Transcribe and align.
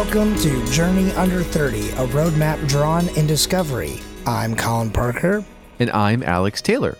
Welcome 0.00 0.34
to 0.38 0.64
Journey 0.72 1.12
Under 1.12 1.42
30, 1.42 1.90
a 1.90 2.06
roadmap 2.06 2.66
drawn 2.66 3.06
in 3.18 3.26
discovery. 3.26 4.00
I'm 4.26 4.56
Colin 4.56 4.90
Parker. 4.90 5.44
And 5.78 5.90
I'm 5.90 6.22
Alex 6.22 6.62
Taylor. 6.62 6.96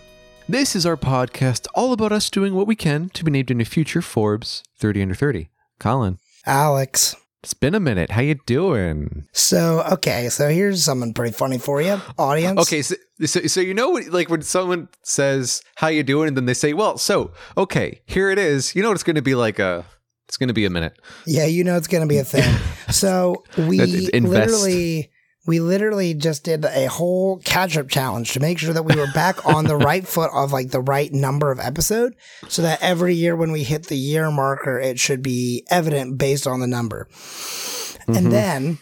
This 0.47 0.77
is 0.77 0.85
our 0.85 0.99
podcast 0.99 1.67
all 1.75 1.95
about 1.95 2.13
us 2.13 2.29
doing 2.29 2.55
what 2.55 2.67
we 2.67 2.77
can 2.77 3.09
to 3.15 3.25
be 3.25 3.31
named 3.31 3.51
in 3.51 3.59
a 3.59 3.65
future 3.65 4.03
Forbes 4.03 4.63
30 4.77 5.01
Under 5.01 5.15
30. 5.15 5.49
Colin, 5.79 6.19
Alex. 6.45 7.17
it's 7.43 7.55
been 7.55 7.75
a 7.75 7.81
minute. 7.81 8.11
How 8.11 8.21
you 8.21 8.35
doing? 8.45 9.25
So, 9.33 9.83
okay, 9.93 10.29
so 10.29 10.51
here's 10.51 10.85
something 10.85 11.15
pretty 11.15 11.33
funny 11.33 11.57
for 11.57 11.81
you, 11.81 11.99
audience. 12.19 12.61
Okay, 12.61 12.83
so, 12.83 12.97
so, 13.25 13.41
so 13.47 13.63
you 13.63 13.73
know, 13.73 13.89
what- 13.89 14.09
like 14.09 14.29
when 14.29 14.43
someone 14.43 14.89
says, 15.03 15.63
how 15.77 15.89
you 15.89 16.03
doing? 16.03 16.29
And 16.29 16.37
then 16.37 16.45
they 16.45 16.53
say, 16.55 16.75
well, 16.75 16.99
so, 16.99 17.33
okay, 17.57 18.03
here 18.05 18.29
it 18.29 18.39
is. 18.39 18.77
You 18.77 18.83
know, 18.83 18.93
it's 18.93 19.03
going 19.05 19.17
to 19.17 19.23
be 19.23 19.35
like 19.35 19.59
a, 19.59 19.87
it's 20.31 20.37
going 20.37 20.47
to 20.47 20.55
be 20.55 20.65
a 20.65 20.71
minute. 20.71 20.97
Yeah, 21.27 21.47
you 21.47 21.65
know 21.65 21.77
it's 21.77 21.89
going 21.89 22.03
to 22.03 22.07
be 22.07 22.19
a 22.19 22.25
thing. 22.25 22.57
So, 22.91 23.45
we 23.57 23.79
literally 24.13 25.11
we 25.47 25.59
literally 25.61 26.15
just 26.15 26.45
did 26.45 26.65
a 26.65 26.87
whole 26.87 27.39
catch-up 27.39 27.89
challenge 27.89 28.33
to 28.33 28.41
make 28.41 28.59
sure 28.59 28.73
that 28.73 28.85
we 28.85 28.95
were 28.95 29.11
back 29.13 29.45
on 29.55 29.65
the 29.65 29.77
right 29.77 30.07
foot 30.07 30.31
of 30.33 30.53
like 30.53 30.71
the 30.71 30.81
right 30.81 31.13
number 31.13 31.51
of 31.51 31.59
episode 31.61 32.15
so 32.49 32.63
that 32.63 32.81
every 32.83 33.15
year 33.15 33.35
when 33.35 33.51
we 33.53 33.63
hit 33.65 33.87
the 33.87 33.97
year 33.97 34.31
marker 34.31 34.79
it 34.79 34.99
should 35.01 35.23
be 35.23 35.65
evident 35.71 36.19
based 36.19 36.47
on 36.49 36.61
the 36.61 36.67
number. 36.67 37.09
Mm-hmm. 37.11 38.15
And 38.17 38.33
then 38.33 38.79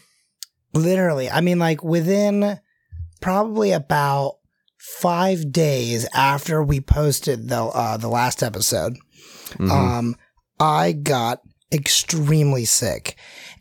literally, 0.74 1.30
I 1.30 1.40
mean 1.40 1.58
like 1.58 1.82
within 1.82 2.60
probably 3.20 3.72
about 3.72 4.36
5 5.00 5.52
days 5.52 6.06
after 6.14 6.62
we 6.62 6.80
posted 6.80 7.48
the 7.48 7.62
uh 7.62 7.96
the 7.98 8.08
last 8.08 8.42
episode, 8.42 8.96
Mhm. 9.58 9.70
um, 9.70 10.16
I 10.60 10.92
got 10.92 11.40
extremely 11.72 12.64
sick. 12.64 13.16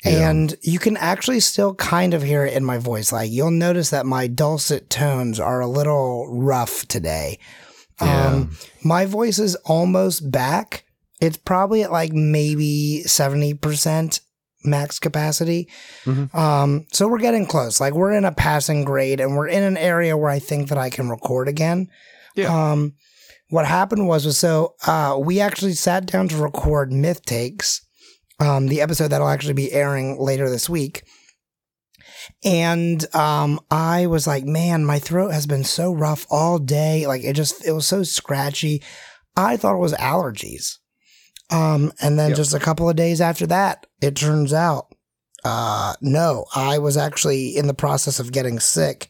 Yeah. 0.05 0.29
And 0.29 0.55
you 0.61 0.79
can 0.79 0.95
actually 0.97 1.39
still 1.39 1.75
kind 1.75 2.13
of 2.13 2.23
hear 2.23 2.45
it 2.45 2.53
in 2.53 2.63
my 2.63 2.77
voice. 2.77 3.11
Like 3.11 3.31
you'll 3.31 3.51
notice 3.51 3.89
that 3.89 4.05
my 4.05 4.27
dulcet 4.27 4.89
tones 4.89 5.39
are 5.39 5.59
a 5.59 5.67
little 5.67 6.27
rough 6.31 6.87
today. 6.87 7.39
Um, 7.99 8.51
my 8.83 9.05
voice 9.05 9.39
is 9.39 9.55
almost 9.65 10.29
back. 10.31 10.85
It's 11.19 11.37
probably 11.37 11.81
at 11.81 11.91
like 11.91 12.13
maybe 12.13 13.01
70% 13.05 14.19
max 14.63 14.99
capacity. 14.99 15.67
Mhm. 16.05 16.33
Um, 16.35 16.85
so 16.91 17.07
we're 17.07 17.17
getting 17.17 17.47
close. 17.47 17.81
Like 17.81 17.93
we're 17.93 18.11
in 18.11 18.25
a 18.25 18.31
passing 18.31 18.83
grade 18.83 19.19
and 19.19 19.35
we're 19.35 19.47
in 19.47 19.63
an 19.63 19.77
area 19.77 20.15
where 20.15 20.29
I 20.29 20.37
think 20.39 20.69
that 20.69 20.77
I 20.77 20.91
can 20.91 21.09
record 21.09 21.47
again. 21.47 21.89
Yeah. 22.35 22.71
Um, 22.71 22.93
what 23.49 23.65
happened 23.65 24.07
was, 24.07 24.25
was 24.25 24.37
so 24.37 24.75
uh, 24.85 25.17
we 25.19 25.39
actually 25.39 25.73
sat 25.73 26.05
down 26.05 26.27
to 26.29 26.37
record 26.37 26.91
Myth 26.91 27.23
Takes, 27.25 27.81
um, 28.39 28.67
the 28.67 28.81
episode 28.81 29.09
that'll 29.09 29.29
actually 29.29 29.53
be 29.53 29.71
airing 29.71 30.19
later 30.19 30.49
this 30.49 30.69
week. 30.69 31.03
And 32.43 33.03
um, 33.15 33.59
I 33.71 34.05
was 34.07 34.27
like, 34.27 34.45
man, 34.45 34.85
my 34.85 34.99
throat 34.99 35.29
has 35.31 35.47
been 35.47 35.63
so 35.63 35.93
rough 35.93 36.25
all 36.29 36.59
day. 36.59 37.07
Like 37.07 37.23
it 37.23 37.33
just, 37.33 37.65
it 37.65 37.71
was 37.71 37.87
so 37.87 38.03
scratchy. 38.03 38.83
I 39.35 39.57
thought 39.57 39.75
it 39.75 39.79
was 39.79 39.93
allergies. 39.93 40.77
Um, 41.49 41.93
and 42.01 42.19
then 42.19 42.29
Yep. 42.31 42.37
just 42.37 42.53
a 42.53 42.59
couple 42.59 42.89
of 42.89 42.95
days 42.97 43.21
after 43.21 43.47
that, 43.47 43.87
it 44.01 44.15
turns 44.15 44.51
out, 44.53 44.93
uh, 45.45 45.93
no, 46.01 46.45
I 46.53 46.77
was 46.79 46.97
actually 46.97 47.55
in 47.55 47.67
the 47.67 47.73
process 47.73 48.19
of 48.19 48.33
getting 48.33 48.59
sick. 48.59 49.09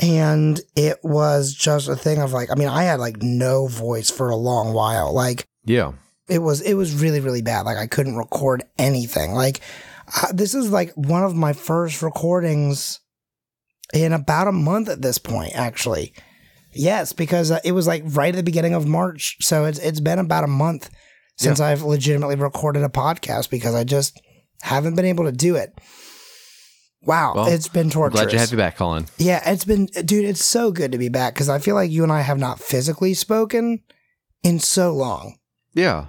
And 0.00 0.60
it 0.76 0.98
was 1.02 1.54
just 1.54 1.88
a 1.88 1.96
thing 1.96 2.20
of 2.20 2.32
like, 2.32 2.50
I 2.50 2.54
mean, 2.54 2.68
I 2.68 2.84
had 2.84 3.00
like 3.00 3.22
no 3.22 3.66
voice 3.66 4.10
for 4.10 4.30
a 4.30 4.36
long 4.36 4.72
while. 4.72 5.12
Like, 5.12 5.46
yeah. 5.64 5.92
it 6.28 6.38
was 6.38 6.62
it 6.62 6.74
was 6.74 6.94
really 6.94 7.20
really 7.20 7.42
bad. 7.42 7.66
Like 7.66 7.76
i 7.76 7.86
couldn't 7.86 8.16
record 8.16 8.64
anything. 8.78 9.34
Like 9.34 9.60
uh, 10.22 10.32
this 10.32 10.54
is 10.54 10.70
like 10.70 10.92
one 10.94 11.22
of 11.22 11.34
my 11.34 11.52
first 11.52 12.02
recordings 12.02 13.00
in 13.92 14.12
about 14.12 14.48
a 14.48 14.52
month 14.52 14.88
at 14.88 15.02
this 15.02 15.18
point 15.18 15.52
actually. 15.54 16.14
Yes 16.72 17.12
because 17.12 17.50
uh, 17.50 17.60
it 17.64 17.72
was 17.72 17.86
like 17.86 18.02
right 18.06 18.34
at 18.34 18.36
the 18.36 18.42
beginning 18.42 18.74
of 18.74 18.86
march. 18.86 19.36
So 19.40 19.66
it's 19.66 19.78
it's 19.78 20.00
been 20.00 20.18
about 20.18 20.44
a 20.44 20.48
month 20.48 20.88
since 21.40 21.58
i've 21.58 21.82
legitimately 21.82 22.36
recorded 22.36 22.82
a 22.82 22.88
podcast 22.88 23.50
because 23.50 23.74
i 23.74 23.82
just 23.82 24.20
haven't 24.60 24.94
been 24.94 25.06
able 25.06 25.24
to 25.24 25.32
do 25.32 25.56
it 25.56 25.72
wow 27.02 27.32
Well, 27.34 27.46
it's 27.46 27.68
been 27.68 27.90
torturous 27.90 28.20
glad 28.22 28.32
you 28.32 28.38
have 28.38 28.50
you 28.50 28.56
back, 28.58 28.76
Colin. 28.76 29.06
yeah, 29.18 29.42
it's 29.50 29.64
been, 29.64 29.86
dude, 29.86 30.24
it's 30.24 30.44
so 30.44 30.70
good 30.70 30.92
to 30.92 30.98
be 30.98 31.08
back 31.08 31.34
because 31.34 31.48
I 31.48 31.58
feel 31.58 31.74
like 31.74 31.90
you 31.90 32.02
and 32.02 32.12
I 32.12 32.20
have 32.20 32.38
not 32.38 32.60
physically 32.60 33.14
spoken 33.14 33.80
in 34.42 34.58
so 34.58 34.92
long. 34.92 35.38
Yeah. 35.74 36.06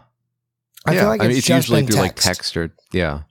I 0.86 0.94
yeah. 0.94 1.00
feel 1.02 1.10
like 1.10 1.22
I 1.22 1.26
it's, 1.26 1.30
mean, 1.30 1.38
it's 1.38 1.48
just 1.48 1.68
usually 1.70 1.82
been 1.84 1.92
through 1.92 2.02
text. 2.04 2.26
like 2.28 2.36
text 2.36 2.58
or, 2.58 2.76
yeah. 2.92 3.22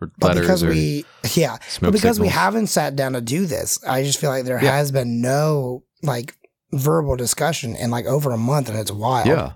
Or 0.00 0.10
but 0.18 0.28
letters 0.28 0.40
because 0.46 0.62
or 0.64 0.68
we, 0.70 1.04
yeah, 1.34 1.58
but 1.82 1.92
because 1.92 2.18
we 2.18 2.28
haven't 2.28 2.68
sat 2.68 2.96
down 2.96 3.12
to 3.12 3.20
do 3.20 3.44
this, 3.44 3.78
I 3.86 4.02
just 4.02 4.18
feel 4.18 4.30
like 4.30 4.44
there 4.46 4.62
Yeah. 4.62 4.72
has 4.76 4.90
been 4.90 5.20
no 5.20 5.84
like 6.02 6.34
verbal 6.72 7.16
discussion 7.16 7.76
in 7.76 7.90
like 7.90 8.06
over 8.06 8.30
a 8.30 8.38
month, 8.38 8.70
and 8.70 8.78
it's 8.78 8.90
wild. 8.90 9.26
Yeah. 9.26 9.52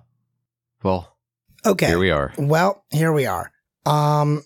Well, 0.83 1.17
Okay. 1.65 1.87
here 1.87 1.99
we 1.99 2.11
are. 2.11 2.34
Well, 2.37 2.84
here 2.91 3.11
we 3.11 3.25
are. 3.25 3.50
Um, 3.87 4.43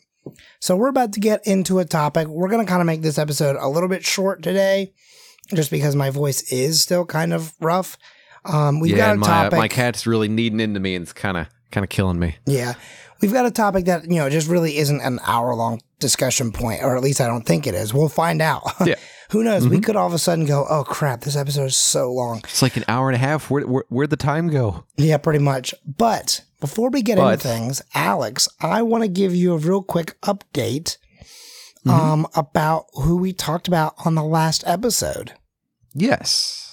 so 0.61 0.77
we're 0.77 0.89
about 0.89 1.13
to 1.15 1.21
get 1.21 1.47
into 1.47 1.79
a 1.79 1.85
topic. 1.85 2.29
We're 2.29 2.49
gonna 2.49 2.67
kind 2.67 2.81
of 2.81 2.87
make 2.87 3.03
this 3.03 3.19
episode 3.19 3.57
a 3.59 3.69
little 3.69 3.89
bit 3.89 4.05
short 4.05 4.43
today, 4.43 4.93
just 5.55 5.71
because 5.71 5.97
my 5.97 6.11
voice 6.11 6.53
is 6.53 6.81
still 6.81 7.05
kind 7.05 7.33
of 7.33 7.53
rough. 7.61 7.97
Um, 8.45 8.81
we've 8.81 8.97
yeah, 8.97 9.09
got 9.09 9.15
a 9.15 9.19
my, 9.19 9.27
topic. 9.27 9.59
my 9.59 9.69
cat's 9.69 10.07
really 10.07 10.29
kneading 10.29 10.61
into 10.61 10.81
me 10.81 10.95
and 10.95 11.03
it's 11.03 11.13
kind 11.13 11.37
of 11.37 11.47
kind 11.71 11.85
of 11.85 11.91
killing 11.91 12.19
me. 12.19 12.37
Yeah. 12.47 12.75
We've 13.21 13.33
got 13.33 13.47
a 13.47 13.51
topic 13.51 13.87
that, 13.87 14.05
you 14.05 14.17
know, 14.17 14.31
just 14.31 14.49
really 14.49 14.79
isn't 14.79 15.01
an 15.01 15.19
hour 15.27 15.55
long 15.55 15.81
discussion 15.99 16.53
point, 16.53 16.83
or 16.85 16.97
at 16.97 17.03
least 17.03 17.21
I 17.21 17.27
don't 17.27 17.45
think 17.45 17.67
it 17.67 17.75
is. 17.75 17.93
We'll 17.93 18.09
find 18.09 18.41
out. 18.41 18.63
Yeah. 18.85 18.95
Who 19.31 19.45
knows? 19.45 19.69
We 19.69 19.77
Mhm. 19.79 19.85
could 19.85 19.97
all 19.97 20.07
of 20.07 20.15
a 20.15 20.19
sudden 20.19 20.47
go, 20.47 20.67
oh 20.71 20.85
crap, 20.85 21.21
this 21.21 21.37
episode 21.37 21.67
is 21.67 21.77
so 21.77 22.11
long. 22.13 22.39
It's 22.45 22.63
like 22.63 22.77
an 22.79 22.85
hour 22.89 23.09
and 23.09 23.15
a 23.17 23.19
half. 23.19 23.51
Where, 23.51 23.67
where, 23.67 23.85
where'd 23.91 24.11
the 24.11 24.17
time 24.17 24.49
go? 24.49 24.85
Yeah, 24.97 25.19
pretty 25.19 25.39
much. 25.39 25.75
But 25.87 26.43
before 26.61 26.89
we 26.91 27.03
get 27.03 27.19
But- 27.19 27.35
into 27.35 27.49
things, 27.49 27.83
Alex, 27.95 28.49
I 28.61 28.81
want 28.83 29.05
to 29.05 29.09
give 29.09 29.35
you 29.35 29.53
a 29.53 29.59
real 29.59 29.83
quick 29.83 30.19
update 30.23 30.97
Mhm. 31.87 31.91
um, 31.93 32.27
about 32.35 32.87
who 32.95 33.17
we 33.17 33.33
talked 33.33 33.69
about 33.69 33.95
on 34.05 34.15
the 34.15 34.25
last 34.25 34.65
episode. 34.67 35.33
Yes. 35.95 36.73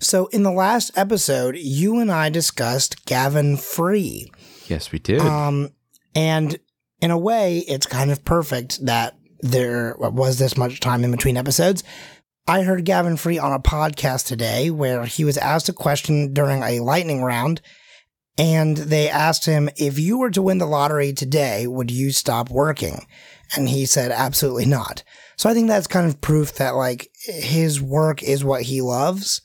So, 0.00 0.26
in 0.26 0.42
the 0.42 0.50
last 0.50 0.90
episode, 0.96 1.56
you 1.56 2.00
and 2.00 2.10
I 2.10 2.28
discussed 2.28 3.04
Gavin 3.06 3.56
Free. 3.56 4.30
Yes, 4.66 4.90
we 4.90 4.98
did. 4.98 5.20
Um, 5.20 5.70
and 6.16 6.58
in 7.00 7.12
a 7.12 7.18
way, 7.18 7.58
it's 7.68 7.86
kind 7.86 8.10
of 8.10 8.24
perfect 8.24 8.84
that 8.84 9.14
there 9.42 9.94
was 9.98 10.38
this 10.38 10.56
much 10.56 10.80
time 10.80 11.04
in 11.04 11.10
between 11.10 11.36
episodes. 11.36 11.84
I 12.46 12.62
heard 12.62 12.84
Gavin 12.84 13.16
Free 13.16 13.38
on 13.38 13.52
a 13.52 13.60
podcast 13.60 14.26
today 14.26 14.70
where 14.70 15.04
he 15.04 15.24
was 15.24 15.36
asked 15.36 15.68
a 15.68 15.72
question 15.72 16.32
during 16.32 16.62
a 16.62 16.80
lightning 16.80 17.22
round. 17.22 17.60
And 18.38 18.78
they 18.78 19.10
asked 19.10 19.44
him, 19.44 19.68
if 19.76 19.98
you 19.98 20.18
were 20.18 20.30
to 20.30 20.40
win 20.40 20.56
the 20.56 20.66
lottery 20.66 21.12
today, 21.12 21.66
would 21.66 21.90
you 21.90 22.12
stop 22.12 22.50
working? 22.50 23.06
And 23.54 23.68
he 23.68 23.84
said, 23.84 24.10
absolutely 24.10 24.64
not. 24.64 25.02
So 25.36 25.50
I 25.50 25.54
think 25.54 25.68
that's 25.68 25.86
kind 25.86 26.06
of 26.06 26.22
proof 26.22 26.54
that 26.54 26.74
like 26.74 27.10
his 27.26 27.82
work 27.82 28.22
is 28.22 28.42
what 28.42 28.62
he 28.62 28.80
loves. 28.80 29.42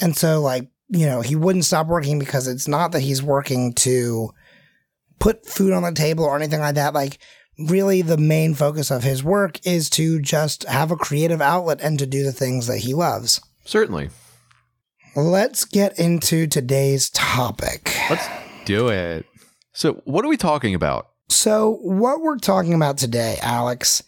And 0.00 0.16
so 0.16 0.40
like, 0.40 0.70
you 0.88 1.06
know, 1.06 1.22
he 1.22 1.34
wouldn't 1.34 1.64
stop 1.64 1.88
working 1.88 2.20
because 2.20 2.46
it's 2.46 2.68
not 2.68 2.92
that 2.92 3.00
he's 3.00 3.22
working 3.22 3.72
to 3.74 4.30
put 5.18 5.44
food 5.44 5.72
on 5.72 5.82
the 5.82 5.92
table 5.92 6.24
or 6.24 6.36
anything 6.36 6.60
like 6.60 6.76
that. 6.76 6.94
Like, 6.94 7.18
really, 7.66 8.02
the 8.02 8.16
main 8.16 8.54
focus 8.54 8.90
of 8.90 9.02
his 9.02 9.22
work 9.24 9.64
is 9.66 9.90
to 9.90 10.20
just 10.20 10.64
have 10.64 10.90
a 10.90 10.96
creative 10.96 11.40
outlet 11.40 11.80
and 11.82 11.98
to 11.98 12.06
do 12.06 12.22
the 12.24 12.32
things 12.32 12.66
that 12.66 12.78
he 12.78 12.94
loves. 12.94 13.40
Certainly. 13.64 14.10
Let's 15.16 15.64
get 15.64 15.98
into 15.98 16.46
today's 16.46 17.10
topic. 17.10 17.94
Let's 18.08 18.26
do 18.64 18.88
it. 18.88 19.26
So, 19.72 19.94
what 20.04 20.24
are 20.24 20.28
we 20.28 20.36
talking 20.36 20.74
about? 20.74 21.08
So, 21.28 21.78
what 21.82 22.20
we're 22.20 22.38
talking 22.38 22.74
about 22.74 22.98
today, 22.98 23.38
Alex, 23.42 24.02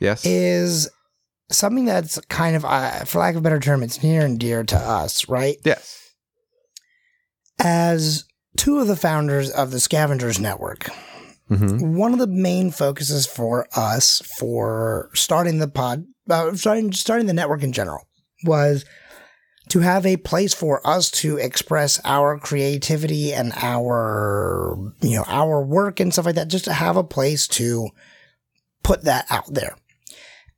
Yes. 0.00 0.24
is 0.24 0.88
something 1.50 1.84
that's 1.84 2.18
kind 2.28 2.54
of, 2.56 2.64
uh, 2.64 3.04
for 3.04 3.18
lack 3.20 3.34
of 3.34 3.38
a 3.38 3.42
better 3.42 3.60
term, 3.60 3.82
it's 3.82 4.02
near 4.02 4.24
and 4.24 4.38
dear 4.38 4.62
to 4.64 4.76
us, 4.76 5.28
right? 5.28 5.56
yes. 5.64 5.94
As 7.58 8.24
two 8.56 8.78
of 8.78 8.86
the 8.86 8.96
founders 8.96 9.50
of 9.50 9.70
the 9.70 9.80
Scavengers 9.80 10.38
Network, 10.38 10.90
Mm-hmm. 11.50 11.96
one 11.96 12.12
of 12.12 12.18
the 12.18 12.26
main 12.26 12.70
focuses 12.70 13.26
for 13.26 13.66
us 13.74 14.20
for 14.38 15.10
starting 15.14 15.58
the 15.58 15.68
pod, 15.68 16.04
uh, 16.28 16.54
starting 16.54 16.92
starting 16.92 17.26
the 17.26 17.32
network 17.32 17.62
in 17.62 17.72
general, 17.72 18.06
was 18.44 18.84
to 19.70 19.80
have 19.80 20.04
a 20.06 20.16
place 20.18 20.54
for 20.54 20.86
us 20.86 21.10
to 21.10 21.36
express 21.36 22.00
our 22.04 22.38
creativity 22.38 23.32
and 23.32 23.52
our 23.56 24.76
you 25.00 25.16
know 25.16 25.24
our 25.26 25.64
work 25.64 26.00
and 26.00 26.12
stuff 26.12 26.26
like 26.26 26.34
that. 26.34 26.48
Just 26.48 26.66
to 26.66 26.72
have 26.72 26.96
a 26.96 27.04
place 27.04 27.46
to 27.48 27.88
put 28.82 29.04
that 29.04 29.24
out 29.30 29.52
there, 29.52 29.74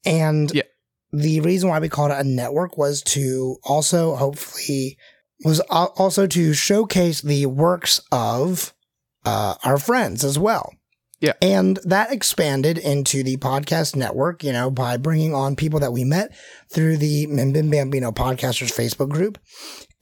and 0.05 0.51
Yeah. 0.53 0.63
the 1.13 1.41
reason 1.41 1.69
why 1.69 1.79
we 1.79 1.89
called 1.89 2.11
it 2.11 2.19
a 2.21 2.25
network 2.25 2.77
was 2.79 3.03
to 3.03 3.57
also 3.63 4.17
hopefully 4.17 4.97
was 5.45 5.61
also 5.71 6.27
to 6.27 6.53
showcase 6.53 7.21
the 7.23 7.47
works 7.47 8.01
of 8.13 8.75
uh, 9.25 9.55
our 9.65 9.79
friends 9.79 10.23
as 10.25 10.39
well. 10.39 10.73
Yeah. 11.21 11.35
And 11.43 11.79
that 11.85 12.13
expanded 12.13 12.79
into 12.79 13.23
the 13.23 13.37
podcast 13.37 13.95
network, 13.95 14.43
you 14.43 14.53
know, 14.53 14.71
by 14.71 14.97
bringing 14.97 15.35
on 15.35 15.55
people 15.55 15.81
that 15.81 15.93
we 15.93 16.03
met 16.03 16.35
through 16.73 16.97
the 16.97 17.27
Mimbim 17.27 17.71
Bambino 17.71 18.11
Podcasters 18.11 18.73
Facebook 18.73 19.11
group. 19.11 19.39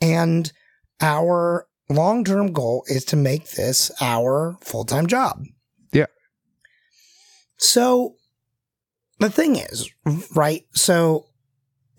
And 0.01 0.53
our 1.01 1.67
long 1.91 2.25
term 2.25 2.53
goal 2.53 2.85
is 2.87 3.05
to 3.07 3.17
make 3.17 3.51
this 3.51 3.91
our 4.01 4.57
full 4.61 4.85
time 4.85 5.09
job. 5.09 5.43
Yeah. 5.93 6.07
So 7.57 8.15
the 9.19 9.31
thing 9.31 9.57
is, 9.57 9.91
right? 10.37 10.63
So 10.73 11.27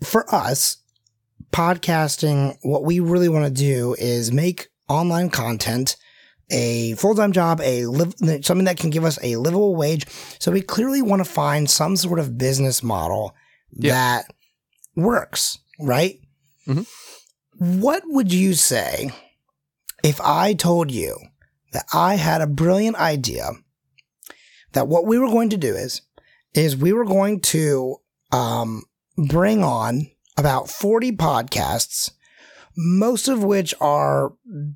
for 0.02 0.32
us, 0.34 0.78
podcasting, 1.52 2.56
what 2.62 2.84
we 2.84 3.00
really 3.00 3.28
want 3.28 3.44
to 3.44 3.50
do 3.50 3.94
is 3.98 4.32
make 4.32 4.68
online 4.88 5.28
content 5.28 5.96
a 6.50 6.94
full-time 6.94 7.32
job, 7.32 7.60
a 7.62 7.86
live, 7.86 8.14
something 8.44 8.64
that 8.64 8.76
can 8.78 8.90
give 8.90 9.04
us 9.04 9.18
a 9.22 9.36
livable 9.36 9.76
wage. 9.76 10.06
So 10.38 10.50
we 10.52 10.60
clearly 10.62 11.02
want 11.02 11.20
to 11.24 11.30
find 11.30 11.70
some 11.70 11.96
sort 11.96 12.18
of 12.18 12.36
business 12.38 12.82
model 12.82 13.34
Yeah. 13.72 13.92
that 13.92 14.24
works, 14.96 15.58
right? 15.78 16.18
Mhm. 16.66 16.86
What 17.58 18.02
would 18.06 18.32
you 18.32 18.54
say 18.54 19.10
if 20.02 20.20
I 20.20 20.54
told 20.54 20.90
you 20.90 21.18
that 21.72 21.84
I 21.92 22.16
had 22.16 22.40
a 22.40 22.46
brilliant 22.46 22.96
idea 22.96 23.50
that 24.72 24.88
what 24.88 25.06
we 25.06 25.18
were 25.18 25.28
going 25.28 25.50
to 25.50 25.56
do 25.56 25.74
is 25.74 26.02
is 26.54 26.76
we 26.76 26.92
were 26.92 27.04
going 27.04 27.40
to 27.40 27.96
um, 28.32 28.82
bring 29.16 29.62
on 29.62 30.08
about 30.36 30.68
40 30.70 31.12
podcasts 31.12 32.10
most 32.76 33.28
of 33.28 33.42
which 33.44 33.74
are 33.80 34.32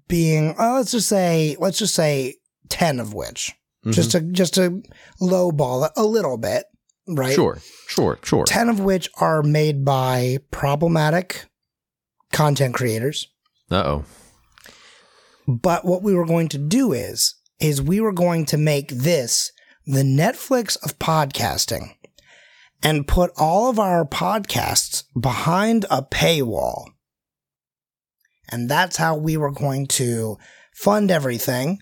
being 0.08 0.54
uh, 0.58 0.74
let's 0.74 0.90
just 0.92 1.08
say 1.08 1.56
let's 1.58 1.78
just 1.78 1.94
say 1.94 2.36
10 2.68 3.00
of 3.00 3.14
which 3.14 3.52
Mhm. 3.84 3.92
just 3.92 4.10
to 4.12 4.20
just 4.20 4.54
to 4.54 4.82
lowball 5.20 5.86
it 5.86 5.92
a 5.96 6.04
little 6.04 6.38
bit 6.38 6.64
right 7.06 7.34
sure, 7.34 7.58
sure, 7.86 8.18
sure. 8.22 8.44
10 8.44 8.68
of 8.70 8.80
which 8.80 9.08
are 9.20 9.42
made 9.42 9.84
by 9.84 10.38
problematic 10.50 11.44
content 12.32 12.74
creators 12.74 13.28
Uh 13.70 13.76
oh. 13.84 14.04
but 15.46 15.84
what 15.84 16.02
we 16.02 16.14
were 16.14 16.26
going 16.26 16.48
to 16.48 16.58
do 16.58 16.92
is 16.92 17.34
is 17.60 17.80
we 17.80 18.00
were 18.00 18.12
going 18.12 18.44
to 18.46 18.56
make 18.56 18.88
this 18.88 19.52
the 19.86 20.02
Netflix 20.02 20.76
of 20.82 20.98
podcasting 20.98 21.94
and 22.82 23.06
put 23.06 23.30
all 23.36 23.68
of 23.70 23.78
our 23.78 24.04
podcasts 24.06 25.04
behind 25.18 25.84
a 25.90 26.02
paywall. 26.02 26.84
And 28.48 28.68
that's 28.70 28.96
how 28.96 29.16
we 29.16 29.36
were 29.36 29.50
going 29.50 29.86
to 29.88 30.36
fund 30.74 31.10
everything 31.10 31.78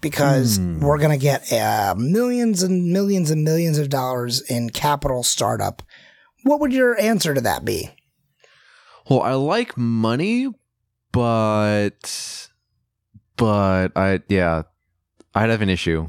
because 0.00 0.58
Hmm. 0.58 0.80
we're 0.80 0.98
going 0.98 1.10
to 1.18 1.22
get 1.22 1.52
uh, 1.52 1.94
millions 1.96 2.62
and 2.62 2.92
millions 2.92 3.30
and 3.30 3.42
millions 3.44 3.78
of 3.78 3.88
dollars 3.90 4.40
in 4.42 4.70
capital 4.70 5.22
startup. 5.22 5.82
What 6.44 6.60
would 6.60 6.72
your 6.72 6.98
answer 7.00 7.34
to 7.34 7.40
that 7.42 7.64
be? 7.64 7.90
Well, 9.10 9.22
I 9.22 9.32
like 9.32 9.76
money, 9.76 10.48
but 11.12 12.48
but 13.36 13.88
I 13.96 14.20
yeah, 14.28 14.62
I'd 15.34 15.50
have 15.50 15.62
an 15.62 15.68
issue 15.70 16.08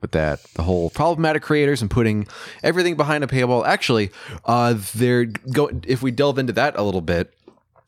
with 0.00 0.12
that. 0.12 0.42
The 0.54 0.62
whole 0.62 0.90
problematic 0.90 1.42
creators 1.42 1.80
and 1.82 1.90
putting 1.90 2.26
everything 2.62 2.96
behind 2.96 3.24
a 3.24 3.26
paywall. 3.28 3.64
Actually, 3.64 4.10
uh, 4.44 4.74
they're 4.94 5.24
go 5.26 5.70
if 5.86 6.02
we 6.02 6.10
delve 6.10 6.38
into 6.38 6.52
that 6.54 6.76
a 6.76 6.82
little 6.82 7.00
bit, 7.00 7.32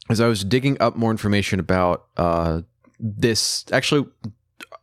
as 0.08 0.20
I 0.20 0.26
was 0.28 0.44
digging 0.44 0.76
up 0.80 0.96
more 0.96 1.10
information 1.10 1.60
about 1.60 2.06
uh 2.16 2.62
this. 3.00 3.64
Actually, 3.72 4.06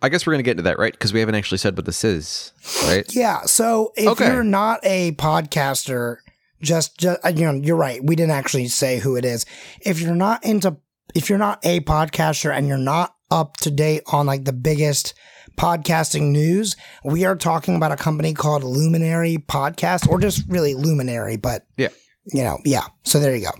I 0.02 0.10
guess 0.10 0.26
we're 0.26 0.34
gonna 0.34 0.44
get 0.44 0.52
into 0.52 0.64
that, 0.64 0.80
right? 0.80 0.92
Because 0.94 1.14
we 1.14 1.20
haven't 1.20 1.36
actually 1.36 1.58
said 1.58 1.76
what 1.76 1.86
this 1.86 2.04
is, 2.04 2.54
right? 2.86 3.06
Yeah. 3.16 3.42
So 3.44 3.92
if 3.96 4.08
Okay. 4.08 4.32
you're 4.32 4.44
not 4.44 4.80
a 4.84 5.12
podcaster, 5.14 6.18
just, 6.62 6.98
just 6.98 7.20
uh, 7.26 7.30
you 7.30 7.46
know, 7.46 7.54
you're 7.54 7.76
right. 7.76 8.04
We 8.04 8.16
didn't 8.16 8.32
actually 8.32 8.68
say 8.70 9.00
who 9.00 9.16
it 9.16 9.26
is. 9.26 9.46
If 9.82 10.00
you're 10.00 10.16
not 10.16 10.46
into, 10.46 10.78
if 11.14 11.30
you're 11.30 11.38
not 11.40 11.60
a 11.66 11.82
podcaster 11.82 12.56
and 12.56 12.68
you're 12.68 12.78
not 12.78 13.16
up 13.32 13.58
to 13.58 13.72
date 13.72 14.04
on 14.08 14.26
like 14.26 14.46
the 14.46 14.54
biggest 14.54 15.14
podcasting 15.58 16.32
news, 16.32 16.76
we 17.04 17.26
are 17.26 17.36
talking 17.36 17.76
about 17.76 17.92
a 17.92 17.96
company 17.98 18.34
called 18.34 18.64
Luminary 18.64 19.38
Podcast, 19.38 20.08
or 20.08 20.20
just 20.20 20.44
really 20.48 20.74
Luminary. 20.74 21.36
But 21.38 21.66
Yeah. 21.78 21.90
you 22.34 22.44
know, 22.44 22.60
yeah. 22.66 22.86
So 23.04 23.20
there 23.20 23.36
you 23.36 23.44
go. 23.46 23.52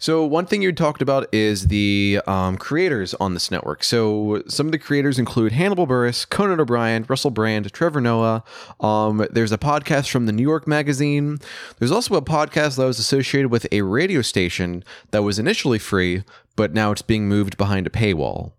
So 0.00 0.24
one 0.24 0.46
thing 0.46 0.62
you 0.62 0.72
talked 0.72 1.02
about 1.02 1.28
is 1.30 1.66
the 1.66 2.22
um, 2.26 2.56
creators 2.56 3.12
on 3.14 3.34
this 3.34 3.50
network. 3.50 3.84
So 3.84 4.42
some 4.48 4.66
of 4.66 4.72
the 4.72 4.78
creators 4.78 5.18
include 5.18 5.52
Hannibal 5.52 5.86
Buress, 5.86 6.28
Conan 6.28 6.58
O'Brien, 6.58 7.04
Russell 7.06 7.30
Brand, 7.30 7.70
Trevor 7.70 8.00
Noah. 8.00 8.42
Um, 8.80 9.26
there's 9.30 9.52
a 9.52 9.58
podcast 9.58 10.08
from 10.10 10.24
the 10.24 10.32
New 10.32 10.42
York 10.42 10.66
Magazine. 10.66 11.38
There's 11.78 11.92
also 11.92 12.14
a 12.14 12.22
podcast 12.22 12.78
that 12.78 12.86
was 12.86 12.98
associated 12.98 13.50
with 13.50 13.66
a 13.70 13.82
radio 13.82 14.22
station 14.22 14.84
that 15.10 15.22
was 15.22 15.38
initially 15.38 15.78
free, 15.78 16.24
but 16.56 16.72
now 16.72 16.92
it's 16.92 17.02
being 17.02 17.28
moved 17.28 17.58
behind 17.58 17.86
a 17.86 17.90
paywall. 17.90 18.52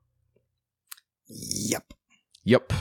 Yep. 1.28 1.96
Yep. 2.44 2.72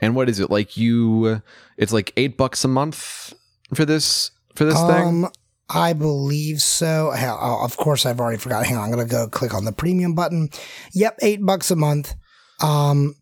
And 0.00 0.16
what 0.16 0.28
is 0.28 0.40
it 0.40 0.50
like? 0.50 0.76
You, 0.76 1.42
it's 1.76 1.92
like 1.92 2.12
eight 2.16 2.36
bucks 2.36 2.64
a 2.64 2.68
month 2.68 3.34
for 3.72 3.84
this 3.84 4.32
for 4.56 4.64
this 4.64 4.80
thing. 4.82 5.28
I 5.68 5.92
believe 5.94 6.60
so. 6.60 7.10
Hell, 7.12 7.38
oh, 7.40 7.64
of 7.64 7.76
course, 7.76 8.04
I've 8.04 8.20
already 8.20 8.38
forgot. 8.38 8.66
Hang 8.66 8.76
on, 8.76 8.84
I'm 8.84 8.90
gonna 8.90 9.04
go 9.06 9.28
click 9.28 9.54
on 9.54 9.64
the 9.64 9.72
premium 9.72 10.14
button. 10.14 10.48
Yep, 10.92 11.18
eight 11.22 11.44
bucks 11.44 11.70
a 11.70 11.76
month. 11.76 12.14
Um, 12.62 13.14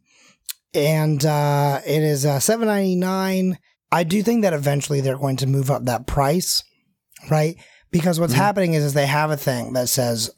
and 0.75 1.25
uh, 1.25 1.81
it 1.87 2.03
is 2.03 2.25
uh, 2.27 2.41
seven 2.41 2.67
ninety 2.69 2.97
nine. 2.97 3.59
I 3.93 4.05
do 4.05 4.23
think 4.23 4.43
that 4.43 4.53
eventually 4.53 5.01
they're 5.01 5.19
going 5.19 5.37
to 5.39 5.47
move 5.47 5.71
up 5.71 5.85
that 5.85 6.07
price, 6.07 6.63
right? 7.31 7.57
Because 7.91 8.21
what's 8.21 8.35
Mhm. 8.35 8.37
happening 8.37 8.75
is, 8.75 8.85
is 8.85 8.95
they 8.95 9.07
have 9.07 9.31
a 9.33 9.37
thing 9.37 9.73
that 9.73 9.89
says 9.89 10.31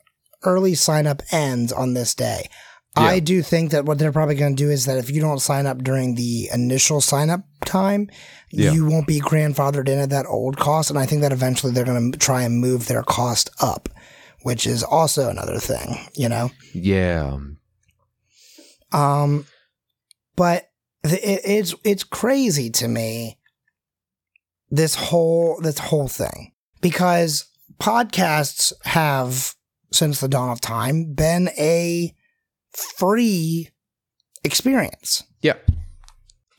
early 0.42 0.74
sign 0.74 1.06
up 1.06 1.22
ends 1.30 1.70
on 1.72 1.92
this 1.94 2.14
day. 2.14 2.48
Yeah. 2.96 3.04
I 3.04 3.20
do 3.20 3.42
think 3.42 3.70
that 3.70 3.86
what 3.86 3.98
they're 3.98 4.12
probably 4.12 4.34
going 4.34 4.54
to 4.54 4.62
do 4.62 4.70
is 4.70 4.84
that 4.84 4.98
if 4.98 5.08
you 5.10 5.20
don't 5.20 5.38
sign 5.40 5.64
up 5.66 5.82
during 5.82 6.14
the 6.14 6.50
initial 6.52 7.00
sign 7.00 7.30
up 7.30 7.40
time, 7.64 8.10
Yeah. 8.50 8.72
you 8.72 8.84
won't 8.84 9.06
be 9.06 9.18
grandfathered 9.18 9.88
in 9.88 9.98
at 9.98 10.10
that 10.10 10.26
old 10.26 10.58
cost. 10.58 10.90
And 10.90 10.98
I 10.98 11.06
think 11.06 11.22
that 11.22 11.32
eventually 11.32 11.72
they're 11.72 11.86
going 11.86 12.12
to 12.12 12.18
try 12.18 12.42
and 12.42 12.58
move 12.60 12.88
their 12.88 13.02
cost 13.02 13.48
up, 13.62 13.88
which 14.42 14.66
is 14.66 14.82
also 14.82 15.30
another 15.30 15.58
thing, 15.58 15.96
you 16.14 16.28
know? 16.28 16.50
Yeah. 16.74 17.38
Um, 18.92 19.46
but 20.36 20.68
it, 21.02 21.40
it's, 21.44 21.74
it's 21.84 22.04
crazy 22.04 22.68
to 22.70 22.88
me, 22.88 23.38
this 24.70 24.94
whole, 24.94 25.58
this 25.62 25.78
whole 25.78 26.08
thing, 26.08 26.52
because 26.82 27.46
podcasts 27.80 28.72
have, 28.84 29.54
since 29.92 30.20
the 30.20 30.28
dawn 30.28 30.50
of 30.50 30.60
time, 30.60 31.14
been 31.14 31.48
a 31.58 32.14
free 32.72 33.68
experience. 34.44 35.22
Yeah. 35.40 35.56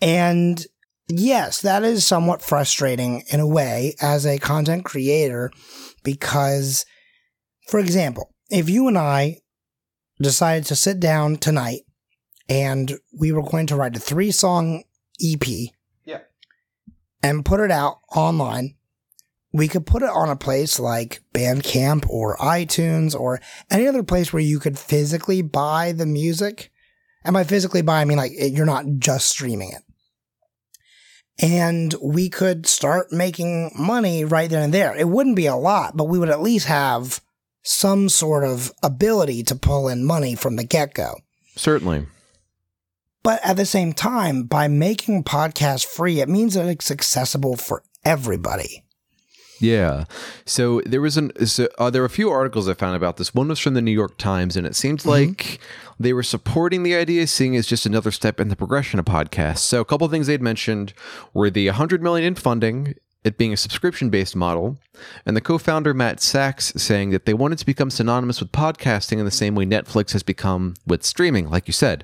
And 0.02 0.66
yes, 1.08 1.62
that 1.62 1.84
is 1.84 2.06
somewhat 2.06 2.42
frustrating 2.42 3.24
in 3.32 3.40
a 3.40 3.48
way 3.48 3.96
as 4.02 4.26
a 4.26 4.38
content 4.40 4.86
creator 4.86 5.52
because, 6.04 6.86
for 7.70 7.80
example, 7.80 8.34
if 8.50 8.70
you 8.70 8.88
and 8.88 8.98
I 8.98 9.38
decided 10.22 10.66
to 10.68 10.76
sit 10.76 11.00
down 11.00 11.38
tonight 11.38 11.82
and 12.50 12.94
we 13.18 13.32
were 13.32 13.42
going 13.44 13.68
to 13.68 13.76
write 13.76 13.96
a 13.96 14.00
three 14.00 14.32
song 14.32 14.84
EP 15.24 15.48
Yeah. 16.06 16.20
and 17.22 17.46
put 17.46 17.60
it 17.62 17.72
out 17.72 18.00
online, 18.16 18.76
we 19.54 19.68
could 19.68 19.86
put 19.86 20.02
it 20.02 20.10
on 20.10 20.30
a 20.30 20.36
place 20.36 20.80
like 20.80 21.22
Bandcamp 21.34 22.10
or 22.10 22.36
iTunes 22.38 23.18
or 23.18 23.40
any 23.70 23.88
other 23.88 24.04
place 24.04 24.34
where 24.34 24.42
you 24.42 24.60
could 24.60 24.80
physically 24.80 25.44
buy 25.44 25.92
the 25.92 26.08
music. 26.08 26.72
And 27.24 27.34
by 27.34 27.44
physically 27.44 27.84
buy, 27.84 28.02
I 28.02 28.06
mean 28.06 28.18
like 28.18 28.32
you're 28.36 28.66
not 28.66 28.86
just 28.98 29.30
streaming 29.30 29.72
it. 29.72 29.84
And 31.40 31.96
we 32.02 32.30
could 32.30 32.66
start 32.66 33.12
making 33.12 33.72
money 33.78 34.26
right 34.26 34.50
then 34.50 34.64
and 34.64 34.74
there. 34.74 34.96
It 34.96 35.08
wouldn't 35.08 35.36
be 35.36 35.46
a 35.46 35.56
lot, 35.56 35.96
but 35.96 36.06
we 36.06 36.20
would 36.20 36.30
at 36.30 36.42
least 36.42 36.66
have 36.68 37.22
some 37.64 38.10
sort 38.10 38.44
of 38.44 38.72
ability 38.84 39.44
to 39.44 39.56
pull 39.56 39.88
in 39.88 40.04
money 40.04 40.36
from 40.36 40.58
the 40.58 40.66
get 40.66 40.94
go. 40.94 41.16
Certainly. 41.56 42.08
But 43.24 43.40
at 43.44 43.56
the 43.56 43.66
same 43.66 43.94
time, 43.94 44.44
by 44.44 44.68
making 44.68 45.24
podcasts 45.24 45.86
free, 45.86 46.20
it 46.20 46.28
means 46.28 46.56
that 46.56 46.68
it's 46.68 46.92
accessible 46.92 47.56
for 47.56 47.84
everybody. 48.04 48.83
Yeah. 49.60 50.06
So 50.46 50.82
there 50.86 51.02
was 51.02 51.18
an 51.18 51.46
so, 51.46 51.68
uh, 51.78 51.90
there 51.90 52.02
were 52.02 52.08
a 52.08 52.10
few 52.10 52.30
articles 52.30 52.68
I 52.68 52.74
found 52.74 52.96
about 52.96 53.18
this. 53.18 53.34
One 53.34 53.48
was 53.48 53.60
from 53.60 53.74
the 53.74 53.82
New 53.82 53.92
York 53.92 54.18
Times, 54.18 54.58
and 54.58 54.68
it 54.68 54.76
seemed 54.76 55.06
like 55.06 55.60
they 56.00 56.14
were 56.14 56.24
supporting 56.24 56.84
the 56.84 56.96
idea, 56.96 57.28
seeing 57.28 57.56
as 57.56 57.68
just 57.68 57.86
another 57.86 58.12
step 58.12 58.40
in 58.40 58.50
the 58.50 58.56
progression 58.56 59.00
of 59.00 59.06
podcasts. 59.06 59.60
So 59.60 59.82
a 59.82 59.86
couple 59.86 60.06
of 60.06 60.12
things 60.12 60.28
they'd 60.28 60.42
mentioned 60.42 60.94
were 61.34 61.50
the 61.50 61.68
100 61.68 62.02
million 62.02 62.26
in 62.26 62.36
funding, 62.36 62.96
it 63.24 63.38
being 63.38 63.54
a 63.54 63.58
subscription 63.58 64.10
based 64.10 64.36
model, 64.36 64.78
and 65.26 65.36
the 65.36 65.42
co-founder 65.42 65.94
Matt 65.94 66.22
Sacks 66.22 66.74
saying 66.76 67.12
that 67.12 67.26
they 67.26 67.34
wanted 67.34 67.58
to 67.60 67.66
become 67.66 67.90
synonymous 67.90 68.40
with 68.40 68.52
podcasting 68.52 69.20
in 69.20 69.26
the 69.26 69.32
same 69.32 69.56
way 69.56 69.66
Netflix 69.66 70.12
has 70.12 70.24
become 70.24 70.74
with 70.86 71.04
streaming, 71.04 71.50
like 71.50 71.68
you 71.68 71.74
said. 71.74 72.04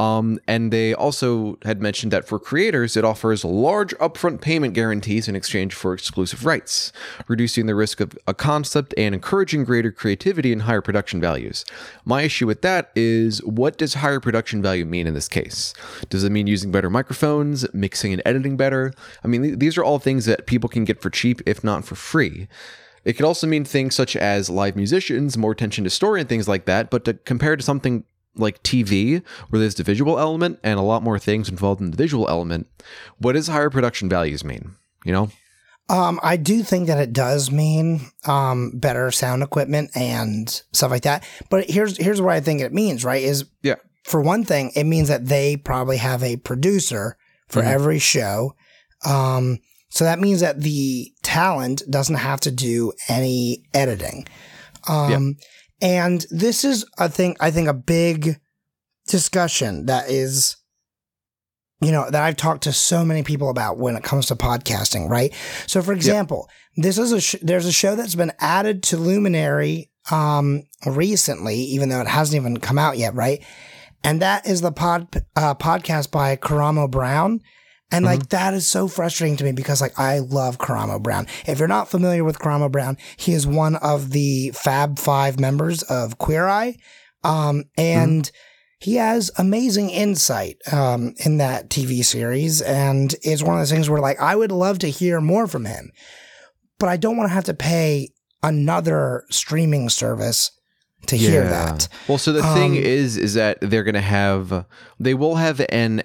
Um, 0.00 0.40
and 0.48 0.72
they 0.72 0.94
also 0.94 1.58
had 1.62 1.82
mentioned 1.82 2.10
that 2.10 2.26
for 2.26 2.38
creators, 2.38 2.96
it 2.96 3.04
offers 3.04 3.44
large 3.44 3.92
upfront 3.98 4.40
payment 4.40 4.72
guarantees 4.72 5.28
in 5.28 5.36
exchange 5.36 5.74
for 5.74 5.92
exclusive 5.92 6.46
rights, 6.46 6.90
reducing 7.28 7.66
the 7.66 7.74
risk 7.74 8.00
of 8.00 8.16
a 8.26 8.32
concept 8.32 8.94
and 8.96 9.14
encouraging 9.14 9.64
greater 9.64 9.92
creativity 9.92 10.54
and 10.54 10.62
higher 10.62 10.80
production 10.80 11.20
values. 11.20 11.66
My 12.06 12.22
issue 12.22 12.46
with 12.46 12.62
that 12.62 12.90
is 12.96 13.44
what 13.44 13.76
does 13.76 13.92
higher 13.92 14.20
production 14.20 14.62
value 14.62 14.86
mean 14.86 15.06
in 15.06 15.12
this 15.12 15.28
case? 15.28 15.74
Does 16.08 16.24
it 16.24 16.32
mean 16.32 16.46
using 16.46 16.72
better 16.72 16.88
microphones, 16.88 17.66
mixing 17.74 18.14
and 18.14 18.22
editing 18.24 18.56
better? 18.56 18.94
I 19.22 19.28
mean, 19.28 19.42
th- 19.42 19.58
these 19.58 19.76
are 19.76 19.84
all 19.84 19.98
things 19.98 20.24
that 20.24 20.46
people 20.46 20.70
can 20.70 20.86
get 20.86 21.02
for 21.02 21.10
cheap, 21.10 21.42
if 21.44 21.62
not 21.62 21.84
for 21.84 21.94
free. 21.94 22.48
It 23.04 23.14
could 23.14 23.26
also 23.26 23.46
mean 23.46 23.66
things 23.66 23.94
such 23.94 24.16
as 24.16 24.48
live 24.48 24.76
musicians, 24.76 25.36
more 25.36 25.52
attention 25.52 25.84
to 25.84 25.90
story 25.90 26.20
and 26.20 26.28
things 26.28 26.48
like 26.48 26.64
that, 26.64 26.90
but 26.90 27.04
to 27.04 27.14
compare 27.14 27.56
to 27.56 27.62
something 27.62 28.04
like 28.36 28.62
TV, 28.62 29.22
where 29.48 29.60
there's 29.60 29.74
the 29.74 29.82
visual 29.82 30.18
element 30.18 30.58
and 30.62 30.78
a 30.78 30.82
lot 30.82 31.02
more 31.02 31.18
things 31.18 31.48
involved 31.48 31.80
in 31.80 31.90
the 31.90 31.96
visual 31.96 32.28
element, 32.28 32.66
what 33.18 33.32
does 33.32 33.48
higher 33.48 33.70
production 33.70 34.08
values 34.08 34.44
mean? 34.44 34.72
You 35.04 35.12
know? 35.12 35.30
Um, 35.88 36.20
I 36.22 36.36
do 36.36 36.62
think 36.62 36.86
that 36.86 36.98
it 37.00 37.12
does 37.12 37.50
mean 37.50 38.02
um, 38.24 38.70
better 38.74 39.10
sound 39.10 39.42
equipment 39.42 39.90
and 39.96 40.48
stuff 40.72 40.90
like 40.92 41.02
that. 41.02 41.24
But 41.50 41.68
here's 41.68 41.96
here's 41.96 42.20
what 42.22 42.32
I 42.32 42.40
think 42.40 42.60
it 42.60 42.72
means, 42.72 43.04
right? 43.04 43.22
Is 43.22 43.44
Yeah. 43.62 43.74
for 44.04 44.20
one 44.20 44.44
thing, 44.44 44.70
it 44.76 44.84
means 44.84 45.08
that 45.08 45.26
they 45.26 45.56
probably 45.56 45.96
have 45.96 46.22
a 46.22 46.36
producer 46.36 47.16
for 47.48 47.60
Mhm. 47.60 47.66
every 47.66 47.98
show. 47.98 48.54
Um, 49.04 49.58
so 49.88 50.04
that 50.04 50.20
means 50.20 50.38
that 50.40 50.60
the 50.60 51.12
talent 51.24 51.82
doesn't 51.90 52.14
have 52.14 52.38
to 52.42 52.52
do 52.52 52.92
any 53.08 53.64
editing. 53.74 54.28
Um, 54.86 55.36
and 55.80 56.24
this 56.30 56.64
is, 56.64 56.84
I 56.98 57.08
think, 57.08 57.36
I 57.40 57.50
think 57.50 57.68
a 57.68 57.74
big 57.74 58.38
discussion 59.06 59.86
that 59.86 60.10
is, 60.10 60.56
you 61.80 61.90
know, 61.92 62.10
that 62.10 62.22
I've 62.22 62.36
talked 62.36 62.64
to 62.64 62.72
so 62.72 63.04
many 63.04 63.22
people 63.22 63.48
about 63.48 63.78
when 63.78 63.96
it 63.96 64.02
comes 64.02 64.26
to 64.26 64.36
podcasting, 64.36 65.08
right? 65.08 65.32
So, 65.66 65.80
for 65.80 65.92
example, 65.92 66.48
this 66.76 66.98
is 66.98 67.12
a 67.12 67.20
sh- 67.20 67.36
there's 67.42 67.66
a 67.66 67.72
show 67.72 67.96
that's 67.96 68.14
been 68.14 68.32
added 68.38 68.82
to 68.84 68.96
Luminary 68.96 69.90
um, 70.10 70.64
recently, 70.86 71.56
even 71.56 71.88
though 71.88 72.00
it 72.00 72.06
hasn't 72.06 72.36
even 72.36 72.58
come 72.58 72.78
out 72.78 72.98
yet, 72.98 73.14
right? 73.14 73.42
And 74.04 74.22
that 74.22 74.46
is 74.46 74.60
the 74.60 74.72
pod 74.72 75.08
uh, 75.36 75.54
podcast 75.54 76.10
by 76.10 76.36
Karamo 76.36 76.90
Brown. 76.90 77.40
And 77.92 78.04
like 78.04 78.28
that 78.28 78.54
is 78.54 78.68
so 78.68 78.86
frustrating 78.86 79.36
to 79.38 79.44
me 79.44 79.52
because 79.52 79.80
like 79.80 79.98
I 79.98 80.20
love 80.20 80.58
Karamo 80.58 81.02
Brown. 81.02 81.26
If 81.46 81.58
you're 81.58 81.68
not 81.68 81.88
familiar 81.88 82.22
with 82.22 82.38
Karamo 82.38 82.70
Brown, 82.70 82.96
he 83.16 83.32
is 83.32 83.46
one 83.46 83.76
of 83.76 84.10
the 84.10 84.50
Fab 84.54 84.98
Five 84.98 85.40
members 85.40 85.82
of 85.82 86.18
Queer 86.18 86.46
Eye, 86.46 86.76
um, 87.24 87.64
and 87.76 88.30
he 88.78 88.94
has 88.94 89.30
amazing 89.36 89.90
insight 89.90 90.56
um, 90.72 91.14
in 91.24 91.38
that 91.38 91.68
TV 91.68 92.04
series. 92.04 92.62
And 92.62 93.14
it's 93.22 93.42
one 93.42 93.56
of 93.56 93.60
those 93.60 93.70
things 93.70 93.90
where 93.90 94.00
like 94.00 94.20
I 94.20 94.36
would 94.36 94.52
love 94.52 94.78
to 94.80 94.88
hear 94.90 95.20
more 95.20 95.46
from 95.46 95.64
him, 95.64 95.90
but 96.78 96.88
I 96.88 96.96
don't 96.96 97.16
want 97.16 97.28
to 97.28 97.34
have 97.34 97.44
to 97.44 97.54
pay 97.54 98.10
another 98.42 99.24
streaming 99.30 99.90
service 99.90 100.50
to 101.06 101.16
hear 101.16 101.44
that. 101.44 101.88
Well, 102.08 102.18
so 102.18 102.32
the 102.32 102.42
thing 102.42 102.72
Um, 102.72 102.78
is, 102.78 103.16
is 103.16 103.34
that 103.34 103.58
they're 103.60 103.82
going 103.84 103.94
to 103.94 104.00
have, 104.00 104.64
they 104.98 105.14
will 105.14 105.36
have 105.36 105.60
an 105.70 106.02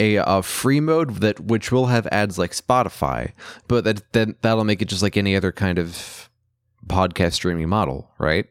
a, 0.00 0.42
free 0.42 0.80
mode 0.80 1.16
that 1.16 1.40
which 1.40 1.72
will 1.72 1.86
have 1.86 2.06
ads 2.08 2.38
like 2.38 2.52
Spotify, 2.52 3.32
but 3.66 3.84
that 3.84 4.12
that 4.12 4.42
that'll 4.42 4.64
make 4.64 4.82
it 4.82 4.88
just 4.88 5.02
like 5.02 5.16
any 5.16 5.36
other 5.36 5.52
kind 5.52 5.78
of 5.78 6.28
podcast 6.86 7.34
streaming 7.34 7.68
model, 7.68 8.10
right? 8.18 8.46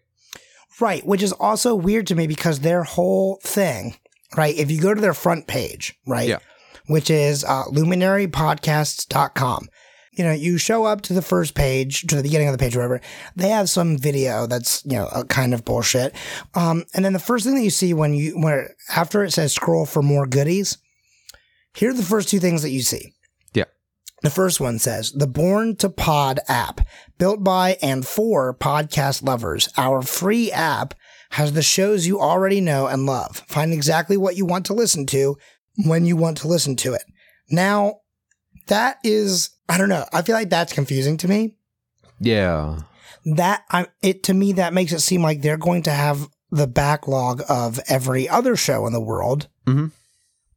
Right, 0.80 1.06
which 1.06 1.24
is 1.24 1.32
also 1.34 1.74
weird 1.74 2.08
to 2.08 2.16
me 2.16 2.28
because 2.28 2.60
their 2.60 2.84
whole 2.84 3.40
thing, 3.44 3.96
right? 4.36 4.56
If 4.56 4.70
you 4.70 4.80
go 4.80 4.94
to 4.94 5.02
their 5.02 5.14
front 5.14 5.48
page, 5.48 5.96
right? 6.06 6.30
Yeah. 6.30 6.40
Which 6.86 7.10
is 7.10 7.44
uh, 7.44 7.64
luminarypodcasts.com. 7.66 9.70
You 10.14 10.24
know, 10.24 10.32
you 10.32 10.58
show 10.58 10.86
up 10.86 11.02
to 11.02 11.14
the 11.14 11.22
first 11.22 11.54
page, 11.54 12.02
to 12.08 12.16
the 12.16 12.24
beginning 12.24 12.48
of 12.48 12.52
the 12.52 12.58
page, 12.58 12.76
whatever. 12.76 13.02
They 13.36 13.50
have 13.50 13.70
some 13.70 13.98
video 13.98 14.48
that's, 14.48 14.84
you 14.86 14.94
know, 14.94 15.08
a 15.14 15.24
kind 15.24 15.54
of 15.54 15.64
bullshit. 15.64 16.16
Um, 16.56 16.86
and 16.96 17.06
then 17.06 17.14
the 17.14 17.20
first 17.20 17.46
thing 17.46 17.56
that 17.56 17.64
you 17.64 17.70
see 17.70 17.94
when 17.94 18.14
you, 18.14 18.40
where 18.40 18.76
after 18.96 19.24
it 19.24 19.32
says 19.32 19.54
scroll 19.54 19.86
for 19.86 20.02
more 20.02 20.26
goodies, 20.26 20.80
here 21.76 21.92
are 21.92 21.94
the 21.94 22.04
first 22.04 22.30
two 22.30 22.40
things 22.40 22.62
that 22.64 22.70
you 22.72 22.82
see. 22.82 23.14
Yeah. 23.54 23.66
The 24.24 24.30
first 24.30 24.60
one 24.60 24.80
says 24.80 25.12
the 25.12 25.28
Born 25.28 25.76
to 25.78 25.90
Pod 25.90 26.40
app, 26.48 26.82
built 27.18 27.44
by 27.44 27.78
and 27.82 28.06
for 28.06 28.54
podcast 28.54 29.24
lovers. 29.24 29.70
Our 29.78 30.02
free 30.02 30.52
app 30.52 30.94
has 31.32 31.54
the 31.54 31.62
shows 31.62 32.08
you 32.08 32.20
already 32.20 32.62
know 32.62 32.88
and 32.88 33.06
love. 33.06 33.38
Find 33.48 33.74
exactly 33.74 34.18
what 34.18 34.38
you 34.38 34.46
want 34.46 34.66
to 34.68 34.74
listen 34.74 35.06
to 35.08 35.38
when 35.86 36.06
you 36.06 36.16
want 36.16 36.38
to 36.40 36.48
listen 36.48 36.76
to 36.78 36.94
it. 36.94 37.04
Now, 37.52 38.00
that 38.68 38.98
is, 39.04 39.52
I 39.70 39.78
don't 39.78 39.90
know. 39.90 40.06
I 40.14 40.22
feel 40.22 40.36
like 40.36 40.50
that's 40.50 40.74
confusing 40.74 41.18
to 41.18 41.28
me. 41.28 41.56
Yeah. 42.20 42.80
That 43.36 43.64
I, 43.70 43.88
it 44.02 44.24
to 44.24 44.34
me 44.34 44.54
that 44.54 44.74
makes 44.74 44.94
it 44.94 45.02
seem 45.02 45.22
like 45.22 45.42
they're 45.42 45.58
going 45.58 45.84
to 45.84 45.92
have 45.92 46.28
the 46.50 46.68
backlog 46.68 47.44
of 47.50 47.80
every 47.88 48.28
other 48.30 48.56
show 48.56 48.88
in 48.88 48.94
the 48.94 49.02
world, 49.02 49.48
Mhm. 49.66 49.92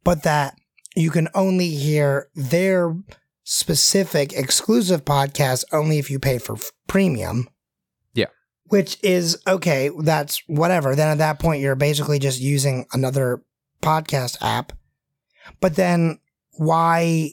but 0.04 0.22
that 0.22 0.54
you 0.94 1.10
can 1.10 1.28
only 1.34 1.70
hear 1.70 2.28
their 2.34 2.96
specific 3.44 4.32
exclusive 4.32 5.04
podcast 5.04 5.64
only 5.72 5.98
if 5.98 6.10
you 6.10 6.18
pay 6.18 6.38
for 6.38 6.54
f- 6.54 6.70
premium. 6.86 7.48
Yeah. 8.14 8.26
Which 8.66 8.98
is 9.02 9.38
okay, 9.46 9.90
that's 10.02 10.42
whatever. 10.46 10.94
Then 10.94 11.08
at 11.08 11.18
that 11.18 11.38
point, 11.38 11.60
you're 11.60 11.74
basically 11.74 12.18
just 12.18 12.40
using 12.40 12.86
another 12.92 13.42
podcast 13.82 14.36
app. 14.40 14.72
But 15.60 15.76
then 15.76 16.18
why, 16.52 17.30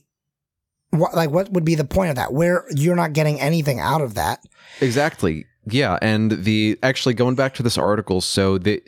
what, 0.91 1.13
like, 1.13 1.29
what 1.29 1.51
would 1.51 1.65
be 1.65 1.75
the 1.75 1.85
point 1.85 2.09
of 2.09 2.15
that? 2.15 2.33
Where 2.33 2.65
you're 2.71 2.95
not 2.95 3.13
getting 3.13 3.39
anything 3.39 3.79
out 3.79 4.01
of 4.01 4.15
that. 4.15 4.39
Exactly. 4.81 5.45
Yeah, 5.69 5.99
and 6.01 6.31
the 6.31 6.79
actually 6.81 7.13
going 7.13 7.35
back 7.35 7.53
to 7.55 7.63
this 7.63 7.77
article, 7.77 8.21
so 8.21 8.57
the 8.57 8.81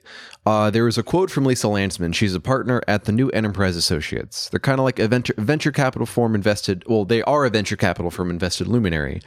uh, 0.46 0.70
there 0.70 0.86
was 0.86 0.98
a 0.98 1.04
quote 1.04 1.30
from 1.30 1.46
Lisa 1.46 1.68
Landsman. 1.68 2.14
She's 2.14 2.34
a 2.34 2.40
partner 2.40 2.82
at 2.88 3.04
the 3.04 3.12
New 3.12 3.30
Enterprise 3.30 3.76
Associates. 3.76 4.50
They're 4.50 4.60
kind 4.60 4.80
of 4.80 4.86
like 4.86 4.98
a 4.98 5.08
venture, 5.08 5.34
venture 5.38 5.72
capital 5.72 6.06
firm 6.06 6.34
invested. 6.34 6.84
Well, 6.88 7.06
they 7.06 7.22
are 7.24 7.46
a 7.46 7.50
venture 7.50 7.76
capital 7.76 8.10
firm 8.10 8.30
invested 8.30 8.68
Luminary, 8.68 9.22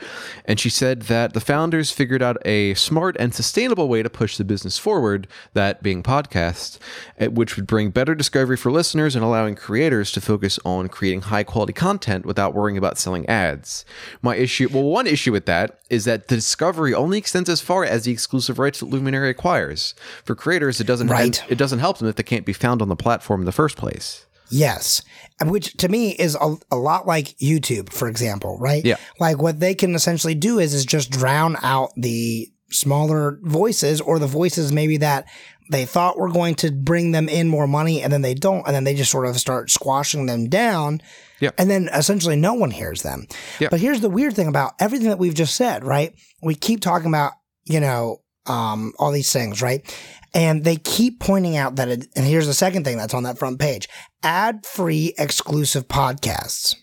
and 0.47 0.59
she 0.59 0.71
said 0.71 1.03
that 1.03 1.35
the 1.35 1.41
founders 1.41 1.91
figured 1.91 2.23
out 2.23 2.39
a 2.47 2.75
smart 2.75 3.17
and 3.21 3.35
sustainable 3.35 3.89
way 3.89 4.03
to 4.03 4.11
push 4.11 4.37
the 4.37 4.45
business 4.45 4.79
forward. 4.79 5.29
That 5.53 5.83
being 5.83 6.03
podcasts, 6.03 6.79
eh, 7.19 7.29
which 7.29 7.57
would 7.57 7.67
bring 7.67 7.91
better 7.91 8.15
discovery 8.15 8.57
for 8.57 8.73
listeners 8.73 9.15
and 9.15 9.25
allowing 9.25 9.55
creators 9.55 10.11
to 10.13 10.21
focus 10.21 10.59
on 10.65 10.89
creating 10.89 11.23
high 11.23 11.45
quality 11.45 11.73
content 11.73 12.25
without 12.25 12.55
worrying 12.55 12.79
about 12.79 12.99
selling 12.99 13.29
ads. 13.29 13.85
My 14.23 14.37
issue, 14.37 14.69
well, 14.73 14.85
one 14.85 15.07
issue 15.07 15.33
with 15.33 15.47
that 15.47 15.79
is 15.89 16.07
that 16.07 16.29
the 16.29 16.37
discovery 16.37 16.95
only 16.95 17.19
extends 17.19 17.51
as 17.51 17.61
far 17.61 17.85
as 17.85 18.05
the 18.05 18.13
exclusive 18.13 18.59
rights 18.59 18.81
that 18.81 18.87
Luminary 18.87 19.29
acquires. 19.29 19.95
For 20.25 20.35
creators, 20.35 20.81
it 20.81 20.87
doesn't 20.87 21.02
Right. 21.09 21.43
it 21.49 21.57
doesn't 21.57 21.79
help 21.79 21.99
them 21.99 22.09
if 22.09 22.17
they 22.17 22.23
can't 22.23 22.47
be 22.47 22.53
found 22.53 22.83
on 22.83 22.89
the 22.89 22.97
platform 22.97 23.41
in 23.41 23.47
the 23.47 23.53
first 23.53 23.77
place. 23.77 24.27
Yes. 24.51 25.03
Which 25.43 25.75
to 25.79 25.89
me 25.89 26.11
is 26.11 26.37
a, 26.39 26.57
a 26.71 26.77
lot 26.77 27.07
like 27.07 27.39
YouTube, 27.39 27.91
for 27.91 28.07
example, 28.07 28.59
right? 28.61 28.85
Yeah. 28.85 28.97
Like 29.19 29.41
what 29.41 29.61
they 29.61 29.75
can 29.75 29.95
essentially 29.95 30.35
do 30.35 30.59
is 30.59 30.75
is 30.75 30.85
just 30.85 31.11
drown 31.11 31.57
out 31.63 31.91
the 31.97 32.53
smaller 32.71 33.39
voices 33.43 34.01
or 34.01 34.19
the 34.19 34.27
voices 34.27 34.73
maybe 34.73 34.99
that 34.99 35.27
they 35.71 35.85
thought 35.87 36.19
were 36.19 36.31
going 36.31 36.55
to 36.57 36.71
bring 36.71 37.13
them 37.13 37.29
in 37.29 37.49
more 37.49 37.67
money 37.67 38.03
and 38.03 38.13
then 38.13 38.23
they 38.23 38.35
don't 38.35 38.67
and 38.67 38.75
then 38.75 38.85
they 38.85 38.95
just 38.95 39.11
sort 39.11 39.27
of 39.27 39.39
start 39.39 39.71
squashing 39.71 40.27
them 40.27 40.49
down. 40.49 41.01
Yeah. 41.41 41.51
And 41.59 41.71
then 41.71 41.89
essentially 41.93 42.37
no 42.37 42.55
one 42.55 42.71
hears 42.71 43.03
them. 43.03 43.27
Yeah. 43.59 43.69
But 43.71 43.81
here's 43.81 44.01
the 44.01 44.11
weird 44.11 44.37
thing 44.37 44.49
about 44.49 44.75
everything 44.79 45.09
that 45.09 45.19
we've 45.19 45.35
just 45.35 45.57
said, 45.57 45.83
right? 45.83 46.15
We 46.43 46.55
keep 46.55 46.81
talking 46.81 47.09
about, 47.09 47.33
you 47.65 47.81
know, 47.81 48.19
um, 48.47 48.93
all 48.99 49.13
these 49.13 49.33
things, 49.33 49.63
right? 49.63 49.83
And 50.35 50.65
they 50.65 50.77
keep 50.77 51.21
pointing 51.21 51.57
out 51.57 51.77
that, 51.77 51.89
it, 51.89 52.07
and 52.17 52.25
here's 52.25 52.47
the 52.47 52.55
second 52.55 52.85
thing 52.85 52.97
that's 52.97 53.15
on 53.15 53.25
that 53.25 53.39
front 53.39 53.59
page 53.59 53.89
ad 54.23 54.65
free 54.65 55.15
exclusive 55.19 55.89
podcasts. 55.89 56.75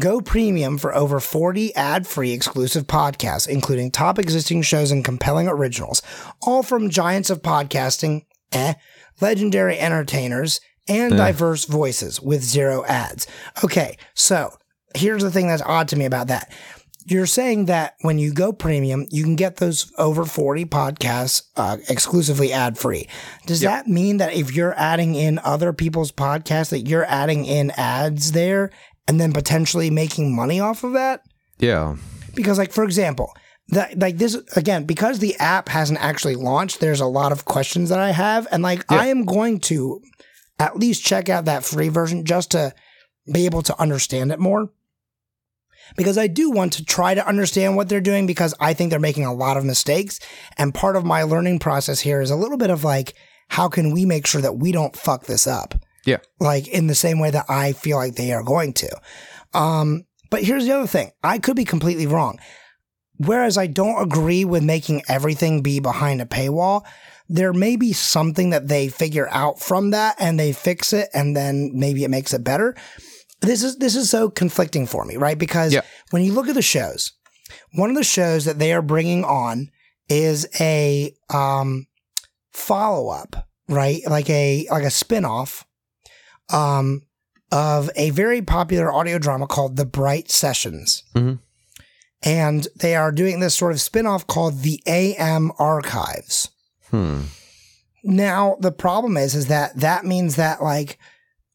Go 0.00 0.20
premium 0.20 0.76
for 0.76 0.94
over 0.94 1.20
40 1.20 1.74
ad 1.74 2.06
free 2.06 2.32
exclusive 2.32 2.86
podcasts, 2.86 3.48
including 3.48 3.90
top 3.90 4.18
existing 4.18 4.62
shows 4.62 4.90
and 4.90 5.04
compelling 5.04 5.48
originals, 5.48 6.02
all 6.42 6.62
from 6.62 6.90
giants 6.90 7.30
of 7.30 7.40
podcasting, 7.42 8.26
eh, 8.52 8.74
legendary 9.20 9.78
entertainers, 9.78 10.60
and 10.88 11.14
Eh. 11.14 11.16
diverse 11.16 11.64
voices 11.64 12.20
with 12.20 12.42
zero 12.44 12.84
ads. 12.84 13.26
Okay, 13.64 13.96
so 14.14 14.52
here's 14.94 15.22
the 15.22 15.30
thing 15.30 15.48
that's 15.48 15.62
odd 15.62 15.88
to 15.88 15.96
me 15.96 16.04
about 16.04 16.26
that. 16.28 16.52
You're 17.08 17.26
saying 17.26 17.66
that 17.66 17.94
when 18.00 18.18
you 18.18 18.32
go 18.32 18.52
premium, 18.52 19.06
you 19.10 19.22
can 19.22 19.36
get 19.36 19.56
those 19.56 19.92
over 19.96 20.24
40 20.24 20.64
podcasts 20.64 21.42
uh, 21.56 21.76
exclusively 21.88 22.52
ad 22.52 22.76
free. 22.78 23.08
Does 23.46 23.62
Yep. 23.62 23.70
that 23.70 23.86
mean 23.88 24.16
that 24.16 24.32
if 24.34 24.52
you're 24.54 24.74
adding 24.76 25.14
in 25.14 25.38
other 25.44 25.72
people's 25.72 26.10
podcasts, 26.10 26.70
that 26.70 26.88
you're 26.88 27.04
adding 27.04 27.44
in 27.44 27.70
ads 27.72 28.32
there 28.32 28.70
and 29.06 29.20
then 29.20 29.32
potentially 29.32 29.88
making 29.88 30.34
money 30.34 30.58
off 30.58 30.82
of 30.82 30.94
that? 30.94 31.20
Yeah. 31.58 31.96
Because, 32.34 32.58
like, 32.58 32.72
for 32.72 32.82
example, 32.82 33.32
that 33.68 33.98
like 33.98 34.18
this 34.18 34.34
again, 34.56 34.84
because 34.84 35.20
the 35.20 35.36
app 35.36 35.68
hasn't 35.68 36.00
actually 36.02 36.34
launched, 36.36 36.80
there's 36.80 37.00
a 37.00 37.06
lot 37.06 37.30
of 37.32 37.44
questions 37.44 37.88
that 37.90 37.98
I 38.00 38.10
have, 38.10 38.46
and 38.50 38.62
like 38.64 38.84
Yeah. 38.90 38.98
I 38.98 39.06
am 39.06 39.24
going 39.24 39.60
to 39.60 40.00
at 40.58 40.76
least 40.76 41.04
check 41.04 41.28
out 41.28 41.44
that 41.44 41.64
free 41.64 41.88
version 41.88 42.24
just 42.24 42.50
to 42.52 42.72
be 43.32 43.44
able 43.46 43.62
to 43.62 43.80
understand 43.80 44.32
it 44.32 44.38
more. 44.40 44.70
Because 45.96 46.18
I 46.18 46.26
do 46.26 46.50
want 46.50 46.72
to 46.74 46.84
try 46.84 47.14
to 47.14 47.26
understand 47.26 47.76
what 47.76 47.88
they're 47.88 48.00
doing 48.00 48.26
because 48.26 48.54
I 48.60 48.74
think 48.74 48.90
they're 48.90 48.98
making 48.98 49.24
a 49.24 49.34
lot 49.34 49.56
of 49.56 49.64
mistakes. 49.64 50.20
And 50.58 50.74
part 50.74 50.96
of 50.96 51.04
my 51.04 51.22
learning 51.22 51.58
process 51.58 52.00
here 52.00 52.20
is 52.20 52.30
a 52.30 52.36
little 52.36 52.58
bit 52.58 52.70
of 52.70 52.84
like, 52.84 53.14
how 53.48 53.68
can 53.68 53.92
we 53.92 54.04
make 54.04 54.26
sure 54.26 54.40
that 54.40 54.58
we 54.58 54.72
don't 54.72 54.96
fuck 54.96 55.26
this 55.26 55.46
up? 55.46 55.74
Yeah. 56.04 56.18
Like 56.40 56.68
in 56.68 56.86
the 56.86 56.94
same 56.94 57.18
way 57.18 57.30
that 57.30 57.46
I 57.48 57.72
feel 57.72 57.96
like 57.96 58.14
they 58.14 58.32
are 58.32 58.42
going 58.42 58.72
to. 58.74 59.00
Um, 59.54 60.04
but 60.30 60.42
here's 60.42 60.64
the 60.64 60.72
other 60.72 60.86
thing. 60.86 61.12
I 61.22 61.38
could 61.38 61.56
be 61.56 61.64
completely 61.64 62.06
wrong. 62.06 62.38
Whereas 63.18 63.56
I 63.56 63.66
don't 63.66 64.02
agree 64.02 64.44
with 64.44 64.62
making 64.62 65.02
everything 65.08 65.62
be 65.62 65.80
behind 65.80 66.20
a 66.20 66.26
paywall, 66.26 66.84
there 67.28 67.52
may 67.52 67.76
be 67.76 67.92
something 67.92 68.50
that 68.50 68.68
they 68.68 68.88
figure 68.88 69.28
out 69.30 69.58
from 69.58 69.90
that 69.90 70.16
and 70.18 70.38
they 70.38 70.52
fix 70.52 70.92
it 70.92 71.08
and 71.12 71.36
then 71.36 71.72
maybe 71.74 72.04
it 72.04 72.10
makes 72.10 72.32
it 72.34 72.44
better. 72.44 72.76
This 73.40 73.62
is 73.62 73.76
this 73.78 73.94
is 73.96 74.08
so 74.10 74.30
conflicting 74.30 74.86
for 74.86 75.04
me, 75.04 75.16
right? 75.16 75.38
Because 75.38 75.72
Yeah. 75.72 75.82
when 76.10 76.22
you 76.22 76.32
look 76.32 76.48
at 76.48 76.54
the 76.54 76.62
shows, 76.62 77.12
one 77.72 77.90
of 77.90 77.96
the 77.96 78.04
shows 78.04 78.44
that 78.44 78.58
they 78.58 78.72
are 78.72 78.82
bringing 78.82 79.24
on 79.24 79.70
is 80.08 80.46
a 80.60 81.14
um 81.30 81.86
follow 82.52 83.08
up, 83.10 83.48
right? 83.68 84.00
Like 84.06 84.30
a 84.30 84.66
like 84.70 84.84
a 84.84 84.90
spin-off 84.90 85.64
um 86.52 87.02
of 87.52 87.90
a 87.96 88.10
very 88.10 88.42
popular 88.42 88.92
audio 88.92 89.18
drama 89.18 89.46
called 89.46 89.76
The 89.76 89.86
Bright 89.86 90.30
Sessions. 90.30 91.04
Mhm. 91.14 91.38
And 92.22 92.66
they 92.74 92.96
are 92.96 93.12
doing 93.12 93.38
this 93.40 93.54
sort 93.54 93.72
of 93.72 93.80
spin-off 93.80 94.26
called 94.26 94.62
The 94.62 94.82
AM 94.86 95.52
Archives. 95.58 96.48
Hmm. 96.90 97.22
Now, 98.02 98.56
the 98.60 98.72
problem 98.72 99.16
is, 99.16 99.34
is 99.34 99.46
that 99.46 99.76
that 99.78 100.04
means 100.04 100.36
that, 100.36 100.62
like, 100.62 100.98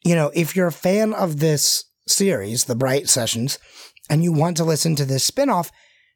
you 0.03 0.15
know, 0.15 0.31
if 0.33 0.55
you're 0.55 0.67
a 0.67 0.71
fan 0.71 1.13
of 1.13 1.39
this 1.39 1.85
series, 2.07 2.65
The 2.65 2.75
Bright 2.75 3.07
Sessions, 3.09 3.59
and 4.09 4.23
you 4.23 4.31
want 4.31 4.57
to 4.57 4.63
listen 4.63 4.95
to 4.97 5.05
this 5.05 5.29
spinoff, 5.29 5.69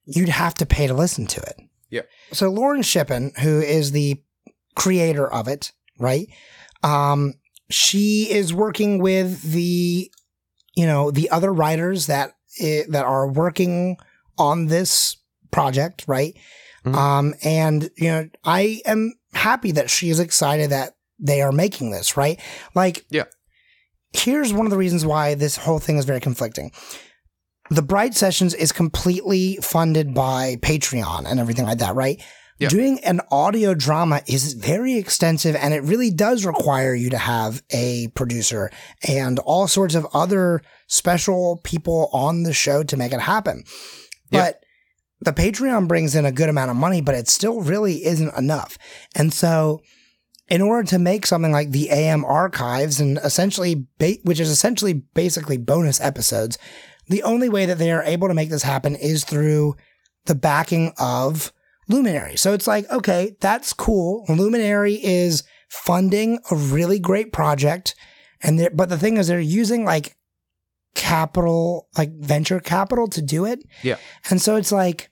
you'd 0.06 0.30
have 0.30 0.54
to 0.56 0.66
pay 0.66 0.88
to 0.88 0.94
listen 0.94 1.26
to 1.28 1.42
it. 1.42 1.56
Yeah. 1.90 2.02
So 2.32 2.50
Lauren 2.50 2.82
Shippen, 2.82 3.32
who 3.42 3.62
is 3.62 3.92
the 3.92 4.22
creator 4.76 5.32
of 5.32 5.48
it, 5.48 5.72
right? 6.00 6.28
Um, 6.84 7.36
she 7.70 8.30
is 8.30 8.54
working 8.54 9.00
with 9.00 9.42
the, 9.42 10.12
you 10.76 10.86
know, 10.86 11.12
the 11.12 11.30
other 11.30 11.54
writers 11.54 12.08
that 12.08 12.32
i- 12.62 12.86
that 12.90 13.06
are 13.06 13.28
working 13.28 13.98
on 14.38 14.68
this 14.68 15.18
project, 15.52 16.04
right? 16.08 16.36
Mhm. 16.86 16.96
Um, 16.96 17.36
and 17.44 17.90
you 17.98 18.10
know, 18.10 18.30
I 18.44 18.82
am 18.86 19.14
happy 19.34 19.72
that 19.72 19.90
she 19.90 20.10
is 20.10 20.20
excited 20.20 20.70
that 20.72 20.96
they 21.18 21.42
are 21.42 21.52
making 21.52 21.92
this, 21.92 22.18
right? 22.18 22.40
Like, 22.74 23.06
Yeah. 23.10 23.24
Here's 24.16 24.54
one 24.54 24.66
of 24.66 24.72
the 24.72 24.78
reasons 24.78 25.06
why 25.06 25.36
this 25.36 25.58
whole 25.58 25.80
thing 25.80 25.98
is 25.98 26.06
very 26.06 26.20
conflicting. 26.20 26.72
The 27.70 27.82
Bright 27.82 28.14
Sessions 28.14 28.54
is 28.54 28.72
completely 28.72 29.58
funded 29.62 30.14
by 30.14 30.58
Patreon 30.62 31.26
and 31.26 31.40
everything 31.40 31.66
like 31.66 31.80
that, 31.80 31.96
right? 31.96 32.22
Yeah. 32.58 32.70
Doing 32.70 33.04
an 33.04 33.20
audio 33.32 33.74
drama 33.74 34.22
is 34.28 34.54
very 34.54 34.98
extensive 34.98 35.56
and 35.56 35.74
it 35.74 35.84
really 35.84 36.10
does 36.10 36.46
require 36.46 36.96
you 36.96 37.10
to 37.10 37.18
have 37.18 37.62
a 37.72 38.08
producer 38.10 38.72
and 39.06 39.40
all 39.40 39.68
sorts 39.68 39.94
of 39.94 40.08
other 40.14 40.62
special 40.88 41.60
people 41.64 42.10
on 42.14 42.44
the 42.44 42.54
show 42.54 42.84
to 42.84 42.96
make 42.96 43.12
it 43.12 43.20
happen. 43.20 43.64
But 44.32 44.64
the 45.22 45.34
Patreon 45.34 45.88
brings 45.88 46.16
in 46.16 46.26
a 46.26 46.32
good 46.32 46.50
amount 46.50 46.72
of 46.72 46.78
money, 46.78 47.02
but 47.02 47.16
it 47.16 47.28
still 47.28 47.62
really 47.62 48.06
isn't 48.06 48.38
enough. 48.38 48.78
And 49.16 49.34
so, 49.34 49.82
in 50.48 50.62
order 50.62 50.88
to 50.90 51.00
make 51.00 51.26
something 51.26 51.52
like 51.52 51.72
the 51.72 51.90
AM 51.90 52.24
archives 52.24 53.00
and 53.00 53.18
essentially, 53.20 53.88
ba- 53.98 54.18
which 54.24 54.40
is 54.40 54.50
essentially 54.50 54.94
basically 54.94 55.58
bonus 55.58 56.00
episodes, 56.00 56.58
the 57.08 57.24
only 57.24 57.50
way 57.50 57.66
that 57.66 57.78
they 57.78 57.92
are 57.92 58.04
able 58.04 58.28
to 58.28 58.34
make 58.34 58.50
this 58.50 58.64
happen 58.64 58.96
is 58.96 59.24
through 59.24 59.76
the 60.26 60.36
backing 60.36 60.94
of 60.98 61.52
Luminary. 61.88 62.36
So 62.36 62.54
it's 62.54 62.68
like, 62.68 62.90
okay, 62.90 63.36
that's 63.40 63.74
cool. 63.74 64.26
Luminary 64.28 64.96
is 65.04 65.44
funding 65.70 66.40
a 66.50 66.56
really 66.56 67.00
great 67.00 67.32
project. 67.32 67.96
And 68.42 68.60
they're, 68.60 68.72
but 68.72 68.90
the 68.90 68.98
thing 68.98 69.18
is, 69.18 69.28
they're 69.28 69.40
using 69.40 69.86
like 69.86 70.16
capital, 70.96 71.88
like 71.98 72.12
venture 72.14 72.60
capital 72.60 73.08
to 73.10 73.22
do 73.22 73.46
it. 73.46 73.64
Yeah. 73.84 73.98
And 74.30 74.42
so 74.42 74.56
it's 74.56 74.72
like, 74.72 75.12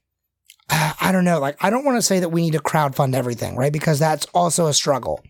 I 0.69 1.10
don't 1.12 1.26
know. 1.26 1.39
Like, 1.39 1.58
I 1.63 1.69
don't 1.69 1.86
want 1.86 1.97
to 1.97 2.02
say 2.02 2.19
that 2.19 2.30
we 2.30 2.41
need 2.41 2.54
to 2.54 2.60
crowdfund 2.60 3.13
everything, 3.15 3.56
right? 3.56 3.73
Because 3.73 3.99
that's 3.99 4.26
also 4.34 4.67
a 4.67 4.73
struggle. 4.73 5.21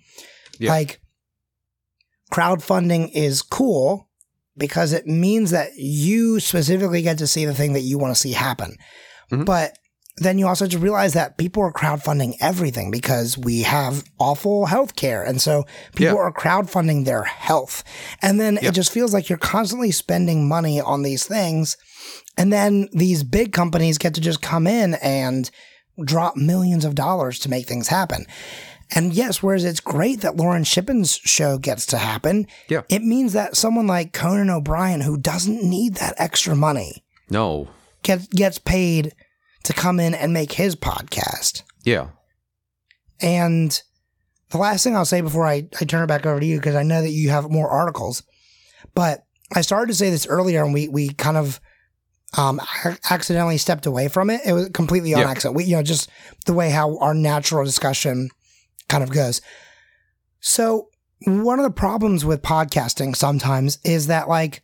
Yeah. 0.60 0.72
Like, 0.72 1.00
crowdfunding 2.32 3.12
is 3.14 3.42
cool 3.42 4.10
because 4.58 4.94
it 4.94 5.08
means 5.08 5.52
that 5.52 5.72
you 5.76 6.40
specifically 6.40 7.02
get 7.02 7.18
to 7.20 7.28
see 7.28 7.46
the 7.46 7.54
thing 7.56 7.74
that 7.74 7.82
you 7.82 7.98
want 7.98 8.14
to 8.16 8.20
see 8.20 8.34
happen. 8.34 8.76
Mhm. 9.32 9.46
But 9.46 9.78
then 10.18 10.38
you 10.38 10.48
also 10.48 10.66
have 10.66 10.72
to 10.72 10.78
realize 10.78 11.14
that 11.14 11.40
people 11.40 11.64
are 11.64 11.74
crowdfunding 11.74 12.36
everything 12.40 12.92
because 12.92 13.36
we 13.36 13.64
have 13.64 14.04
awful 14.20 14.68
health 14.68 14.96
care. 14.96 15.24
And 15.24 15.42
so 15.42 15.66
people 15.96 16.16
Yeah. 16.18 16.22
are 16.22 16.32
crowdfunding 16.32 17.06
their 17.06 17.24
health. 17.24 17.84
And 18.22 18.40
then 18.40 18.60
Yeah. 18.62 18.70
it 18.70 18.74
just 18.74 18.92
feels 18.92 19.12
like 19.12 19.28
you're 19.28 19.40
constantly 19.40 19.92
spending 19.92 20.48
money 20.48 20.80
on 20.80 21.02
these 21.02 21.26
things. 21.26 21.78
And 22.38 22.52
then 22.52 22.90
these 22.92 23.24
big 23.24 23.54
companies 23.54 23.98
get 23.98 24.14
to 24.16 24.22
just 24.22 24.42
come 24.42 24.66
in 24.68 24.96
and 24.96 25.50
drop 26.04 26.36
millions 26.36 26.86
of 26.86 26.96
dollars 26.96 27.38
to 27.40 27.50
make 27.50 27.68
things 27.68 27.88
happen. 27.90 28.26
And 28.96 29.14
yes, 29.14 29.42
whereas 29.42 29.64
it's 29.64 29.80
great 29.80 30.22
that 30.22 30.36
Lauren 30.36 30.64
Shippen's 30.64 31.16
show 31.24 31.58
gets 31.58 31.86
to 31.88 31.98
happen, 31.98 32.48
Yeah. 32.70 32.82
it 32.90 33.04
means 33.04 33.34
that 33.34 33.56
someone 33.56 33.88
like 33.88 34.14
Conan 34.14 34.50
O'Brien, 34.50 35.02
who 35.02 35.18
doesn't 35.18 35.64
need 35.64 35.96
that 35.96 36.16
extra 36.18 36.56
money, 36.56 37.04
No. 37.30 37.70
gets 38.04 38.28
gets 38.28 38.58
paid 38.60 39.14
to 39.64 39.74
come 39.74 40.00
in 40.00 40.14
and 40.14 40.34
make 40.34 40.54
his 40.54 40.76
podcast. 40.76 41.62
Yeah. 41.84 42.08
And 43.22 43.82
the 44.50 44.58
last 44.58 44.84
thing 44.84 44.96
I'll 44.96 45.06
say 45.06 45.22
before 45.22 45.46
I, 45.48 45.68
I 45.80 45.86
turn 45.86 46.04
it 46.04 46.08
back 46.08 46.26
over 46.26 46.40
to 46.40 46.46
you, 46.46 46.58
because 46.58 46.76
I 46.76 46.84
know 46.84 47.02
that 47.02 47.10
you 47.12 47.30
have 47.30 47.50
more 47.50 47.70
articles, 47.70 48.24
but 48.94 49.24
I 49.56 49.62
started 49.62 49.88
to 49.92 49.98
say 49.98 50.10
this 50.10 50.28
earlier 50.28 50.64
and 50.64 50.74
we, 50.74 50.88
we 50.88 51.10
kind 51.10 51.38
of 51.38 51.60
um, 52.38 52.60
ac- 52.86 52.98
accidentally 53.10 53.58
stepped 53.58 53.86
away 53.86 54.08
from 54.08 54.30
it. 54.30 54.42
It 54.46 54.54
was 54.54 54.70
completely 54.70 55.14
on 55.14 55.22
Yeah. 55.22 55.30
accident. 55.30 55.56
We, 55.56 55.66
you 55.66 55.76
know, 55.76 55.84
just 55.84 56.10
the 56.46 56.54
way 56.54 56.70
how 56.70 56.98
our 56.98 57.14
natural 57.14 57.64
discussion 57.64 58.30
kind 58.90 59.04
of 59.04 59.12
goes. 59.12 59.42
So 60.40 60.90
one 61.26 61.60
of 61.60 61.64
the 61.64 61.72
problems 61.72 62.26
with 62.26 62.42
podcasting 62.42 63.16
sometimes 63.16 63.78
is 63.84 64.08
that 64.08 64.28
like, 64.28 64.64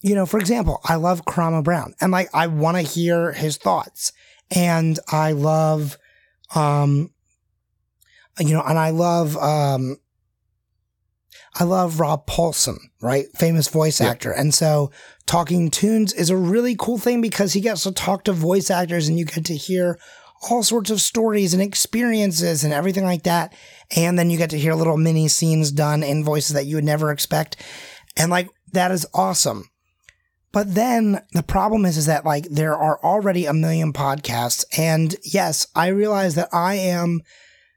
you 0.00 0.14
know, 0.14 0.26
for 0.26 0.38
example, 0.38 0.80
I 0.84 0.94
love 0.96 1.24
Karamo 1.24 1.62
Brown 1.64 1.94
and 2.00 2.12
like 2.12 2.28
I 2.34 2.46
want 2.46 2.76
to 2.76 2.82
hear 2.82 3.32
his 3.32 3.56
thoughts 3.56 4.12
and 4.54 4.98
I 5.08 5.32
love, 5.32 5.96
um, 6.54 7.10
you 8.38 8.52
know, 8.54 8.62
and 8.62 8.78
I 8.78 8.90
love, 8.90 9.36
um, 9.36 9.96
I 11.58 11.64
love 11.64 12.00
Rob 12.00 12.26
Paulsen, 12.26 12.78
right? 13.00 13.26
Famous 13.36 13.68
voice 13.68 14.00
Yeah. 14.00 14.08
actor. 14.08 14.30
And 14.32 14.52
so 14.54 14.90
talking 15.26 15.70
Toons 15.70 16.12
is 16.12 16.30
a 16.30 16.36
really 16.36 16.76
cool 16.78 16.98
thing 16.98 17.20
because 17.20 17.52
he 17.52 17.60
gets 17.60 17.84
to 17.84 17.92
talk 17.92 18.24
to 18.24 18.32
voice 18.32 18.70
actors 18.70 19.08
and 19.08 19.18
you 19.18 19.24
get 19.24 19.44
to 19.46 19.56
hear 19.56 19.98
all 20.50 20.62
sorts 20.62 20.90
of 20.90 21.00
stories 21.00 21.54
and 21.54 21.62
experiences 21.62 22.64
and 22.64 22.72
everything 22.72 23.04
like 23.04 23.22
that. 23.22 23.54
And 23.96 24.18
then 24.18 24.30
you 24.30 24.38
get 24.38 24.50
to 24.50 24.58
hear 24.58 24.74
little 24.74 24.96
mini 24.96 25.28
scenes 25.28 25.72
done 25.72 26.02
in 26.02 26.24
voices 26.24 26.54
that 26.54 26.66
you 26.66 26.76
would 26.76 26.84
never 26.84 27.10
expect. 27.10 27.56
And 28.16 28.30
like, 28.30 28.48
that 28.72 28.90
is 28.90 29.06
awesome. 29.14 29.70
But 30.52 30.74
then 30.74 31.20
the 31.32 31.42
problem 31.42 31.84
is, 31.84 31.96
is 31.96 32.06
that 32.06 32.24
like 32.24 32.44
there 32.44 32.76
are 32.76 33.02
already 33.02 33.46
a 33.46 33.52
million 33.52 33.92
podcasts. 33.92 34.64
And 34.78 35.16
yes, 35.24 35.66
I 35.74 35.88
realize 35.88 36.36
that 36.36 36.48
I 36.52 36.74
am 36.74 37.22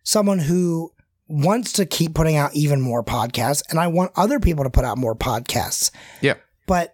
someone 0.03 0.39
who 0.39 0.91
wants 1.27 1.73
to 1.73 1.85
keep 1.85 2.13
putting 2.13 2.35
out 2.35 2.55
even 2.55 2.81
more 2.81 3.03
podcasts 3.03 3.63
and 3.69 3.79
I 3.79 3.87
want 3.87 4.11
other 4.15 4.39
people 4.39 4.63
to 4.63 4.69
put 4.69 4.85
out 4.85 4.97
more 4.97 5.15
podcasts. 5.15 5.91
Yeah. 6.21 6.35
But 6.67 6.93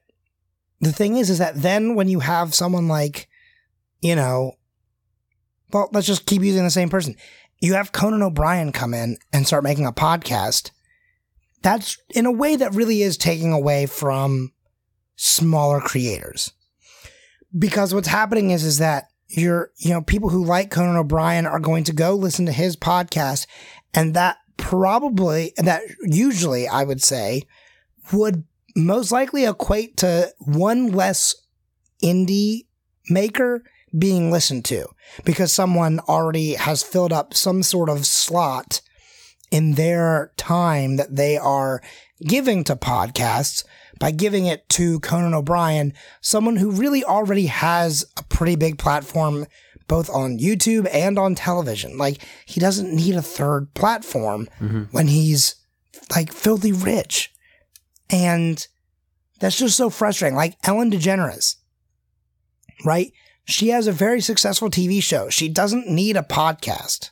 the 0.86 0.92
thing 0.92 1.18
is, 1.18 1.30
is 1.30 1.40
that 1.40 1.62
then 1.62 1.96
when 1.96 2.08
you 2.08 2.20
have 2.20 2.54
someone 2.54 2.88
like, 2.88 3.28
you 4.02 4.16
know, 4.16 4.54
well, 5.72 5.90
let's 5.92 6.08
just 6.08 6.26
keep 6.26 6.42
using 6.42 6.64
the 6.64 6.70
same 6.70 6.90
person. 6.90 7.16
You 7.60 7.74
have 7.74 7.92
Conan 7.92 8.22
O'Brien 8.22 8.72
come 8.72 8.94
in 8.94 9.18
and 9.32 9.48
start 9.48 9.64
making 9.64 9.86
a 9.86 9.92
podcast. 9.92 10.72
That's 11.62 11.98
in 12.14 12.26
a 12.26 12.32
way 12.32 12.56
that 12.56 12.76
really 12.76 13.02
is 13.02 13.18
taking 13.18 13.54
away 13.54 13.86
from 13.86 14.52
smaller 15.16 15.80
creators. 15.80 16.52
Because 17.58 17.94
what's 17.94 18.08
happening 18.08 18.52
is, 18.52 18.64
is 18.64 18.80
that 18.80 19.06
you're, 19.30 19.72
you 19.78 19.92
know, 19.92 20.02
people 20.02 20.30
who 20.30 20.44
like 20.44 20.72
Conan 20.72 20.98
O'Brien 20.98 21.46
are 21.46 21.60
going 21.60 21.84
to 21.86 21.94
go 21.94 22.16
listen 22.16 22.46
to 22.46 22.52
his 22.52 22.76
podcast 22.76 23.48
and 23.94 24.14
that 24.14 24.38
probably, 24.58 25.54
that 25.58 25.82
usually 26.02 26.68
I 26.68 26.84
would 26.84 27.02
say 27.02 27.44
would 28.12 28.44
most 28.76 29.12
likely 29.12 29.46
equate 29.46 29.98
to 29.98 30.34
one 30.40 30.92
less 30.92 31.36
indie 32.02 32.66
maker 33.10 33.64
being 33.98 34.32
listened 34.32 34.66
to 34.66 34.88
because 35.24 35.54
someone 35.54 36.00
already 36.02 36.54
has 36.54 36.82
filled 36.84 37.14
up 37.14 37.34
some 37.34 37.62
sort 37.62 37.90
of 37.90 38.06
slot 38.06 38.82
in 39.52 39.74
their 39.74 40.32
time 40.36 40.96
that 40.96 41.16
they 41.16 41.38
are 41.38 41.82
giving 42.26 42.64
to 42.64 42.76
podcasts 42.76 43.64
by 44.00 44.10
giving 44.10 44.48
it 44.48 44.68
to 44.70 45.00
Conan 45.02 45.34
O'Brien, 45.34 45.94
someone 46.22 46.56
who 46.56 46.72
really 46.72 47.04
already 47.04 47.46
has 47.46 48.06
a 48.18 48.24
pretty 48.24 48.56
big 48.56 48.80
platform 48.80 49.46
both 49.88 50.10
on 50.10 50.40
YouTube 50.40 50.88
and 50.92 51.20
on 51.20 51.36
television. 51.36 51.98
Like 51.98 52.26
he 52.46 52.60
doesn't 52.60 52.94
need 52.94 53.16
a 53.16 53.22
third 53.22 53.74
platform 53.74 54.48
mm-hmm. 54.60 54.84
when 54.92 55.08
he's 55.08 55.56
like 56.16 56.32
filthy 56.34 56.72
rich. 56.72 57.33
And 58.10 58.66
that's 59.40 59.58
just 59.58 59.78
so 59.78 59.90
frustrating. 59.90 60.36
Like 60.36 60.58
Ellen 60.64 60.92
DeGeneres, 60.92 61.56
right? 62.86 63.12
She 63.46 63.70
has 63.70 63.88
a 63.88 63.92
very 63.92 64.22
successful 64.22 64.70
TV 64.70 65.02
show. 65.02 65.30
She 65.30 65.50
doesn't 65.50 65.90
need 65.90 66.16
a 66.16 66.22
podcast, 66.24 67.10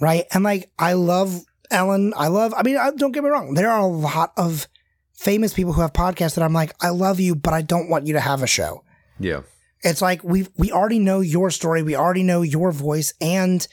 right? 0.00 0.24
And 0.32 0.44
like, 0.44 0.70
I 0.78 0.92
love 0.92 1.40
Ellen. 1.70 2.12
I 2.16 2.28
love, 2.28 2.54
I 2.56 2.62
mean, 2.62 2.76
I- 2.76 2.92
don't 2.92 3.12
get 3.12 3.24
me 3.24 3.30
wrong. 3.30 3.54
There 3.54 3.70
are 3.70 3.80
a 3.80 3.86
lot 3.86 4.32
of 4.36 4.68
famous 5.14 5.52
people 5.52 5.72
who 5.72 5.80
have 5.80 5.92
podcasts 5.92 6.34
that 6.34 6.44
I'm 6.44 6.52
like, 6.52 6.72
I 6.80 6.90
love 6.90 7.18
you, 7.18 7.34
but 7.34 7.54
I 7.54 7.62
don't 7.62 7.88
want 7.88 8.06
you 8.06 8.12
to 8.14 8.20
have 8.20 8.42
a 8.42 8.46
show. 8.46 8.84
Yeah. 9.18 9.42
It's 9.82 10.02
like 10.02 10.22
we 10.24 10.46
we 10.56 10.72
already 10.72 10.98
know 10.98 11.20
your 11.20 11.50
story, 11.50 11.82
we 11.82 11.94
already 11.96 12.22
know 12.22 12.42
your 12.42 12.72
voice, 12.72 13.12
and 13.20 13.66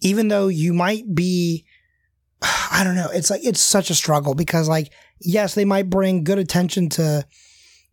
even 0.00 0.28
though 0.28 0.48
you 0.48 0.72
might 0.72 1.14
be, 1.14 1.64
I 2.42 2.82
don't 2.84 2.96
know, 2.96 3.08
it's 3.12 3.30
like 3.30 3.44
it's 3.44 3.60
such 3.60 3.88
a 3.88 3.94
struggle 3.94 4.34
because 4.34 4.68
like 4.68 4.92
yes, 5.24 5.54
they 5.54 5.64
might 5.64 5.90
bring 5.90 6.24
good 6.24 6.38
attention 6.38 6.88
to 6.90 7.26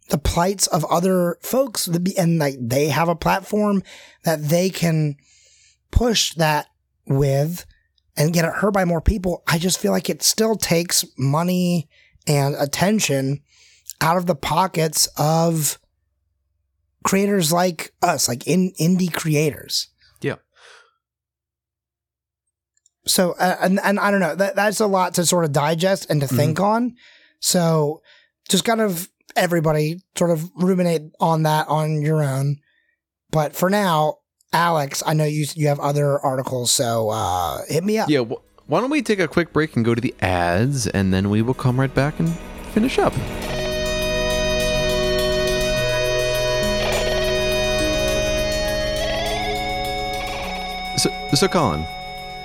the 0.10 0.18
plights 0.18 0.68
of 0.68 0.84
other 0.86 1.38
folks, 1.42 1.88
and 1.88 2.40
like 2.40 2.56
they 2.60 2.88
have 2.88 3.10
a 3.10 3.16
platform 3.16 3.84
that 4.24 4.42
they 4.44 4.70
can 4.70 5.16
push 5.92 6.34
that 6.34 6.68
with 7.06 7.66
and 8.18 8.34
get 8.34 8.46
it 8.46 8.54
heard 8.56 8.74
by 8.74 8.86
more 8.86 9.02
people. 9.02 9.44
I 9.48 9.58
just 9.58 9.80
feel 9.80 9.92
like 9.92 10.10
it 10.10 10.24
still 10.24 10.56
takes 10.56 11.06
money 11.18 11.88
and 12.28 12.56
attention 12.56 13.42
out 14.02 14.18
of 14.18 14.26
the 14.26 14.36
pockets 14.36 15.08
of 15.18 15.78
creators 17.04 17.52
like 17.52 17.94
us, 18.02 18.28
like 18.28 18.46
in 18.48 18.72
indie 18.80 19.14
creators. 19.14 19.88
Yeah. 20.22 20.36
So, 23.06 23.32
uh, 23.34 23.58
and 23.62 23.80
and 23.84 24.00
I 24.00 24.12
don't 24.12 24.20
know, 24.20 24.36
that 24.36 24.56
that's 24.56 24.80
a 24.80 24.88
lot 24.88 25.14
to 25.16 25.26
sort 25.26 25.46
of 25.46 25.52
digest 25.52 26.10
and 26.10 26.22
to 26.22 26.28
think 26.28 26.60
on. 26.60 26.96
So, 27.40 28.02
just 28.50 28.66
kind 28.66 28.82
of 28.82 29.10
everybody 29.36 30.02
sort 30.18 30.32
of 30.32 30.50
ruminate 30.56 31.04
on 31.20 31.44
that 31.44 31.68
on 31.68 32.02
your 32.02 32.24
own. 32.24 32.58
But 33.32 33.56
for 33.56 33.70
now, 33.70 34.16
Alex, 34.54 35.04
I 35.06 35.14
know 35.14 35.26
you 35.26 35.46
you 35.56 35.68
have 35.68 35.80
other 35.80 36.20
articles, 36.20 36.72
so 36.72 37.10
uh, 37.10 37.62
hit 37.68 37.84
me 37.84 38.00
up. 38.00 38.10
Yeah. 38.10 38.24
Wh- 38.24 38.70
why 38.70 38.82
don't 38.82 38.90
we 38.90 39.02
take 39.02 39.20
a 39.20 39.28
quick 39.28 39.52
break 39.54 39.76
and 39.76 39.84
go 39.84 39.96
to 39.96 40.02
the 40.02 40.14
ads, 40.22 40.88
and 40.88 41.14
then 41.14 41.30
we 41.30 41.42
will 41.42 41.54
come 41.56 41.80
right 41.80 41.94
back 41.94 42.20
and 42.20 42.36
finish 42.74 43.00
up. 43.00 43.14
So, 50.98 51.10
so 51.34 51.48
Colin, 51.48 51.86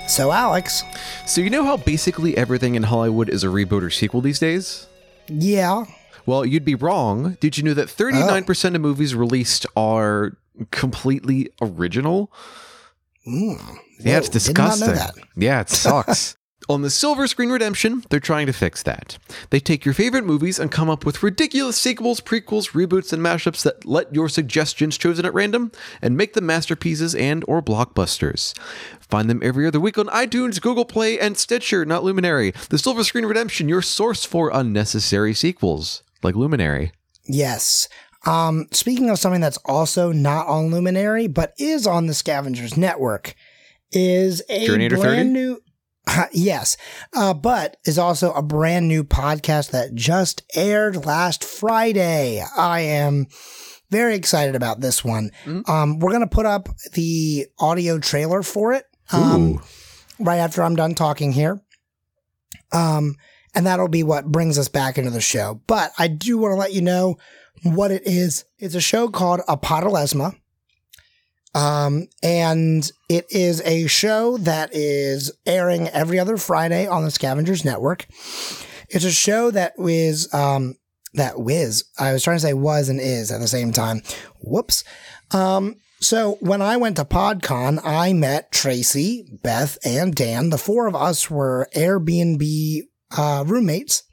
So, 0.07 0.31
Alex, 0.31 0.83
so 1.25 1.41
you 1.41 1.49
know 1.49 1.63
how 1.65 1.77
basically 1.77 2.37
everything 2.37 2.75
in 2.75 2.83
Hollywood 2.83 3.27
is 3.27 3.43
a 3.43 3.47
reboot 3.47 3.81
or 3.81 3.89
sequel 3.89 4.21
these 4.21 4.39
days? 4.39 4.87
yeah, 5.27 5.85
Well, 6.27 6.45
you'd 6.45 6.65
be 6.65 6.75
wrong. 6.75 7.37
Did 7.39 7.57
you 7.57 7.63
know 7.63 7.73
that 7.73 7.87
39% 7.87 8.75
of 8.75 8.81
movies 8.81 9.15
released 9.15 9.65
are 9.75 10.37
completely 10.71 11.49
original? 11.61 12.31
Mm. 13.27 13.77
Yeah, 13.99 14.19
it's 14.19 14.27
Whoa, 14.27 14.39
did 14.39 14.57
not 14.57 14.79
know 14.79 14.87
disgusting. 14.87 15.23
Yeah, 15.35 15.61
it 15.61 15.69
sucks. 15.69 16.37
On 16.67 16.81
the 16.81 16.89
Silver 16.89 17.27
Screen 17.27 17.51
Redemption, 17.51 18.03
they're 18.09 18.19
trying 18.19 18.47
to 18.47 18.53
fix 18.53 18.81
that. 18.83 19.19
They 19.51 19.59
take 19.59 19.85
your 19.85 19.93
favorite 19.93 20.25
movies 20.25 20.57
and 20.57 20.71
come 20.71 20.89
up 20.89 21.05
with 21.05 21.21
ridiculous 21.21 21.77
sequels, 21.77 22.21
prequels, 22.21 22.71
reboots, 22.71 23.13
and 23.13 23.21
mashups 23.21 23.61
that 23.63 23.85
let 23.85 24.13
your 24.15 24.27
suggestions 24.29 24.97
chosen 24.97 25.25
at 25.25 25.33
random 25.35 25.71
and 26.01 26.17
make 26.17 26.33
them 26.33 26.47
masterpieces 26.47 27.13
and 27.13 27.45
or 27.47 27.61
blockbusters. 27.61 28.57
Find 28.99 29.29
them 29.29 29.41
every 29.43 29.67
other 29.67 29.79
week 29.79 29.99
on 29.99 30.07
iTunes, 30.07 30.59
Google 30.59 30.85
Play, 30.85 31.19
and 31.19 31.37
Stitcher, 31.37 31.85
not 31.85 32.03
Luminary. 32.03 32.51
The 32.69 32.79
Silver 32.79 33.03
Screen 33.03 33.27
Redemption, 33.27 33.69
your 33.69 33.83
source 33.83 34.25
for 34.25 34.49
unnecessary 34.51 35.35
sequels, 35.35 36.01
like 36.23 36.33
Luminary. 36.35 36.91
Yes. 37.25 37.87
Um, 38.25 38.65
speaking 38.71 39.11
of 39.11 39.19
something 39.19 39.41
that's 39.41 39.59
also 39.65 40.11
not 40.11 40.47
on 40.47 40.71
Luminary, 40.71 41.27
but 41.27 41.53
is 41.59 41.85
on 41.85 42.07
the 42.07 42.15
Scavengers 42.15 42.75
Network, 42.75 43.35
is 43.91 44.41
a 44.49 44.65
Journey 44.65 44.89
to 44.89 44.95
30? 44.95 45.07
brand 45.07 45.33
new. 45.33 45.61
yes, 46.31 46.77
uh, 47.13 47.33
but 47.33 47.77
is 47.85 47.97
also 47.97 48.31
a 48.33 48.41
brand 48.41 48.87
new 48.87 49.03
podcast 49.03 49.71
that 49.71 49.95
just 49.95 50.43
aired 50.55 51.05
last 51.05 51.43
Friday. 51.43 52.43
I 52.55 52.81
am 52.81 53.27
very 53.89 54.15
excited 54.15 54.55
about 54.55 54.81
this 54.81 55.03
one. 55.03 55.31
Mhm. 55.45 55.67
Um, 55.69 55.99
we're 55.99 56.11
gonna 56.11 56.27
put 56.27 56.45
up 56.45 56.69
the 56.93 57.47
audio 57.59 57.99
trailer 57.99 58.43
for 58.43 58.73
it. 58.73 58.85
Um, 59.11 59.61
right 60.19 60.37
after 60.37 60.63
I'm 60.63 60.75
done 60.75 60.95
talking 60.95 61.31
here. 61.31 61.61
Um, 62.71 63.15
and 63.53 63.65
that'll 63.65 63.87
be 63.87 64.03
what 64.03 64.31
brings 64.31 64.57
us 64.57 64.67
back 64.67 64.97
into 64.97 65.11
the 65.11 65.21
show. 65.21 65.61
But 65.67 65.91
I 65.97 66.07
do 66.07 66.37
want 66.37 66.53
to 66.53 66.55
let 66.57 66.73
you 66.73 66.81
know 66.81 67.17
what 67.63 67.91
it 67.91 68.03
is. 68.05 68.45
It's 68.57 68.75
a 68.75 68.81
show 68.81 69.07
called 69.07 69.41
Apodolesma. 69.47 70.35
Um, 71.55 72.07
and 72.21 72.91
it 73.07 73.27
is 73.29 73.61
a 73.61 73.87
show 73.87 74.37
that 74.39 74.75
is 74.75 75.31
airing 75.45 75.87
every 75.87 76.19
other 76.19 76.35
Friday 76.35 76.85
on 76.85 77.05
the 77.05 77.11
Scavengers 77.11 77.63
Network. 77.63 78.05
It's 78.89 79.05
a 79.05 79.11
show 79.11 79.51
that 79.51 79.73
is, 79.77 80.31
um, 80.33 80.75
that 81.13 81.39
whiz. 81.39 81.85
I 81.97 82.11
was 82.11 82.23
trying 82.23 82.35
to 82.35 82.41
say 82.41 82.53
was 82.53 82.89
and 82.89 82.99
is 82.99 83.31
at 83.31 83.39
the 83.39 83.47
same 83.47 83.71
time. 83.71 84.01
Whoops. 84.41 84.83
Um, 85.31 85.77
so 86.01 86.37
when 86.41 86.61
I 86.61 86.75
went 86.75 86.97
to 86.97 87.05
PodCon, 87.05 87.79
I 87.85 88.11
met 88.11 88.51
Tracy, 88.51 89.25
Beth, 89.41 89.77
and 89.85 90.13
Dan. 90.13 90.49
The 90.49 90.57
four 90.57 90.87
of 90.87 90.95
us 90.95 91.31
were 91.31 91.69
Airbnb 91.73 92.81
uh, 93.17 93.43
roommates. 93.47 94.03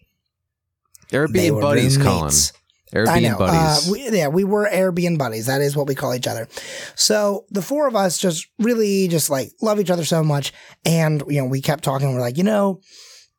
Airbnb 1.10 1.60
buddies, 1.60 1.98
roommates. 1.98 2.52
Colin. 2.52 2.61
Airbnb 2.92 3.38
buddies. 3.38 3.88
Uh, 3.88 3.92
we, 3.92 4.10
yeah, 4.10 4.28
we 4.28 4.44
were 4.44 4.68
Airbnb 4.68 5.18
buddies. 5.18 5.46
That 5.46 5.60
is 5.60 5.74
what 5.74 5.86
we 5.86 5.94
call 5.94 6.14
each 6.14 6.26
other. 6.26 6.46
So 6.94 7.46
the 7.50 7.62
four 7.62 7.88
of 7.88 7.96
us 7.96 8.18
just 8.18 8.48
really 8.58 9.08
just 9.08 9.30
like 9.30 9.52
love 9.60 9.80
each 9.80 9.90
other 9.90 10.04
so 10.04 10.22
much. 10.22 10.52
And, 10.84 11.22
you 11.28 11.40
know, 11.40 11.46
we 11.46 11.60
kept 11.60 11.84
talking. 11.84 12.12
We're 12.12 12.20
like, 12.20 12.36
you 12.36 12.44
know, 12.44 12.80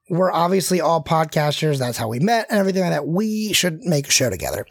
we're 0.09 0.31
obviously 0.31 0.81
all 0.81 1.03
podcasters. 1.03 1.79
That's 1.79 1.97
how 1.97 2.07
we 2.07 2.19
met 2.19 2.47
and 2.49 2.59
everything 2.59 2.81
like 2.81 2.91
that. 2.91 3.07
We 3.07 3.53
should 3.53 3.79
make 3.83 4.07
a 4.07 4.11
show 4.11 4.29
together. 4.29 4.65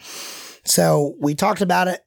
So 0.64 1.14
we 1.20 1.34
talked 1.34 1.60
about 1.60 1.88
it, 1.88 2.00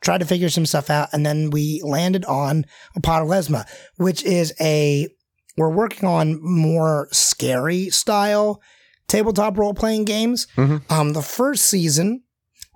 tried 0.00 0.18
to 0.18 0.26
figure 0.26 0.50
some 0.50 0.66
stuff 0.66 0.90
out, 0.90 1.08
and 1.12 1.24
then 1.24 1.50
we 1.50 1.80
landed 1.84 2.24
on 2.24 2.64
a 2.96 3.00
Apodolesma, 3.00 3.66
which 3.96 4.22
is 4.24 4.52
a, 4.60 5.08
we're 5.56 5.70
working 5.70 6.08
on 6.08 6.42
more 6.42 7.08
scary 7.12 7.90
style 7.90 8.60
tabletop 9.08 9.58
role 9.58 9.74
playing 9.74 10.04
games. 10.04 10.46
Mhm. 10.56 10.82
Um, 10.90 11.12
the 11.12 11.22
first 11.22 11.66
season, 11.66 12.22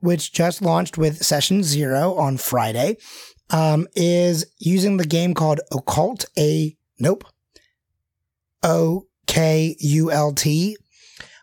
which 0.00 0.32
just 0.32 0.62
launched 0.62 0.96
with 0.98 1.24
session 1.24 1.62
zero 1.64 2.14
on 2.14 2.36
Friday, 2.36 2.96
um, 3.50 3.86
is 3.96 4.44
using 4.58 4.96
the 4.98 5.06
game 5.06 5.34
called 5.34 5.60
Okult. 5.72 6.26
A 6.38 6.76
nope, 6.98 7.24
O 8.62 9.06
K 9.26 9.76
U 9.80 10.10
L 10.10 10.32
T, 10.32 10.76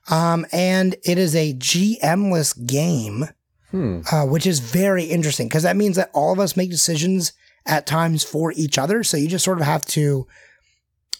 um, 0.10 0.45
and 0.52 0.95
it 1.04 1.17
is 1.17 1.36
a 1.36 1.54
GM-less 1.54 2.54
game, 2.54 3.26
Hmm. 3.71 4.02
uh, 4.12 4.26
which 4.26 4.45
is 4.45 4.60
very 4.60 5.06
interesting 5.06 5.48
because 5.48 5.63
that 5.63 5.76
means 5.78 5.95
that 5.95 6.12
all 6.13 6.32
of 6.32 6.39
us 6.39 6.56
make 6.58 6.69
decisions 6.71 7.34
at 7.65 7.88
times 7.88 8.24
for 8.24 8.54
each 8.56 8.78
other. 8.78 9.04
So 9.04 9.17
you 9.17 9.28
just 9.28 9.43
sort 9.45 9.60
of 9.60 9.65
have 9.65 9.86
to 9.88 10.28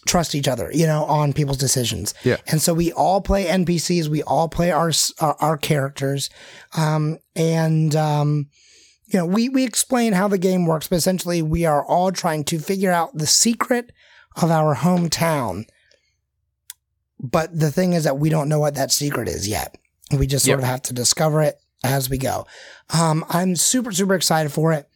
trust 0.06 0.34
each 0.34 0.48
other, 0.48 0.70
you 0.72 0.86
know, 0.86 1.04
on 1.04 1.32
people's 1.32 1.56
decisions. 1.58 2.14
Yeah. 2.24 2.36
And 2.46 2.60
so 2.60 2.74
we 2.74 2.92
all 2.92 3.20
play 3.20 3.46
NPCs. 3.46 4.08
We 4.08 4.22
all 4.22 4.48
play 4.48 4.70
our 4.70 4.92
our, 5.20 5.36
our 5.40 5.56
characters, 5.56 6.30
um, 6.76 7.18
and 7.34 7.94
um, 7.96 8.48
you 9.06 9.18
know, 9.18 9.26
we 9.26 9.48
we 9.48 9.64
explain 9.64 10.12
how 10.12 10.28
the 10.28 10.38
game 10.38 10.66
works, 10.66 10.88
but 10.88 10.96
essentially 10.96 11.42
we 11.42 11.64
are 11.64 11.84
all 11.84 12.12
trying 12.12 12.44
to 12.44 12.58
figure 12.58 12.92
out 12.92 13.16
the 13.16 13.26
secret 13.26 13.92
of 14.40 14.50
our 14.50 14.74
hometown. 14.76 15.64
But 17.18 17.58
the 17.58 17.70
thing 17.70 17.94
is 17.94 18.04
that 18.04 18.18
we 18.18 18.28
don't 18.28 18.48
know 18.48 18.60
what 18.60 18.74
that 18.74 18.92
secret 18.92 19.28
is 19.28 19.48
yet. 19.48 19.76
We 20.16 20.26
just 20.26 20.44
sort 20.44 20.58
Yep. 20.58 20.64
of 20.64 20.68
have 20.68 20.82
to 20.82 20.92
discover 20.92 21.42
it 21.42 21.58
as 21.82 22.10
we 22.10 22.18
go. 22.18 22.46
Um, 22.90 23.24
I'm 23.28 23.56
super 23.56 23.90
super 23.92 24.14
excited 24.14 24.52
for 24.52 24.72
it. 24.72 24.88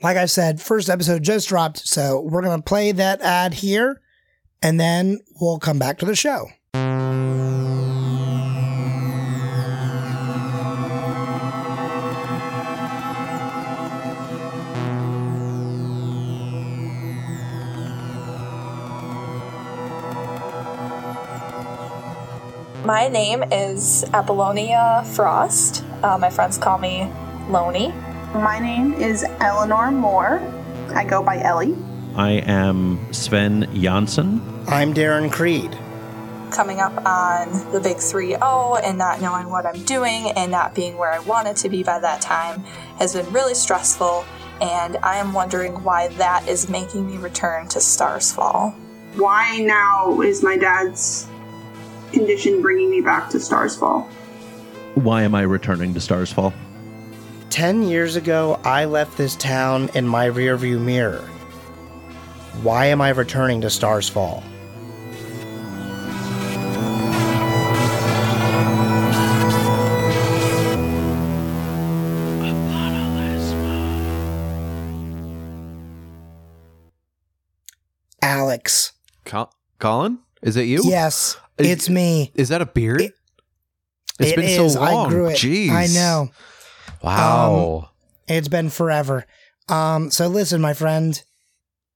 Like 0.00 0.16
I 0.16 0.26
said, 0.26 0.60
first 0.60 0.88
episode 0.88 1.24
just 1.24 1.48
dropped, 1.48 1.78
so 1.78 2.20
we're 2.20 2.42
gonna 2.42 2.62
play 2.62 2.92
that 2.92 3.20
ad 3.20 3.54
here, 3.54 4.00
and 4.62 4.78
then 4.78 5.18
we'll 5.40 5.58
come 5.58 5.80
back 5.80 5.98
to 5.98 6.06
the 6.06 6.14
show. 6.14 6.46
My 22.84 23.08
name 23.08 23.42
is 23.50 24.04
Apollonia 24.14 25.04
Frost. 25.14 25.84
Uh, 26.04 26.16
my 26.18 26.30
friends 26.30 26.56
call 26.56 26.78
me 26.78 27.10
Loney. 27.48 27.92
My 28.34 28.58
name 28.58 28.92
is 28.92 29.24
Eleanor 29.40 29.90
Moore. 29.90 30.42
I 30.94 31.02
go 31.02 31.22
by 31.22 31.40
Ellie. 31.40 31.74
I 32.14 32.32
am 32.32 33.10
Sven 33.10 33.66
Janssen. 33.74 34.42
I'm 34.66 34.92
Darren 34.92 35.32
Creed. 35.32 35.76
Coming 36.52 36.78
up 36.78 36.94
on 37.06 37.72
the 37.72 37.80
big 37.80 37.96
3 37.96 38.28
0 38.32 38.76
and 38.84 38.98
not 38.98 39.22
knowing 39.22 39.48
what 39.48 39.64
I'm 39.64 39.82
doing 39.84 40.30
and 40.32 40.50
not 40.50 40.74
being 40.74 40.98
where 40.98 41.10
I 41.10 41.20
wanted 41.20 41.56
to 41.56 41.70
be 41.70 41.82
by 41.82 42.00
that 42.00 42.20
time 42.20 42.60
has 42.98 43.14
been 43.14 43.30
really 43.32 43.54
stressful, 43.54 44.26
and 44.60 44.98
I 44.98 45.16
am 45.16 45.32
wondering 45.32 45.82
why 45.82 46.08
that 46.08 46.46
is 46.46 46.68
making 46.68 47.10
me 47.10 47.16
return 47.16 47.66
to 47.68 47.80
Stars 47.80 48.30
Fall. 48.30 48.72
Why 49.14 49.58
now 49.60 50.20
is 50.20 50.42
my 50.42 50.58
dad's 50.58 51.26
condition 52.12 52.60
bringing 52.60 52.90
me 52.90 53.00
back 53.00 53.30
to 53.30 53.40
Stars 53.40 53.74
Fall? 53.74 54.02
Why 54.96 55.22
am 55.22 55.34
I 55.34 55.42
returning 55.42 55.94
to 55.94 56.00
Stars 56.00 56.30
Fall? 56.30 56.52
Ten 57.50 57.82
years 57.88 58.16
ago, 58.16 58.60
I 58.64 58.84
left 58.84 59.16
this 59.16 59.34
town 59.36 59.88
in 59.94 60.06
my 60.06 60.26
rearview 60.28 60.80
mirror. 60.80 61.22
Why 62.62 62.86
am 62.86 63.00
I 63.00 63.10
returning 63.10 63.60
to 63.62 63.70
Stars 63.70 64.08
Fall? 64.08 64.42
Alex. 78.22 78.92
Col- 79.24 79.52
Colin, 79.78 80.18
is 80.42 80.56
it 80.56 80.62
you? 80.62 80.82
Yes, 80.84 81.36
Is- 81.58 81.66
it's 81.68 81.88
me. 81.88 82.32
Is 82.34 82.48
that 82.48 82.60
a 82.62 82.66
beard? 82.66 83.00
It- 83.02 83.14
it's 84.18 84.32
It 84.32 84.36
been 84.36 84.44
is. 84.44 84.72
so 84.74 84.80
long. 84.80 85.06
I 85.06 85.10
grew 85.10 85.26
it. 85.28 85.36
Jeez. 85.36 85.70
I 85.70 85.86
know. 85.86 86.30
Wow. 87.02 87.90
It's 88.26 88.48
been 88.48 88.70
forever. 88.70 89.26
Um, 89.68 90.10
so 90.10 90.28
listen, 90.28 90.60
my 90.60 90.74
friend. 90.74 91.22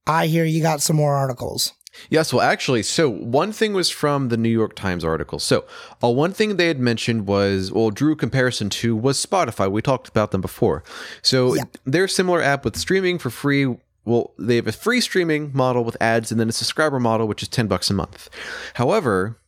I 0.06 0.26
hear 0.26 0.44
you 0.44 0.62
got 0.62 0.80
some 0.82 0.96
more 0.96 1.14
articles. 1.14 1.72
Yes, 2.10 2.32
well, 2.32 2.40
actually, 2.42 2.82
so 2.82 3.08
one 3.08 3.52
thing 3.52 3.74
was 3.74 3.90
from 3.90 4.30
the 4.30 4.36
New 4.38 4.48
York 4.48 4.74
Times 4.74 5.04
article. 5.04 5.38
So, 5.38 5.64
uh, 6.02 6.08
one 6.08 6.32
thing 6.32 6.56
they 6.56 6.68
had 6.68 6.80
mentioned 6.80 7.26
was, 7.26 7.70
well, 7.70 7.90
drew 7.90 8.16
comparison 8.16 8.70
to 8.70 8.96
was 8.96 9.24
Spotify. 9.24 9.70
We 9.70 9.82
talked 9.82 10.08
about 10.08 10.30
them 10.30 10.40
before. 10.40 10.82
So, 11.20 11.54
Yep. 11.54 11.76
they're 11.84 12.08
similar 12.08 12.40
app 12.40 12.64
with 12.64 12.76
streaming 12.76 13.18
for 13.18 13.28
free. 13.30 13.76
Well, 14.04 14.32
they 14.38 14.56
have 14.56 14.66
a 14.66 14.72
free 14.72 15.00
streaming 15.02 15.50
model 15.54 15.84
with 15.84 15.96
ads, 16.00 16.32
and 16.32 16.40
then 16.40 16.48
a 16.48 16.52
subscriber 16.52 16.98
model, 16.98 17.28
which 17.28 17.42
is 17.42 17.48
ten 17.48 17.66
bucks 17.68 17.90
a 17.90 17.94
month. 17.94 18.28
However, 18.74 19.38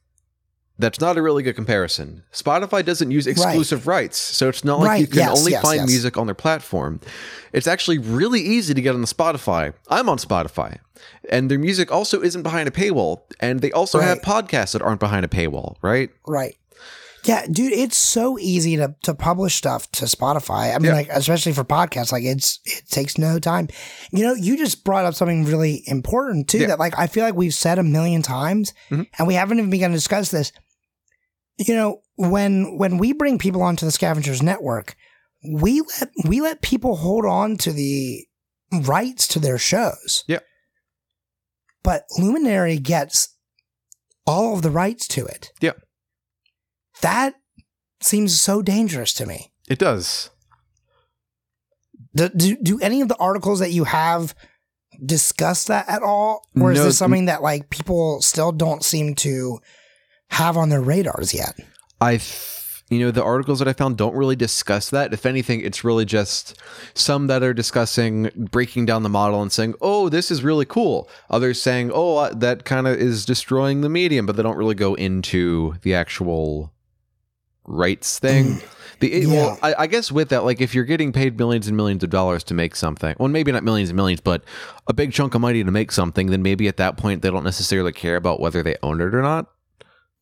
that's 0.79 1.01
not 1.01 1.17
a 1.17 1.23
really 1.23 1.43
good 1.43 1.55
comparison. 1.55 2.25
Spotify 2.33 2.85
doesn't 2.85 3.11
use 3.11 3.27
exclusive 3.27 3.87
rights, 3.87 4.19
so 4.19 4.49
it's 4.49 4.65
not 4.65 4.81
like 4.81 4.89
Right, 4.89 5.01
you 5.01 5.07
can 5.07 5.19
yes, 5.19 5.39
only 5.39 5.53
yes, 5.53 5.63
find 5.63 5.77
yes. 5.83 5.89
music 5.89 6.17
on 6.19 6.27
their 6.27 6.35
platform. 6.35 7.01
It's 7.53 7.67
actually 7.67 7.99
really 7.99 8.41
easy 8.41 8.75
to 8.75 8.81
get 8.83 8.95
on 8.95 9.01
the 9.01 9.07
Spotify. 9.07 9.73
I'm 9.89 10.09
on 10.09 10.19
Spotify, 10.19 10.79
and 11.31 11.51
their 11.51 11.59
music 11.59 11.93
also 11.93 12.21
isn't 12.23 12.43
behind 12.43 12.69
a 12.69 12.73
paywall, 12.73 13.23
and 13.41 13.61
they 13.61 13.71
also 13.73 14.01
have 14.01 14.21
podcasts 14.23 14.73
that 14.73 14.83
aren't 14.83 15.01
behind 15.01 15.25
a 15.25 15.29
paywall, 15.29 15.77
right? 15.83 16.11
Right. 16.27 16.57
Yeah, 17.27 17.47
dude, 17.51 17.73
it's 17.73 17.97
so 17.97 18.39
easy 18.39 18.77
to, 18.77 18.95
to 19.05 19.15
publish 19.15 19.55
stuff 19.55 19.91
to 19.93 20.05
Spotify. 20.05 20.75
I 20.75 20.79
mean, 20.79 20.91
Yeah. 20.91 20.93
like, 20.97 21.09
especially 21.11 21.53
for 21.55 21.65
podcasts, 21.65 22.13
like 22.13 22.23
it's, 22.23 22.61
it 22.67 22.87
takes 22.91 23.17
no 23.17 23.39
time. 23.39 23.69
You 24.13 24.25
know, 24.25 24.35
you 24.35 24.59
just 24.59 24.85
brought 24.85 25.07
up 25.07 25.15
something 25.15 25.47
really 25.47 25.85
important 25.87 26.49
too, 26.49 26.59
Yeah. 26.59 26.67
that 26.67 26.79
like, 26.79 26.99
I 26.99 27.07
feel 27.07 27.25
like 27.25 27.35
we've 27.35 27.55
said 27.55 27.79
a 27.79 27.83
million 27.83 28.21
times 28.21 28.75
Mhm. 28.91 29.07
and 29.19 29.27
we 29.27 29.33
haven't 29.33 29.57
even 29.57 29.71
begun 29.71 29.93
to 29.93 29.97
discuss 29.97 30.31
this. 30.31 30.53
You 31.59 31.75
know, 31.75 32.03
when, 32.17 32.79
when 32.79 32.99
we 32.99 33.13
bring 33.13 33.39
people 33.39 33.63
onto 33.63 33.87
the 33.87 33.93
scavengers 33.93 34.43
network, 34.43 34.97
we 35.49 35.81
let, 35.81 36.11
we 36.27 36.41
let 36.41 36.63
people 36.63 36.97
hold 36.97 37.25
on 37.25 37.57
to 37.59 37.73
the 37.73 38.27
rights 38.73 39.29
to 39.29 39.39
their 39.39 39.59
shows. 39.59 40.25
Yeah. 40.27 40.41
But 41.83 42.05
Luminary 42.19 42.79
gets 42.79 43.37
all 44.27 44.55
of 44.55 44.63
the 44.63 44.71
rights 44.71 45.07
to 45.09 45.27
it. 45.27 45.53
Yeah. 45.61 45.73
That 47.03 47.35
seems 48.01 48.41
so 48.41 48.63
dangerous 48.63 49.13
to 49.15 49.27
me. 49.27 49.53
It 49.69 49.79
does. 49.79 50.31
Do, 52.15 52.29
do, 52.31 52.57
do 52.63 52.81
any 52.81 53.01
of 53.01 53.09
the 53.09 53.17
articles 53.17 53.59
that 53.59 53.73
you 53.73 53.85
have 53.85 54.35
discuss 55.05 55.65
that 55.65 55.89
at 55.89 56.03
all? 56.03 56.47
Or 56.59 56.73
is 56.73 56.79
No, 56.79 56.85
this 56.85 56.99
something 56.99 57.27
that 57.27 57.43
like 57.43 57.71
people 57.71 58.23
still 58.23 58.53
don't 58.53 58.85
seem 58.85 59.15
to 59.17 59.59
have 60.31 60.57
on 60.57 60.69
their 60.69 60.81
radars 60.81 61.35
yet? 61.35 61.59
I, 62.01 62.21
you 62.91 62.99
know, 63.01 63.11
the 63.11 63.23
articles 63.23 63.59
that 63.61 63.69
I 63.69 63.73
found 63.73 63.97
don't 63.97 64.15
really 64.15 64.37
discuss 64.37 64.91
that. 64.91 65.13
If 65.13 65.27
anything, 65.27 65.61
it's 65.61 65.85
really 65.85 66.05
just 66.05 66.59
some 66.95 67.29
that 67.29 67.43
are 67.43 67.55
discussing 67.55 68.31
breaking 68.35 68.87
down 68.87 69.03
the 69.03 69.09
model 69.09 69.43
and 69.43 69.51
saying, 69.51 69.75
"Oh, 69.81 70.09
this 70.09 70.31
is 70.31 70.43
really 70.43 70.67
cool." 70.67 71.09
Others 71.31 71.63
saying, 71.63 71.91
"Oh, 71.95 72.17
uh, 72.17 72.35
that 72.35 72.65
kind 72.65 72.87
of 72.87 72.99
is 72.99 73.25
destroying 73.25 73.81
the 73.81 73.89
medium," 73.89 74.27
but 74.27 74.37
they 74.37 74.43
don't 74.43 74.57
really 74.57 74.75
go 74.75 74.95
into 74.95 75.77
the 75.83 75.95
actual 75.95 76.73
rights 77.65 78.19
thing. 78.19 78.61
The 79.01 79.13
it, 79.13 79.27
well, 79.27 79.59
I, 79.63 79.75
I 79.81 79.87
guess 79.87 80.13
with 80.13 80.29
that, 80.29 80.45
like 80.45 80.61
if 80.61 80.75
you're 80.75 80.85
getting 80.85 81.13
paid 81.13 81.37
millions 81.37 81.67
and 81.67 81.77
millions 81.77 82.05
of 82.05 82.11
dollars 82.11 82.45
to 82.45 82.55
make 82.55 82.77
something, 82.77 83.17
well, 83.19 83.29
maybe 83.29 83.51
not 83.51 83.65
millions 83.65 83.91
and 83.91 83.97
millions, 83.97 84.21
but 84.21 84.45
a 84.87 84.93
big 84.93 85.13
chunk 85.13 85.35
of 85.35 85.41
money 85.41 85.65
to 85.65 85.71
make 85.71 85.91
something, 85.91 86.29
then 86.29 86.43
maybe 86.43 86.69
at 86.69 86.77
that 86.77 86.97
point 86.97 87.23
they 87.23 87.31
don't 87.31 87.45
necessarily 87.45 87.93
care 87.93 88.17
about 88.17 88.41
whether 88.41 88.63
they 88.63 88.77
own 88.83 89.01
it 89.01 89.15
or 89.15 89.23
not. 89.23 89.51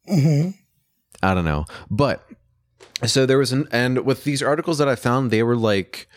Hmm 0.06 0.50
I 1.22 1.34
don't 1.34 1.44
know. 1.44 1.64
But 1.90 2.26
so 3.06 3.26
there 3.26 3.38
was 3.38 3.52
an 3.52 3.68
and 3.70 4.04
with 4.04 4.24
these 4.24 4.42
articles 4.42 4.78
that 4.78 4.88
I 4.88 4.96
found, 4.96 5.30
they 5.30 5.42
were 5.42 5.56
like 5.56 6.08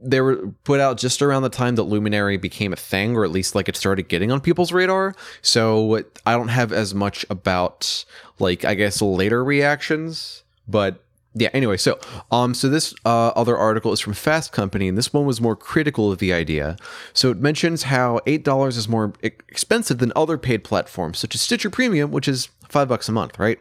they 0.00 0.20
were 0.20 0.48
put 0.64 0.80
out 0.80 0.96
just 0.96 1.20
around 1.20 1.42
the 1.42 1.50
time 1.50 1.76
that 1.76 1.82
Luminary 1.82 2.36
became 2.36 2.72
a 2.72 2.76
thing, 2.76 3.16
or 3.16 3.24
at 3.24 3.30
least 3.30 3.54
like 3.54 3.68
it 3.68 3.76
started 3.76 4.08
getting 4.08 4.32
on 4.32 4.40
people's 4.40 4.72
radar. 4.72 5.14
So 5.42 6.02
I 6.24 6.32
don't 6.32 6.48
have 6.48 6.72
as 6.72 6.94
much 6.94 7.26
about 7.28 8.04
like 8.38 8.64
I 8.64 8.74
guess 8.74 9.02
later 9.02 9.44
reactions, 9.44 10.42
but 10.66 11.04
yeah 11.34 11.48
anyway 11.52 11.76
so 11.76 11.98
um 12.30 12.54
so 12.54 12.68
this 12.68 12.94
uh, 13.04 13.28
other 13.28 13.56
article 13.56 13.92
is 13.92 14.00
from 14.00 14.12
fast 14.12 14.52
company 14.52 14.86
and 14.86 14.96
this 14.96 15.12
one 15.12 15.26
was 15.26 15.40
more 15.40 15.56
critical 15.56 16.12
of 16.12 16.18
the 16.18 16.32
idea 16.32 16.76
so 17.12 17.30
it 17.30 17.38
mentions 17.38 17.84
how 17.84 18.20
eight 18.26 18.44
dollars 18.44 18.76
is 18.76 18.88
more 18.88 19.12
expensive 19.20 19.98
than 19.98 20.12
other 20.14 20.38
paid 20.38 20.62
platforms 20.62 21.18
such 21.18 21.34
as 21.34 21.40
stitcher 21.40 21.70
premium 21.70 22.10
which 22.12 22.28
is 22.28 22.48
five 22.74 22.88
bucks 22.88 23.08
a 23.08 23.12
month 23.12 23.38
right 23.38 23.58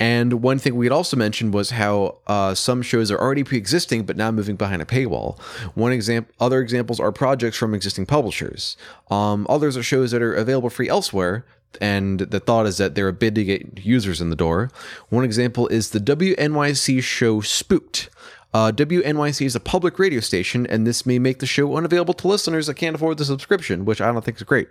and 0.00 0.42
one 0.42 0.58
thing 0.58 0.76
we 0.76 0.86
had 0.86 0.92
also 0.92 1.16
mentioned 1.16 1.52
was 1.52 1.70
how 1.70 2.18
uh, 2.26 2.54
some 2.54 2.82
shows 2.82 3.10
are 3.10 3.18
already 3.18 3.42
pre-existing 3.42 4.04
but 4.04 4.16
now 4.16 4.30
moving 4.30 4.56
behind 4.56 4.80
a 4.80 4.84
paywall. 4.84 5.40
One 5.74 5.92
example, 5.92 6.32
other 6.38 6.60
examples 6.60 7.00
are 7.00 7.10
projects 7.10 7.56
from 7.56 7.74
existing 7.74 8.06
publishers. 8.06 8.76
Um, 9.10 9.46
others 9.50 9.76
are 9.76 9.82
shows 9.82 10.12
that 10.12 10.22
are 10.22 10.34
available 10.34 10.70
free 10.70 10.88
elsewhere. 10.88 11.44
And 11.80 12.20
the 12.20 12.40
thought 12.40 12.66
is 12.66 12.78
that 12.78 12.94
they're 12.94 13.08
a 13.08 13.12
bid 13.12 13.34
to 13.34 13.44
get 13.44 13.84
users 13.84 14.20
in 14.20 14.30
the 14.30 14.36
door. 14.36 14.70
One 15.10 15.24
example 15.24 15.68
is 15.68 15.90
the 15.90 16.00
WNYC 16.00 17.02
show 17.02 17.40
Spooked. 17.40 18.08
Uh, 18.54 18.72
WNYC 18.72 19.44
is 19.44 19.54
a 19.54 19.60
public 19.60 19.98
radio 19.98 20.20
station, 20.20 20.66
and 20.66 20.86
this 20.86 21.04
may 21.04 21.18
make 21.18 21.40
the 21.40 21.46
show 21.46 21.76
unavailable 21.76 22.14
to 22.14 22.28
listeners 22.28 22.68
that 22.68 22.74
can't 22.74 22.96
afford 22.96 23.18
the 23.18 23.24
subscription, 23.26 23.84
which 23.84 24.00
I 24.00 24.10
don't 24.10 24.24
think 24.24 24.38
is 24.38 24.44
great. 24.44 24.68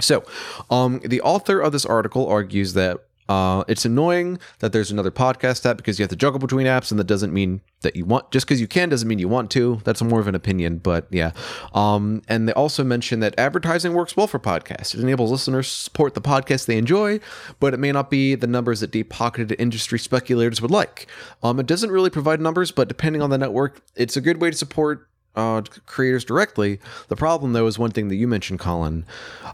So, 0.00 0.24
um, 0.70 1.00
the 1.04 1.20
author 1.20 1.60
of 1.60 1.72
this 1.72 1.86
article 1.86 2.26
argues 2.28 2.74
that 2.74 2.98
uh, 3.30 3.62
it's 3.68 3.84
annoying 3.84 4.40
that 4.58 4.72
there's 4.72 4.90
another 4.90 5.12
podcast 5.12 5.64
app 5.64 5.76
because 5.76 6.00
you 6.00 6.02
have 6.02 6.10
to 6.10 6.16
juggle 6.16 6.40
between 6.40 6.66
apps, 6.66 6.90
and 6.90 6.98
that 6.98 7.06
doesn't 7.06 7.32
mean 7.32 7.60
that 7.82 7.94
you 7.94 8.04
want. 8.04 8.28
Just 8.32 8.44
because 8.44 8.60
you 8.60 8.66
can 8.66 8.88
doesn't 8.88 9.06
mean 9.06 9.20
you 9.20 9.28
want 9.28 9.52
to. 9.52 9.80
That's 9.84 10.02
more 10.02 10.18
of 10.18 10.26
an 10.26 10.34
opinion, 10.34 10.78
but 10.78 11.06
yeah. 11.10 11.30
Um, 11.72 12.22
and 12.26 12.48
they 12.48 12.52
also 12.54 12.82
mention 12.82 13.20
that 13.20 13.38
advertising 13.38 13.94
works 13.94 14.16
well 14.16 14.26
for 14.26 14.40
podcasts. 14.40 14.94
It 14.94 15.00
enables 15.00 15.30
listeners 15.30 15.68
to 15.68 15.74
support 15.76 16.14
the 16.14 16.20
podcast 16.20 16.66
they 16.66 16.76
enjoy, 16.76 17.20
but 17.60 17.72
it 17.72 17.78
may 17.78 17.92
not 17.92 18.10
be 18.10 18.34
the 18.34 18.48
numbers 18.48 18.80
that 18.80 18.90
deep-pocketed 18.90 19.54
industry 19.60 20.00
speculators 20.00 20.60
would 20.60 20.72
like. 20.72 21.06
Um, 21.44 21.60
it 21.60 21.66
doesn't 21.66 21.92
really 21.92 22.10
provide 22.10 22.40
numbers, 22.40 22.72
but 22.72 22.88
depending 22.88 23.22
on 23.22 23.30
the 23.30 23.38
network, 23.38 23.80
it's 23.94 24.16
a 24.16 24.20
good 24.20 24.40
way 24.40 24.50
to 24.50 24.56
support 24.56 25.08
uh, 25.36 25.62
creators 25.86 26.24
directly. 26.24 26.80
The 27.08 27.16
problem, 27.16 27.52
though, 27.52 27.66
is 27.66 27.78
one 27.78 27.90
thing 27.90 28.08
that 28.08 28.16
you 28.16 28.26
mentioned, 28.28 28.60
Colin. 28.60 29.04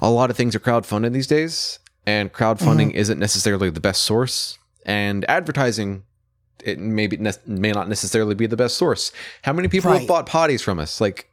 A 0.00 0.10
lot 0.10 0.30
of 0.30 0.36
things 0.36 0.54
are 0.54 0.60
crowdfunded 0.60 1.12
these 1.12 1.26
days, 1.26 1.78
and 2.06 2.32
crowdfunding 2.32 2.92
isn't 2.92 3.18
necessarily 3.18 3.70
the 3.70 3.80
best 3.80 4.02
source. 4.02 4.58
And 4.84 5.24
advertising, 5.28 6.04
it 6.64 6.78
may 6.78 7.06
be 7.06 7.16
ne- 7.16 7.32
may 7.46 7.72
not 7.72 7.88
necessarily 7.88 8.34
be 8.34 8.46
the 8.46 8.56
best 8.56 8.76
source. 8.76 9.12
How 9.42 9.52
many 9.52 9.68
people 9.68 9.92
have 9.92 10.06
bought 10.06 10.26
potties 10.26 10.62
from 10.62 10.78
us? 10.78 11.00
Like, 11.00 11.28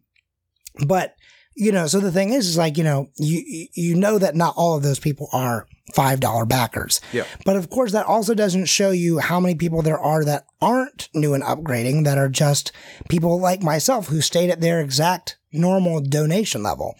but 0.85 1.15
you 1.55 1.71
know, 1.71 1.85
so 1.85 1.99
the 1.99 2.11
thing 2.11 2.33
is, 2.33 2.47
is 2.47 2.57
like, 2.57 2.77
you 2.77 2.83
know, 2.83 3.09
you, 3.17 3.67
you- 3.75 3.95
know 3.95 4.17
that 4.17 4.35
not 4.35 4.55
all 4.57 4.75
of 4.75 4.81
those 4.81 4.99
people 4.99 5.29
are 5.31 5.67
$5 5.93 6.47
backers. 6.49 6.99
Yeah. 7.11 7.25
But 7.45 7.57
of 7.57 7.69
course, 7.69 7.91
that 7.91 8.07
also 8.07 8.33
doesn't 8.33 8.65
show 8.65 8.89
you 8.89 9.19
how 9.19 9.39
many 9.39 9.53
people 9.53 9.83
there 9.83 9.99
are 9.99 10.25
that 10.25 10.47
aren't 10.61 11.09
new 11.13 11.35
and 11.35 11.43
upgrading, 11.43 12.05
that 12.05 12.17
are 12.17 12.29
just 12.29 12.71
people 13.07 13.39
like 13.39 13.61
myself 13.61 14.07
who 14.07 14.19
stayed 14.21 14.49
at 14.49 14.61
their 14.61 14.81
exact 14.81 15.37
normal 15.51 15.99
donation 16.01 16.63
level. 16.63 16.95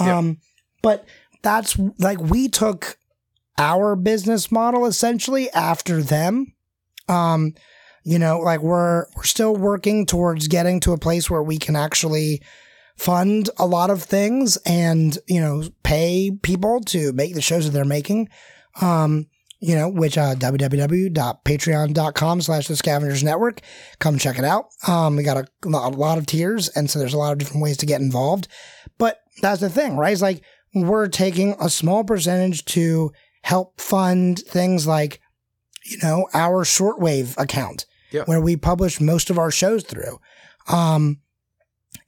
Yeah. 0.00 0.18
Um, 0.18 0.38
but 0.82 1.06
that's 1.44 1.78
like 1.98 2.18
we 2.18 2.48
took 2.48 2.98
our 3.58 3.94
business 3.94 4.50
model 4.50 4.86
essentially 4.86 5.50
after 5.50 6.02
them. 6.02 6.54
Um, 7.08 7.54
you 8.04 8.18
know, 8.18 8.40
like 8.40 8.60
we're 8.60 9.06
we're 9.16 9.22
still 9.22 9.54
working 9.54 10.06
towards 10.06 10.48
getting 10.48 10.80
to 10.80 10.92
a 10.92 10.98
place 10.98 11.30
where 11.30 11.42
we 11.42 11.58
can 11.58 11.76
actually 11.76 12.42
fund 12.96 13.50
a 13.58 13.66
lot 13.66 13.90
of 13.90 14.02
things 14.02 14.56
and 14.66 15.18
you 15.26 15.40
know 15.40 15.64
pay 15.82 16.30
people 16.42 16.80
to 16.80 17.12
make 17.12 17.34
the 17.34 17.40
shows 17.40 17.64
that 17.64 17.72
they're 17.72 17.84
making. 17.84 18.28
Um 18.80 19.26
you 19.60 19.74
know 19.74 19.88
which 19.88 20.18
uh 20.18 20.34
www.patreon.com 20.34 22.40
slash 22.40 22.68
the 22.68 22.76
scavengers 22.76 23.24
network. 23.24 23.60
Come 23.98 24.18
check 24.18 24.38
it 24.38 24.44
out. 24.44 24.66
Um 24.86 25.16
we 25.16 25.22
got 25.22 25.38
a, 25.38 25.46
a 25.64 25.68
lot 25.68 26.18
of 26.18 26.26
tiers 26.26 26.68
and 26.68 26.90
so 26.90 26.98
there's 26.98 27.14
a 27.14 27.18
lot 27.18 27.32
of 27.32 27.38
different 27.38 27.62
ways 27.62 27.78
to 27.78 27.86
get 27.86 28.00
involved. 28.00 28.48
But 28.98 29.20
that's 29.40 29.60
the 29.60 29.70
thing 29.70 29.96
right? 29.96 30.12
It's 30.12 30.22
like 30.22 30.42
we're 30.74 31.08
taking 31.08 31.54
a 31.60 31.70
small 31.70 32.04
percentage 32.04 32.64
to 32.66 33.12
help 33.42 33.80
fund 33.80 34.40
things 34.40 34.86
like 34.86 35.20
you 35.84 35.98
know 36.02 36.26
our 36.34 36.64
shortwave 36.64 37.36
account 37.38 37.86
Yeah. 38.10 38.24
where 38.24 38.40
we 38.40 38.56
publish 38.56 39.00
most 39.00 39.30
of 39.30 39.38
our 39.38 39.50
shows 39.50 39.84
through 39.84 40.18
um 40.68 41.20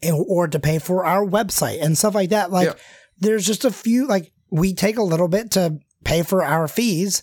or 0.02 0.48
to 0.48 0.58
pay 0.58 0.78
for 0.78 1.04
our 1.04 1.24
website 1.26 1.82
and 1.82 1.96
stuff 1.96 2.14
like 2.14 2.30
that. 2.30 2.50
Like 2.50 2.68
Yeah. 2.68 2.74
there's 3.18 3.46
just 3.46 3.64
a 3.64 3.70
few, 3.70 4.06
like 4.06 4.32
we 4.50 4.74
take 4.74 4.98
a 4.98 5.02
little 5.02 5.28
bit 5.28 5.52
to 5.52 5.78
pay 6.04 6.22
for 6.22 6.44
our 6.44 6.68
fees 6.68 7.22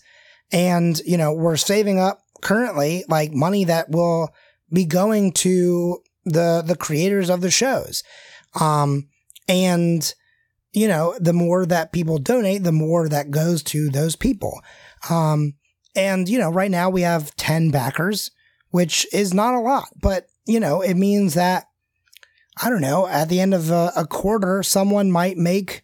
and, 0.52 1.00
you 1.06 1.18
know, 1.18 1.34
we're 1.34 1.58
saving 1.58 2.00
up 2.00 2.20
currently 2.42 3.04
like 3.08 3.32
money 3.34 3.66
that 3.66 3.90
will 3.90 4.30
be 4.72 4.86
going 4.86 5.32
to 5.34 6.00
the, 6.26 6.64
the 6.66 6.76
creators 6.76 7.30
of 7.30 7.42
the 7.42 7.52
shows. 7.52 8.04
Um, 8.60 9.08
and, 9.48 10.14
you 10.74 10.88
know, 10.88 11.16
the 11.20 11.34
more 11.34 11.66
that 11.66 11.92
people 11.92 12.18
donate, 12.18 12.64
the 12.64 12.72
more 12.72 13.08
that 13.08 13.32
goes 13.32 13.64
to 13.64 13.90
those 13.90 14.16
people. 14.16 14.62
Um, 15.10 15.54
and, 15.96 16.28
you 16.28 16.40
know, 16.40 16.52
right 16.52 16.72
now 16.72 16.90
we 16.90 17.02
have 17.02 17.36
10 17.36 17.70
backers, 17.70 18.32
which 18.72 19.06
is 19.14 19.34
not 19.34 19.54
a 19.54 19.60
lot, 19.60 19.90
but, 20.02 20.28
you 20.46 20.60
know, 20.60 20.82
it 20.82 20.96
means 20.96 21.36
that 21.36 21.68
I 22.62 22.70
don't 22.70 22.82
know, 22.82 23.08
at 23.08 23.30
the 23.30 23.40
end 23.40 23.54
of 23.54 23.72
a, 23.72 23.92
a 23.96 24.06
quarter, 24.06 24.62
someone 24.64 25.12
might 25.12 25.38
make 25.38 25.84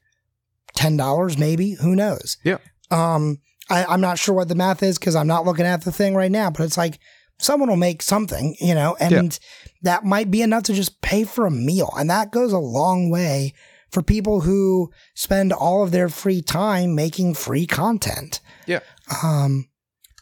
$10 0.77 1.37
maybe. 1.37 1.73
Who 1.73 1.95
knows? 1.95 2.37
Yeah. 2.43 2.57
Um, 2.91 3.39
I, 3.69 3.85
I'm 3.85 4.01
not 4.01 4.19
sure 4.19 4.35
what 4.35 4.47
the 4.47 4.55
math 4.55 4.83
is 4.83 4.99
because 4.99 5.15
I'm 5.15 5.27
not 5.27 5.45
looking 5.45 5.65
at 5.65 5.83
the 5.83 5.91
thing 5.91 6.15
right 6.15 6.31
now, 6.31 6.49
but 6.49 6.63
it's 6.63 6.77
like 6.77 6.99
someone 7.39 7.69
will 7.69 7.75
make 7.75 8.01
something, 8.01 8.55
you 8.59 8.75
know, 8.75 8.95
and 8.99 9.39
that 9.81 10.03
might 10.03 10.29
be 10.29 10.41
enough 10.41 10.63
to 10.63 10.73
just 10.73 11.01
pay 11.01 11.23
for 11.23 11.45
a 11.45 11.51
meal. 11.51 11.91
And 11.97 12.09
that 12.09 12.31
goes 12.31 12.51
a 12.51 12.59
long 12.59 13.09
way 13.09 13.53
for 13.91 14.01
people 14.03 14.41
who 14.41 14.91
spend 15.15 15.51
all 15.53 15.83
of 15.83 15.91
their 15.91 16.09
free 16.09 16.41
time 16.41 16.95
making 16.95 17.33
free 17.33 17.65
content. 17.65 18.39
Yeah. 18.65 18.79
Um, 19.23 19.67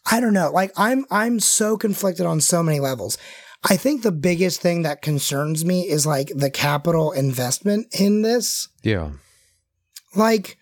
I 0.09 0.19
don't 0.19 0.33
know. 0.33 0.51
Like 0.51 0.71
I'm, 0.77 1.05
I'm 1.11 1.39
so 1.39 1.77
conflicted 1.77 2.25
on 2.25 2.39
so 2.41 2.63
many 2.63 2.79
levels. 2.79 3.17
I 3.69 3.75
think 3.75 4.03
the 4.03 4.11
biggest 4.11 4.61
thing 4.61 4.83
that 4.83 5.01
concerns 5.01 5.65
me 5.65 5.81
is 5.81 6.05
like 6.05 6.29
the 6.33 6.51
capital 6.51 7.11
investment 7.11 7.87
in 7.99 8.21
this. 8.21 8.69
Yeah. 8.83 9.11
Like, 10.15 10.57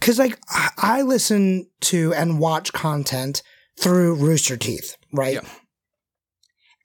cause 0.00 0.18
like 0.18 0.38
I- 0.48 0.70
I 0.76 1.02
listen 1.02 1.68
to 1.82 2.14
and 2.14 2.38
watch 2.38 2.72
content 2.72 3.42
through 3.80 4.14
Rooster 4.14 4.56
Teeth, 4.56 4.96
right? 5.12 5.34
Yeah. 5.34 5.48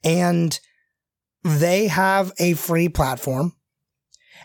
And 0.04 0.58
they 1.44 1.86
have 1.88 2.32
a 2.38 2.54
free 2.54 2.88
platform 2.88 3.54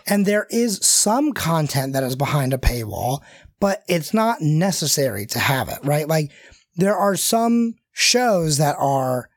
and 0.08 0.26
there 0.26 0.48
is 0.50 0.80
some 0.86 1.34
content 1.34 1.94
that 1.94 2.04
is 2.04 2.16
behind 2.16 2.54
a 2.54 2.58
paywall, 2.58 3.22
but 3.60 3.84
it's 3.88 4.14
not 4.14 4.42
necessary 4.42 5.26
to 5.28 5.40
have 5.40 5.70
it, 5.70 5.80
right? 5.84 6.08
Like 6.08 6.32
there 6.76 6.96
are 6.96 7.16
some 7.16 7.76
shows 7.92 8.58
that 8.58 8.76
are 8.80 9.30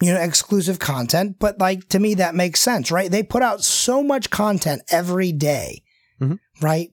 you 0.00 0.12
know, 0.14 0.20
exclusive 0.20 0.78
content, 0.78 1.36
but 1.40 1.58
like 1.58 1.88
to 1.88 1.98
me, 1.98 2.14
that 2.14 2.32
makes 2.32 2.60
sense, 2.60 2.92
right? 2.92 3.10
They 3.10 3.24
put 3.24 3.42
out 3.42 3.64
so 3.64 4.00
much 4.00 4.30
content 4.30 4.82
every 4.90 5.32
day, 5.32 5.82
Mhm. 6.20 6.38
right? 6.62 6.90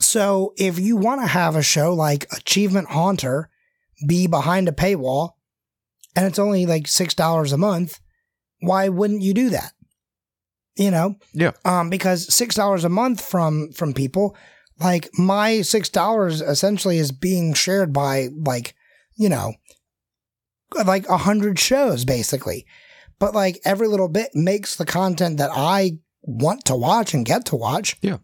So 0.00 0.54
if 0.56 0.78
you 0.78 0.96
want 0.96 1.20
to 1.20 1.26
have 1.26 1.54
a 1.54 1.62
show 1.62 1.92
like 1.92 2.26
Achievement 2.32 2.88
Hunter 2.88 3.50
be 4.06 4.26
behind 4.26 4.68
a 4.68 4.72
paywall 4.72 5.32
and 6.16 6.24
it's 6.26 6.38
only 6.38 6.64
like 6.64 6.86
$6 6.88 7.52
a 7.52 7.58
month, 7.58 8.00
why 8.60 8.88
wouldn't 8.88 9.20
you 9.22 9.34
do 9.34 9.50
that? 9.50 9.72
You 10.76 10.90
know? 10.90 11.16
Yeah. 11.32 11.52
Um, 11.64 11.90
because 11.90 12.26
$6 12.28 12.84
a 12.84 12.88
month 12.88 13.24
from, 13.24 13.70
from 13.72 13.92
people, 13.92 14.36
like 14.80 15.08
my 15.16 15.58
$6 15.60 16.48
essentially 16.48 16.98
is 16.98 17.12
being 17.12 17.54
shared 17.54 17.92
by 17.92 18.28
like, 18.44 18.74
you 19.16 19.28
know, 19.28 19.54
like 20.84 21.08
a 21.08 21.18
hundred 21.18 21.58
shows 21.58 22.04
basically. 22.04 22.66
But 23.18 23.34
like 23.34 23.60
every 23.64 23.86
little 23.86 24.08
bit 24.08 24.30
makes 24.34 24.76
the 24.76 24.84
content 24.84 25.38
that 25.38 25.50
I 25.52 25.98
want 26.22 26.64
to 26.66 26.74
watch 26.74 27.14
and 27.14 27.24
get 27.24 27.46
to 27.46 27.56
watch. 27.56 27.96
Yeah. 28.02 28.18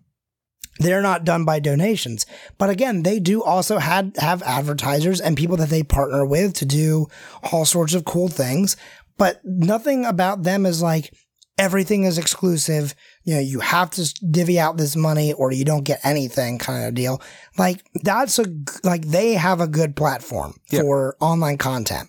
They're 0.79 1.03
not 1.03 1.25
done 1.25 1.45
by 1.45 1.61
donations. 1.61 2.25
But 2.57 2.71
again, 2.71 3.03
they 3.03 3.21
do 3.21 3.43
also 3.43 3.79
had 3.79 4.17
have 4.19 4.43
advertisers 4.43 5.21
and 5.21 5.37
people 5.37 5.57
that 5.59 5.69
they 5.69 5.83
partner 5.83 6.25
with 6.25 6.55
to 6.55 6.65
do 6.65 7.07
all 7.53 7.65
sorts 7.65 7.93
of 7.95 8.05
cool 8.05 8.29
things. 8.29 8.77
But 9.19 9.41
nothing 9.45 10.07
about 10.07 10.43
them 10.43 10.65
is 10.65 10.81
like 10.81 11.13
everything 11.61 12.05
is 12.05 12.19
exclusive. 12.19 12.95
You 13.25 13.35
know, 13.35 13.41
you 13.41 13.61
have 13.61 13.91
to 13.91 14.13
divvy 14.31 14.59
out 14.59 14.77
this 14.79 14.97
money 14.97 15.33
or 15.33 15.53
you 15.53 15.65
don't 15.65 15.85
get 15.85 16.01
anything 16.03 16.59
kind 16.59 16.87
of 16.87 16.95
deal. 16.95 17.21
Like 17.59 17.85
that's 18.03 18.39
a 18.39 18.47
like 18.83 19.03
they 19.07 19.35
have 19.35 19.61
a 19.61 19.69
good 19.69 19.95
platform 19.95 20.55
Yeah. 20.71 20.81
for 20.81 21.17
online 21.21 21.59
content. 21.59 22.09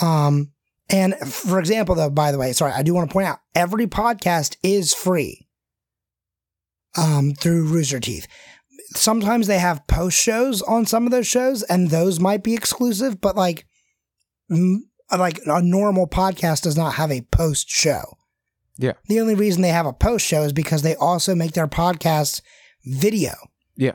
Um, 0.00 0.52
and 0.90 1.14
for 1.16 1.58
example, 1.58 1.94
though, 1.94 2.10
by 2.10 2.30
the 2.32 2.38
way, 2.38 2.52
sorry, 2.52 2.72
I 2.72 2.82
do 2.82 2.92
want 2.94 3.08
to 3.08 3.12
point 3.12 3.26
out 3.28 3.38
every 3.54 3.86
podcast 3.86 4.56
is 4.62 4.92
free. 4.94 5.48
Um, 6.96 7.32
through 7.32 7.66
Rooster 7.66 7.98
Teeth. 7.98 8.28
sometimes 8.94 9.48
they 9.48 9.58
have 9.58 9.84
post 9.88 10.16
shows 10.16 10.62
on 10.62 10.86
some 10.86 11.06
of 11.06 11.10
those 11.10 11.26
shows, 11.26 11.64
and 11.64 11.90
those 11.90 12.20
might 12.20 12.44
be 12.44 12.54
exclusive, 12.54 13.20
but 13.20 13.34
like, 13.34 13.66
m- 14.48 14.88
like 15.18 15.40
a 15.46 15.60
normal 15.60 16.06
podcast 16.06 16.62
does 16.62 16.76
not 16.76 16.94
have 16.94 17.10
a 17.10 17.22
post 17.32 17.68
show. 17.68 18.16
Yeah. 18.76 18.92
The 19.06 19.20
only 19.20 19.34
reason 19.34 19.62
they 19.62 19.68
have 19.68 19.86
a 19.86 19.92
post 19.92 20.26
show 20.26 20.42
is 20.42 20.52
because 20.52 20.82
they 20.82 20.96
also 20.96 21.34
make 21.34 21.52
their 21.52 21.68
podcast 21.68 22.40
video. 22.84 23.32
Yeah. 23.76 23.92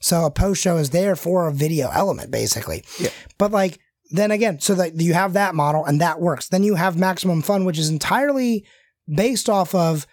So 0.00 0.24
a 0.24 0.30
post 0.30 0.60
show 0.60 0.76
is 0.76 0.90
there 0.90 1.16
for 1.16 1.46
a 1.46 1.52
video 1.52 1.88
element, 1.90 2.30
basically. 2.30 2.84
Yeah. 2.98 3.10
But 3.38 3.52
like, 3.52 3.78
then 4.10 4.30
again, 4.30 4.60
so 4.60 4.74
that 4.74 5.00
you 5.00 5.14
have 5.14 5.32
that 5.32 5.54
model 5.54 5.84
and 5.84 6.00
that 6.00 6.20
works. 6.20 6.48
Then 6.48 6.62
you 6.64 6.74
have 6.74 6.98
Maximum 6.98 7.40
Fun, 7.40 7.64
which 7.64 7.78
is 7.78 7.88
entirely 7.88 8.66
based 9.08 9.48
off 9.48 9.74
of 9.74 10.06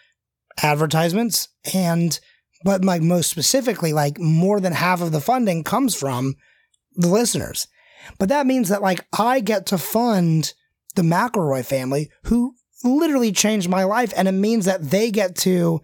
advertisements 0.62 1.50
and, 1.74 2.20
but 2.64 2.86
like 2.86 3.02
most 3.02 3.30
specifically, 3.30 3.92
like 3.92 4.20
more 4.20 4.60
than 4.60 4.74
half 4.74 5.02
of 5.02 5.12
the 5.12 5.22
funding 5.22 5.64
comes 5.64 5.96
from 5.96 6.36
the 6.96 7.08
listeners. 7.08 7.68
But 8.18 8.30
that 8.30 8.48
means 8.48 8.70
that 8.70 8.82
like 8.82 9.06
I 9.18 9.40
get 9.42 9.66
to 9.68 9.78
fund 9.78 10.54
the 10.96 11.02
McElroy 11.02 11.66
family 11.66 12.10
who 12.26 12.56
literally 12.84 13.32
changed 13.32 13.70
my 13.70 13.84
life. 13.84 14.14
And 14.16 14.28
it 14.28 14.34
means 14.34 14.66
that 14.66 14.90
they 14.90 15.12
get 15.12 15.36
to 15.38 15.82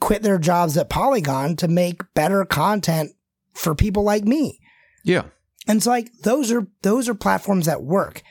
quit 0.00 0.22
their 0.22 0.38
jobs 0.38 0.76
at 0.76 0.90
Polygon 0.90 1.56
to 1.56 1.68
make 1.68 2.02
better 2.14 2.44
content 2.44 3.12
for 3.52 3.74
people 3.74 4.02
like 4.02 4.24
me. 4.24 4.60
Yeah. 5.04 5.24
And 5.66 5.78
it's 5.78 5.86
like 5.86 6.10
those 6.22 6.52
are 6.52 6.66
those 6.82 7.08
are 7.08 7.14
platforms 7.14 7.66
that 7.66 7.82
work. 7.82 8.22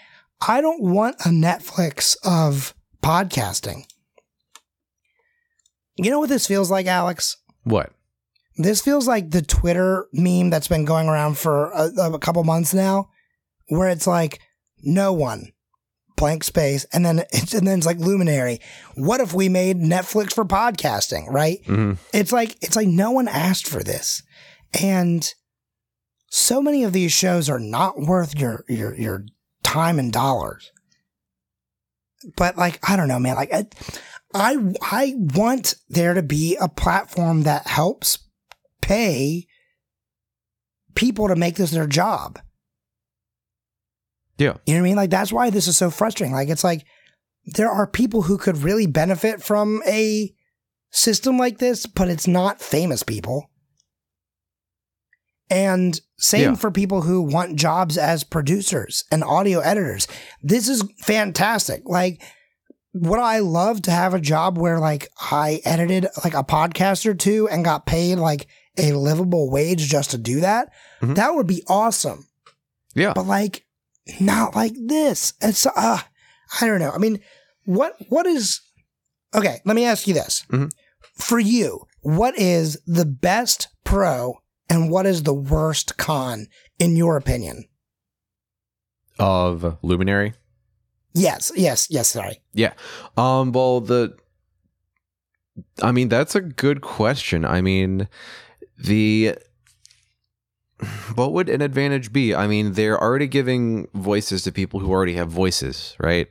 I 0.45 0.61
don't 0.61 0.83
want 0.83 1.15
a 1.25 1.29
Netflix 1.29 2.17
of 2.23 2.73
podcasting. 3.01 3.85
You 5.95 6.11
know 6.11 6.19
what 6.19 6.29
this 6.29 6.47
feels 6.47 6.69
like, 6.71 6.85
Alex? 6.85 7.37
What? 7.63 7.93
This 8.57 8.81
feels 8.81 9.07
like 9.07 9.31
the 9.31 9.41
Twitter 9.41 10.07
meme 10.11 10.49
that's 10.49 10.67
been 10.67 10.85
going 10.85 11.07
around 11.07 11.37
for 11.37 11.71
a, 11.71 12.13
a 12.13 12.19
couple 12.19 12.43
months 12.43 12.73
now, 12.73 13.09
where 13.67 13.89
it's 13.89 14.05
like 14.05 14.39
no 14.83 15.13
one, 15.13 15.51
blank 16.15 16.43
space, 16.43 16.85
and 16.93 17.05
then 17.05 17.23
it's 17.31 17.53
and 17.53 17.67
then 17.67 17.77
it's 17.77 17.87
like 17.87 17.97
Luminary. 17.97 18.59
What 18.95 19.21
if 19.21 19.33
we 19.33 19.49
made 19.49 19.77
Netflix 19.77 20.33
for 20.33 20.45
podcasting? 20.45 21.25
Right? 21.29 21.59
hmm 21.65 21.93
It's 22.13 22.31
like 22.31 22.57
it's 22.61 22.75
like 22.75 22.87
no 22.87 23.11
one 23.11 23.27
asked 23.27 23.67
for 23.67 23.83
this, 23.83 24.23
and 24.81 25.27
so 26.29 26.61
many 26.61 26.83
of 26.83 26.93
these 26.93 27.11
shows 27.11 27.49
are 27.49 27.59
not 27.59 27.99
worth 27.99 28.37
your 28.37 28.63
your 28.67 28.95
your 28.95 29.25
time 29.63 29.99
and 29.99 30.11
dollars. 30.11 30.71
But 32.37 32.57
like 32.57 32.79
I 32.89 32.95
don't 32.95 33.07
know, 33.07 33.19
man. 33.19 33.35
Like 33.35 33.53
I 33.53 33.67
I, 34.33 34.57
I 34.81 35.13
want 35.15 35.75
there 35.89 36.13
to 36.13 36.23
be 36.23 36.57
a 36.59 36.67
platform 36.67 37.43
that 37.43 37.67
helps 37.67 38.17
pay 38.81 39.45
people 40.95 41.27
to 41.27 41.35
make 41.35 41.55
this 41.55 41.71
their 41.71 41.87
job. 41.87 42.39
Yeah. 44.37 44.55
You 44.65 44.73
know 44.73 44.79
what 44.81 44.85
I 44.85 44.89
mean? 44.89 44.95
Like 44.95 45.09
that's 45.09 45.31
why 45.31 45.49
this 45.49 45.67
is 45.67 45.77
so 45.77 45.89
frustrating. 45.89 46.33
Like 46.33 46.49
it's 46.49 46.63
like 46.63 46.85
there 47.45 47.69
are 47.69 47.85
people 47.87 48.23
who 48.23 48.37
could 48.37 48.57
really 48.57 48.87
benefit 48.87 49.43
from 49.43 49.81
a 49.85 50.33
system 50.91 51.37
like 51.37 51.57
this, 51.59 51.85
but 51.85 52.07
it's 52.09 52.27
not 52.27 52.61
famous 52.61 53.03
people. 53.03 53.49
And 55.49 55.99
same 56.17 56.51
Yeah. 56.51 56.55
for 56.55 56.71
people 56.71 57.01
who 57.01 57.21
want 57.21 57.57
jobs 57.57 57.97
as 57.97 58.23
producers 58.23 59.03
and 59.11 59.23
audio 59.23 59.59
editors. 59.59 60.07
This 60.41 60.67
is 60.69 60.83
fantastic. 61.01 61.83
Like 61.85 62.21
would 62.95 63.19
I 63.19 63.39
love 63.39 63.81
to 63.83 63.91
have 63.91 64.13
a 64.13 64.19
job 64.19 64.55
where 64.57 64.79
like 64.79 65.07
I 65.19 65.61
edited 65.65 66.05
like 66.23 66.35
a 66.35 66.43
podcast 66.43 67.07
or 67.07 67.15
two 67.15 67.49
and 67.49 67.65
got 67.65 67.87
paid 67.87 68.15
like 68.19 68.45
a 68.77 68.91
livable 68.93 69.49
wage 69.49 69.87
just 69.89 70.11
to 70.11 70.17
do 70.19 70.41
that? 70.41 70.69
Mhm. 71.01 71.15
That 71.15 71.33
would 71.35 71.47
be 71.47 71.63
awesome 71.67 72.27
Yeah. 72.93 73.13
but 73.13 73.25
like 73.25 73.65
not 74.19 74.55
like 74.55 74.73
this. 74.77 75.33
It's 75.41 75.65
uh 75.65 75.99
I 76.61 76.67
don't 76.67 76.79
know. 76.79 76.91
I 76.91 76.97
mean, 76.97 77.19
what 77.65 77.95
what 78.09 78.25
is 78.25 78.61
okay? 79.33 79.59
Let 79.65 79.75
me 79.75 79.85
ask 79.85 80.07
you 80.07 80.13
this: 80.13 80.45
Mhm. 80.49 80.71
for 81.15 81.39
you, 81.39 81.85
what 82.01 82.37
is 82.37 82.79
the 82.85 83.05
best 83.05 83.67
pro 83.83 84.35
and 84.69 84.89
what 84.89 85.05
is 85.05 85.23
the 85.23 85.33
worst 85.33 85.97
con 85.97 86.47
in 86.79 86.95
your 86.95 87.17
opinion? 87.17 87.65
Of 89.19 89.77
Luminary. 89.83 90.33
Yes, 91.13 91.51
yes, 91.55 91.87
yes. 91.91 92.07
Sorry. 92.07 92.41
Yeah. 92.53 92.73
Um, 93.17 93.51
well, 93.51 93.79
the, 93.81 94.15
I 95.81 95.91
mean, 95.91 96.09
that's 96.09 96.35
a 96.35 96.41
good 96.41 96.81
question. 96.81 97.45
I 97.45 97.61
mean, 97.61 98.07
the, 98.79 99.35
what 101.15 101.33
would 101.33 101.49
an 101.49 101.61
advantage 101.61 102.11
be? 102.11 102.33
I 102.35 102.47
mean, 102.47 102.73
they're 102.73 103.01
already 103.01 103.27
giving 103.27 103.87
voices 103.93 104.43
to 104.43 104.51
people 104.51 104.79
who 104.79 104.91
already 104.91 105.13
have 105.15 105.29
voices, 105.29 105.95
right? 105.99 106.27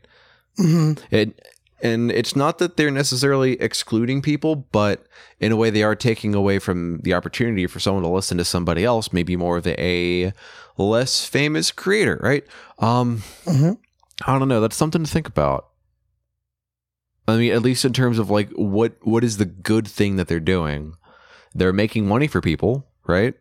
hmm 0.57 0.93
It, 1.11 1.40
and 1.82 2.12
it's 2.12 2.36
not 2.36 2.59
that 2.59 2.76
they're 2.76 2.90
necessarily 2.93 3.61
excluding 3.61 4.22
people, 4.22 4.55
but 4.55 5.07
in 5.40 5.51
a 5.51 5.57
way, 5.57 5.68
they 5.70 5.82
are 5.82 5.97
taking 5.97 6.34
away 6.34 6.61
from 6.61 6.99
the 7.01 7.12
opportunity 7.14 7.66
for 7.66 7.80
someone 7.80 8.05
to 8.05 8.09
listen 8.09 8.38
to 8.38 8.45
somebody 8.45 8.84
else, 8.84 9.12
maybe 9.12 9.34
more 9.36 9.57
of 9.57 9.66
a 9.66 10.32
less 10.78 11.24
famous 11.26 11.72
creator, 11.72 12.20
right? 12.22 12.45
Um, 12.78 13.22
hmm 13.45 13.72
I 14.24 14.38
don't 14.38 14.49
know. 14.49 14.61
That's 14.61 14.76
something 14.76 15.03
to 15.03 15.11
think 15.11 15.26
about. 15.26 15.68
I 17.26 17.36
mean, 17.36 17.53
at 17.53 17.62
least 17.62 17.84
in 17.84 17.93
terms 17.93 18.18
of 18.18 18.30
like 18.30 18.51
what 18.53 18.95
what 19.03 19.24
is 19.24 19.38
the 19.38 19.45
good 19.45 19.88
thing 19.88 20.16
that 20.16 20.28
they're 20.28 20.40
doing? 20.40 20.95
They're 21.55 21.72
making 21.72 22.07
money 22.07 22.26
for 22.28 22.40
people, 22.40 22.86
right? 23.07 23.34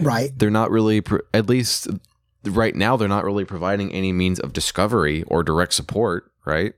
Right. 0.00 0.30
They're 0.36 0.50
not 0.50 0.70
really, 0.70 1.00
pro- 1.00 1.20
at 1.34 1.48
least 1.48 1.88
right 2.44 2.74
now, 2.74 2.96
they're 2.96 3.08
not 3.08 3.24
really 3.24 3.44
providing 3.44 3.92
any 3.92 4.12
means 4.12 4.40
of 4.40 4.52
discovery 4.52 5.22
or 5.24 5.42
direct 5.42 5.74
support, 5.74 6.30
right? 6.44 6.74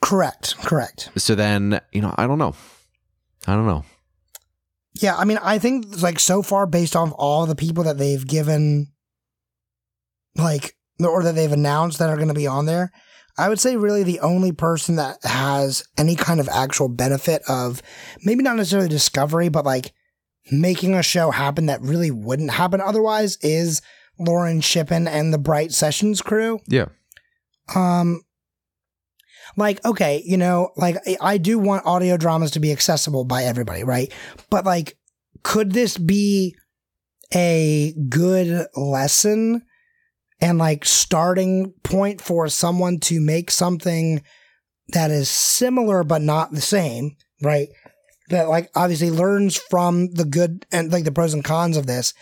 Correct. 0.00 0.56
Correct. 0.58 1.10
So 1.16 1.34
then, 1.34 1.80
you 1.92 2.00
know, 2.00 2.14
I 2.16 2.26
don't 2.26 2.38
know. 2.38 2.54
I 3.46 3.54
don't 3.54 3.66
know. 3.66 3.84
Yeah, 4.94 5.16
I 5.16 5.24
mean, 5.24 5.38
I 5.42 5.58
think 5.58 6.00
like 6.00 6.18
so 6.18 6.42
far, 6.42 6.66
based 6.66 6.96
off 6.96 7.12
all 7.16 7.46
the 7.46 7.54
people 7.54 7.84
that 7.84 7.98
they've 7.98 8.26
given, 8.26 8.88
like, 10.36 10.74
or 10.98 11.22
that 11.22 11.34
they've 11.34 11.52
announced 11.52 11.98
that 11.98 12.08
are 12.08 12.16
going 12.16 12.28
to 12.28 12.34
be 12.34 12.46
on 12.46 12.66
there, 12.66 12.90
I 13.38 13.48
would 13.48 13.60
say 13.60 13.76
really 13.76 14.02
the 14.02 14.20
only 14.20 14.52
person 14.52 14.96
that 14.96 15.18
has 15.22 15.84
any 15.98 16.16
kind 16.16 16.40
of 16.40 16.48
actual 16.48 16.88
benefit 16.88 17.42
of 17.48 17.82
maybe 18.22 18.42
not 18.42 18.56
necessarily 18.56 18.88
discovery, 18.88 19.50
but 19.50 19.66
like 19.66 19.92
making 20.50 20.94
a 20.94 21.02
show 21.02 21.30
happen 21.30 21.66
that 21.66 21.80
really 21.82 22.10
wouldn't 22.10 22.50
happen 22.50 22.80
otherwise 22.80 23.36
is 23.42 23.82
Lauren 24.18 24.60
Shippen 24.60 25.06
and 25.08 25.32
the 25.32 25.38
Bright 25.38 25.72
Sessions 25.72 26.22
crew. 26.22 26.60
Yeah. 26.68 26.86
Um, 27.74 28.22
like, 29.56 29.84
okay, 29.84 30.22
you 30.24 30.36
know, 30.36 30.70
like 30.76 30.96
I- 31.20 31.38
do 31.38 31.58
want 31.58 31.86
audio 31.86 32.16
dramas 32.16 32.52
to 32.52 32.60
be 32.60 32.72
accessible 32.72 33.24
by 33.24 33.44
everybody, 33.44 33.84
right? 33.84 34.12
But 34.50 34.64
like, 34.64 34.96
could 35.42 35.72
this 35.72 35.98
be 35.98 36.56
a 37.34 37.94
good 38.08 38.66
lesson 38.76 39.62
and 40.40 40.58
like 40.58 40.84
starting 40.84 41.72
point 41.82 42.20
for 42.20 42.48
someone 42.48 43.00
to 43.00 43.20
make 43.20 43.50
something 43.50 44.22
that 44.88 45.10
is 45.10 45.28
similar 45.28 46.04
but 46.04 46.22
not 46.22 46.52
the 46.52 46.60
same, 46.60 47.16
right? 47.42 47.68
That 48.28 48.48
like 48.48 48.70
obviously 48.74 49.10
learns 49.10 49.56
from 49.56 50.08
the 50.12 50.24
good 50.24 50.66
and 50.72 50.90
like 50.92 51.04
the 51.04 51.12
pros 51.12 51.32
and 51.34 51.44
cons 51.44 51.76
of 51.76 51.86
this 51.86 52.12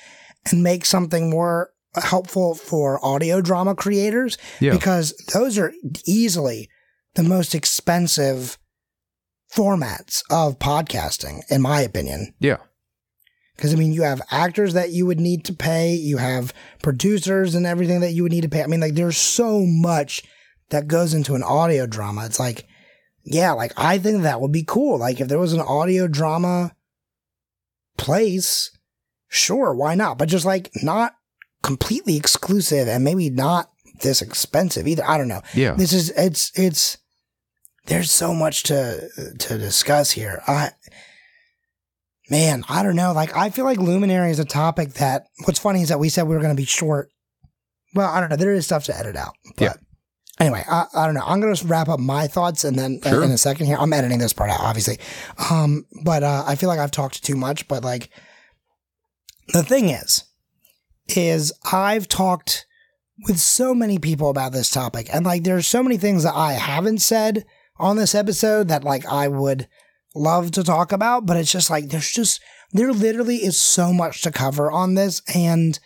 and 0.50 0.62
make 0.62 0.84
something 0.84 1.30
more 1.30 1.70
helpful 1.94 2.54
for 2.54 3.02
audio 3.04 3.40
drama 3.40 3.74
creators 3.74 4.36
Yeah. 4.60 4.72
because 4.72 5.14
those 5.32 5.56
are 5.58 5.72
easily 6.06 6.68
the 7.14 7.22
most 7.22 7.54
expensive 7.54 8.58
formats 9.54 10.22
of 10.30 10.58
podcasting, 10.58 11.40
in 11.50 11.62
my 11.62 11.80
opinion. 11.80 12.34
Yeah. 12.40 12.56
Because 13.56 13.72
I 13.72 13.76
mean, 13.76 13.92
you 13.92 14.02
have 14.02 14.20
actors 14.30 14.74
that 14.74 14.90
you 14.90 15.06
would 15.06 15.20
need 15.20 15.44
to 15.44 15.52
pay, 15.52 15.94
you 15.94 16.16
have 16.16 16.52
producers 16.82 17.54
and 17.54 17.64
everything 17.66 18.00
that 18.00 18.10
you 18.12 18.24
would 18.24 18.32
need 18.32 18.40
to 18.42 18.48
pay. 18.48 18.62
I 18.64 18.66
mean, 18.66 18.80
like, 18.80 18.94
there's 18.94 19.16
so 19.16 19.64
much 19.64 20.22
that 20.70 20.88
goes 20.88 21.14
into 21.14 21.36
an 21.36 21.44
audio 21.44 21.86
drama. 21.86 22.26
It's 22.26 22.40
like, 22.40 22.66
yeah, 23.24 23.52
like, 23.52 23.72
I 23.76 23.98
think 23.98 24.22
that 24.22 24.40
would 24.40 24.52
be 24.52 24.64
cool. 24.66 24.98
Like, 24.98 25.20
if 25.20 25.28
there 25.28 25.38
was 25.38 25.52
an 25.52 25.60
audio 25.60 26.06
drama 26.08 26.74
place, 27.96 28.70
sure, 29.28 29.74
why 29.74 29.94
not? 29.94 30.18
But 30.18 30.28
just 30.28 30.44
like, 30.44 30.70
not 30.82 31.14
completely 31.62 32.16
exclusive 32.16 32.88
and 32.88 33.02
maybe 33.04 33.30
not 33.30 33.70
this 34.02 34.20
expensive 34.20 34.86
either. 34.86 35.04
I 35.08 35.16
don't 35.16 35.28
know 35.28 35.40
Yeah. 35.54 35.72
this 35.74 35.92
is 35.94 36.10
it's 36.10 36.50
it's 36.54 36.98
there's 37.86 38.10
so 38.10 38.34
much 38.34 38.64
to 38.64 39.08
to 39.38 39.56
discuss 39.58 40.10
here 40.10 40.42
i 40.46 40.70
man 42.30 42.64
i 42.68 42.82
don't 42.82 42.96
know 42.96 43.12
like 43.12 43.34
i 43.36 43.50
feel 43.50 43.64
like 43.64 43.78
luminary 43.78 44.30
is 44.30 44.38
a 44.38 44.44
topic 44.44 44.94
that 44.94 45.26
what's 45.44 45.58
funny 45.58 45.80
is 45.82 45.88
that 45.90 45.98
we 46.00 46.08
said 46.08 46.24
we 46.26 46.34
were 46.34 46.40
going 46.40 46.54
to 46.54 46.60
be 46.60 46.64
short 46.66 47.10
well 47.94 48.10
i 48.10 48.20
don't 48.20 48.30
know 48.30 48.36
there 48.36 48.52
is 48.52 48.64
stuff 48.66 48.84
to 48.84 48.98
edit 48.98 49.16
out 49.16 49.34
but 49.56 49.62
Yeah. 49.64 49.72
Anyway 50.40 50.64
I, 50.68 50.86
I 50.94 51.06
don't 51.06 51.14
know 51.14 51.24
i'm 51.24 51.40
going 51.40 51.54
to 51.54 51.66
wrap 51.66 51.88
up 51.88 52.00
my 52.00 52.26
thoughts 52.26 52.64
and 52.64 52.78
then 52.78 53.00
uh, 53.06 53.20
in 53.20 53.30
a 53.30 53.38
second 53.38 53.66
here 53.66 53.76
i'm 53.78 53.92
editing 53.92 54.18
this 54.18 54.32
part 54.32 54.50
out 54.50 54.60
obviously 54.60 54.98
um 55.50 55.86
but 56.04 56.22
uh 56.22 56.44
i 56.46 56.56
feel 56.56 56.68
like 56.68 56.78
i've 56.78 56.90
talked 56.90 57.22
too 57.22 57.36
much 57.36 57.68
but 57.68 57.84
like 57.84 58.10
the 59.48 59.62
thing 59.62 59.90
is, 59.90 60.24
is 61.08 61.52
I've 61.72 62.08
talked 62.08 62.66
with 63.26 63.38
so 63.38 63.74
many 63.74 63.98
people 63.98 64.30
about 64.30 64.52
this 64.52 64.70
topic, 64.70 65.08
and 65.12 65.24
like 65.24 65.44
there's 65.44 65.66
so 65.66 65.82
many 65.82 65.96
things 65.96 66.22
that 66.22 66.34
I 66.34 66.54
haven't 66.54 66.98
said 66.98 67.44
on 67.78 67.96
this 67.96 68.14
episode 68.14 68.68
that 68.68 68.84
like 68.84 69.04
I 69.06 69.28
would 69.28 69.68
love 70.14 70.50
to 70.52 70.64
talk 70.64 70.92
about, 70.92 71.26
but 71.26 71.36
it's 71.36 71.52
just 71.52 71.70
like 71.70 71.88
there's 71.88 72.10
just 72.10 72.40
there 72.72 72.92
literally 72.92 73.36
is 73.36 73.58
so 73.58 73.92
much 73.92 74.22
to 74.22 74.32
cover 74.32 74.70
on 74.70 74.94
this, 74.94 75.20
and 75.34 75.78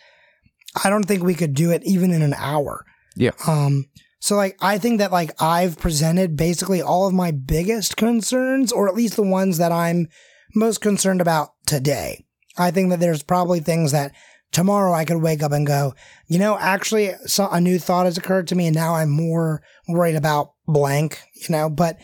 I 0.83 0.89
don't 0.89 1.03
think 1.03 1.23
we 1.23 1.35
could 1.35 1.53
do 1.53 1.71
it 1.71 1.83
even 1.83 2.11
in 2.11 2.21
an 2.21 2.33
hour. 2.35 2.85
Yeah. 3.15 3.31
Um. 3.45 3.85
So 4.19 4.35
like 4.35 4.57
I 4.61 4.77
think 4.77 4.99
that 4.99 5.11
like 5.11 5.31
I've 5.41 5.79
presented 5.79 6.35
basically 6.35 6.81
all 6.81 7.07
of 7.07 7.13
my 7.13 7.31
biggest 7.31 7.97
concerns, 7.97 8.71
or 8.71 8.87
at 8.87 8.95
least 8.95 9.15
the 9.15 9.23
ones 9.23 9.57
that 9.57 9.71
I'm 9.71 10.07
most 10.55 10.81
concerned 10.81 11.21
about 11.21 11.49
today. 11.65 12.25
I 12.57 12.71
think 12.71 12.89
that 12.89 12.99
there's 12.99 13.23
probably 13.23 13.61
things 13.61 13.91
that 13.93 14.13
tomorrow 14.51 14.93
I 14.93 15.05
could 15.05 15.21
wake 15.21 15.43
up 15.43 15.51
and 15.51 15.65
go, 15.65 15.93
you 16.27 16.39
know, 16.39 16.57
actually 16.57 17.11
a 17.37 17.61
new 17.61 17.79
thought 17.79 18.05
has 18.05 18.17
occurred 18.17 18.47
to 18.47 18.55
me 18.55 18.67
and 18.67 18.75
now 18.75 18.95
I'm 18.95 19.09
more 19.09 19.61
worried 19.87 20.15
about 20.15 20.53
blank, 20.67 21.21
you 21.35 21.47
know, 21.49 21.69
but 21.69 21.97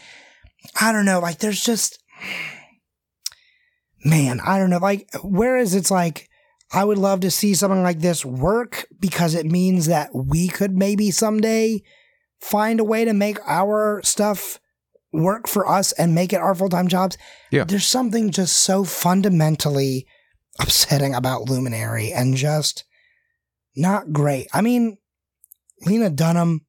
I 0.79 0.91
don't 0.91 1.05
know, 1.05 1.19
like 1.19 1.39
there's 1.39 1.61
just 1.61 2.01
man, 4.05 4.39
I 4.45 4.59
don't 4.59 4.69
know, 4.69 4.77
like 4.77 5.09
whereas 5.23 5.73
it's 5.73 5.91
like 5.91 6.29
I 6.71 6.83
would 6.83 6.97
love 6.97 7.21
to 7.21 7.31
see 7.31 7.53
something 7.55 7.83
like 7.83 7.99
this 7.99 8.23
work 8.23 8.85
because 8.99 9.33
it 9.33 9.45
means 9.45 9.87
that 9.87 10.09
we 10.13 10.47
could 10.47 10.77
maybe 10.77 11.11
someday 11.11 11.81
find 12.49 12.79
a 12.79 12.83
way 12.83 13.03
to 13.05 13.13
make 13.13 13.37
our 13.47 14.01
stuff 14.03 14.59
work 15.11 15.47
for 15.47 15.67
us 15.67 15.91
and 15.93 16.13
make 16.13 16.31
it 16.31 16.41
our 16.41 16.53
full-time 16.53 16.87
jobs. 16.87 17.17
Yeah. 17.51 17.63
There's 17.63 17.87
something 17.87 18.29
just 18.31 18.57
so 18.57 18.83
fundamentally 18.83 20.05
upsetting 20.59 21.15
about 21.15 21.49
Luminary 21.49 22.11
and 22.11 22.35
just 22.35 22.83
not 23.75 24.11
great. 24.11 24.47
I 24.53 24.61
mean, 24.61 24.97
Lena 25.85 26.09
Dunham, 26.09 26.65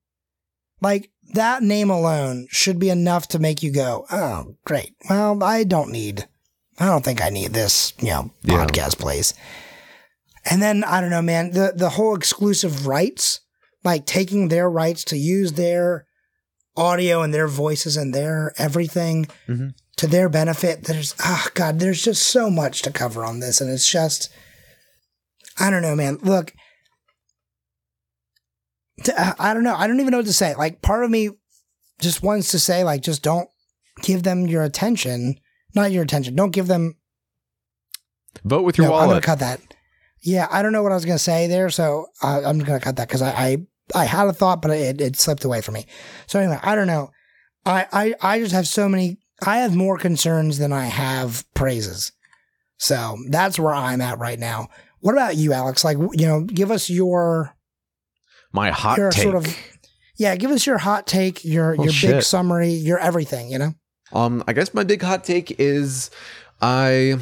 like 0.80 1.10
that 1.34 1.62
name 1.62 1.90
alone 1.90 2.46
should 2.50 2.78
be 2.78 2.88
enough 2.90 3.28
to 3.28 3.38
make 3.38 3.62
you 3.62 3.70
go, 3.72 4.06
oh, 4.10 4.56
great. 4.64 4.94
Well, 5.10 5.42
I 5.42 5.64
don't 5.64 5.90
need, 5.92 6.26
I 6.78 6.86
don't 6.86 7.04
think 7.04 7.22
I 7.22 7.28
need 7.28 7.52
this, 7.52 7.92
you 7.98 8.08
know, 8.08 8.30
Yeah. 8.42 8.64
podcast 8.66 8.98
place. 8.98 9.34
And 10.48 10.62
then 10.62 10.84
I 10.84 11.00
don't 11.00 11.10
know, 11.10 11.22
man, 11.22 11.50
the, 11.50 11.72
the 11.76 11.90
whole 11.90 12.14
exclusive 12.14 12.86
rights, 12.86 13.40
like 13.86 14.04
taking 14.04 14.48
their 14.48 14.68
rights 14.68 15.02
to 15.04 15.16
use 15.16 15.52
their 15.54 16.04
audio 16.76 17.22
and 17.22 17.32
their 17.32 17.48
voices 17.48 17.96
and 17.96 18.12
their 18.14 18.52
everything 18.58 19.26
Mhm. 19.48 19.72
to 19.96 20.06
their 20.06 20.28
benefit. 20.28 20.84
There's, 20.84 21.14
ah, 21.20 21.48
God, 21.54 21.78
there's 21.80 22.02
just 22.02 22.24
so 22.24 22.50
much 22.50 22.82
to 22.82 22.90
cover 22.90 23.24
on 23.24 23.40
this. 23.40 23.60
And 23.62 23.70
it's 23.70 23.90
just, 23.90 24.28
I 25.58 25.70
don't 25.70 25.80
know, 25.80 25.96
man. 25.96 26.18
Look, 26.22 26.52
t- 29.04 29.12
uh, 29.16 29.32
I 29.38 29.54
don't 29.54 29.62
know. 29.62 29.74
I 29.74 29.86
don't 29.86 30.00
even 30.00 30.10
know 30.10 30.18
what 30.18 30.26
to 30.26 30.32
say. 30.32 30.54
Like, 30.54 30.82
part 30.82 31.04
of 31.04 31.10
me 31.10 31.30
just 32.00 32.22
wants 32.22 32.50
to 32.50 32.58
say, 32.58 32.84
like, 32.84 33.00
just 33.02 33.22
don't 33.22 33.48
give 34.02 34.22
them 34.22 34.46
your 34.46 34.62
attention. 34.64 35.38
Not 35.74 35.92
your 35.92 36.02
attention. 36.02 36.34
Don't 36.34 36.50
give 36.50 36.66
them. 36.66 36.96
Vote 38.44 38.64
with 38.64 38.76
your 38.78 38.88
no, 38.88 38.94
I'm 38.94 39.08
gonna 39.08 39.20
cut 39.22 39.38
that. 39.38 39.60
Yeah, 40.20 40.46
I 40.50 40.60
don't 40.62 40.72
know 40.72 40.82
what 40.82 40.92
I 40.92 40.96
was 40.96 41.04
going 41.04 41.16
to 41.18 41.22
say 41.22 41.46
there. 41.46 41.70
So 41.70 42.06
I, 42.20 42.38
I'm 42.38 42.58
going 42.58 42.78
to 42.80 42.84
cut 42.84 42.96
that 42.96 43.06
because 43.06 43.22
I, 43.22 43.30
I, 43.30 43.56
I 43.94 44.04
had 44.04 44.26
a 44.26 44.32
thought, 44.32 44.62
but 44.62 44.70
it, 44.72 45.00
it 45.00 45.16
slipped 45.16 45.44
away 45.44 45.60
from 45.60 45.74
me. 45.74 45.86
So 46.26 46.38
anyway, 46.40 46.58
I 46.62 46.74
don't 46.74 46.86
know. 46.86 47.10
I, 47.64 47.86
I, 47.92 48.14
I 48.20 48.38
just 48.40 48.52
have 48.52 48.66
so 48.66 48.88
many. 48.88 49.18
I 49.44 49.58
have 49.58 49.74
more 49.74 49.98
concerns 49.98 50.58
than 50.58 50.72
I 50.72 50.86
have 50.86 51.44
praises. 51.54 52.12
So 52.78 53.16
that's 53.30 53.58
where 53.58 53.74
I'm 53.74 54.00
at 54.00 54.18
right 54.18 54.38
now. 54.38 54.68
What 55.00 55.12
about 55.12 55.36
you, 55.36 55.52
Alex? 55.52 55.84
Like, 55.84 55.98
you 55.98 56.26
know, 56.26 56.42
give 56.42 56.70
us 56.70 56.90
your 56.90 57.54
My 58.52 58.70
hot 58.70 58.98
your 58.98 59.10
take. 59.10 59.22
sort 59.22 59.34
of 59.36 59.56
yeah, 60.16 60.34
give 60.36 60.50
us 60.50 60.66
your 60.66 60.78
hot 60.78 61.06
take, 61.06 61.44
your 61.44 61.76
Oh, 61.78 61.84
your 61.84 61.92
big 62.00 62.22
summary, 62.22 62.70
your 62.70 62.98
everything. 62.98 63.50
You 63.50 63.58
know, 63.58 63.74
Um, 64.12 64.42
I 64.46 64.52
guess 64.52 64.72
my 64.72 64.82
big 64.84 65.02
hot 65.02 65.24
take 65.24 65.54
is 65.60 66.10
I 66.60 67.18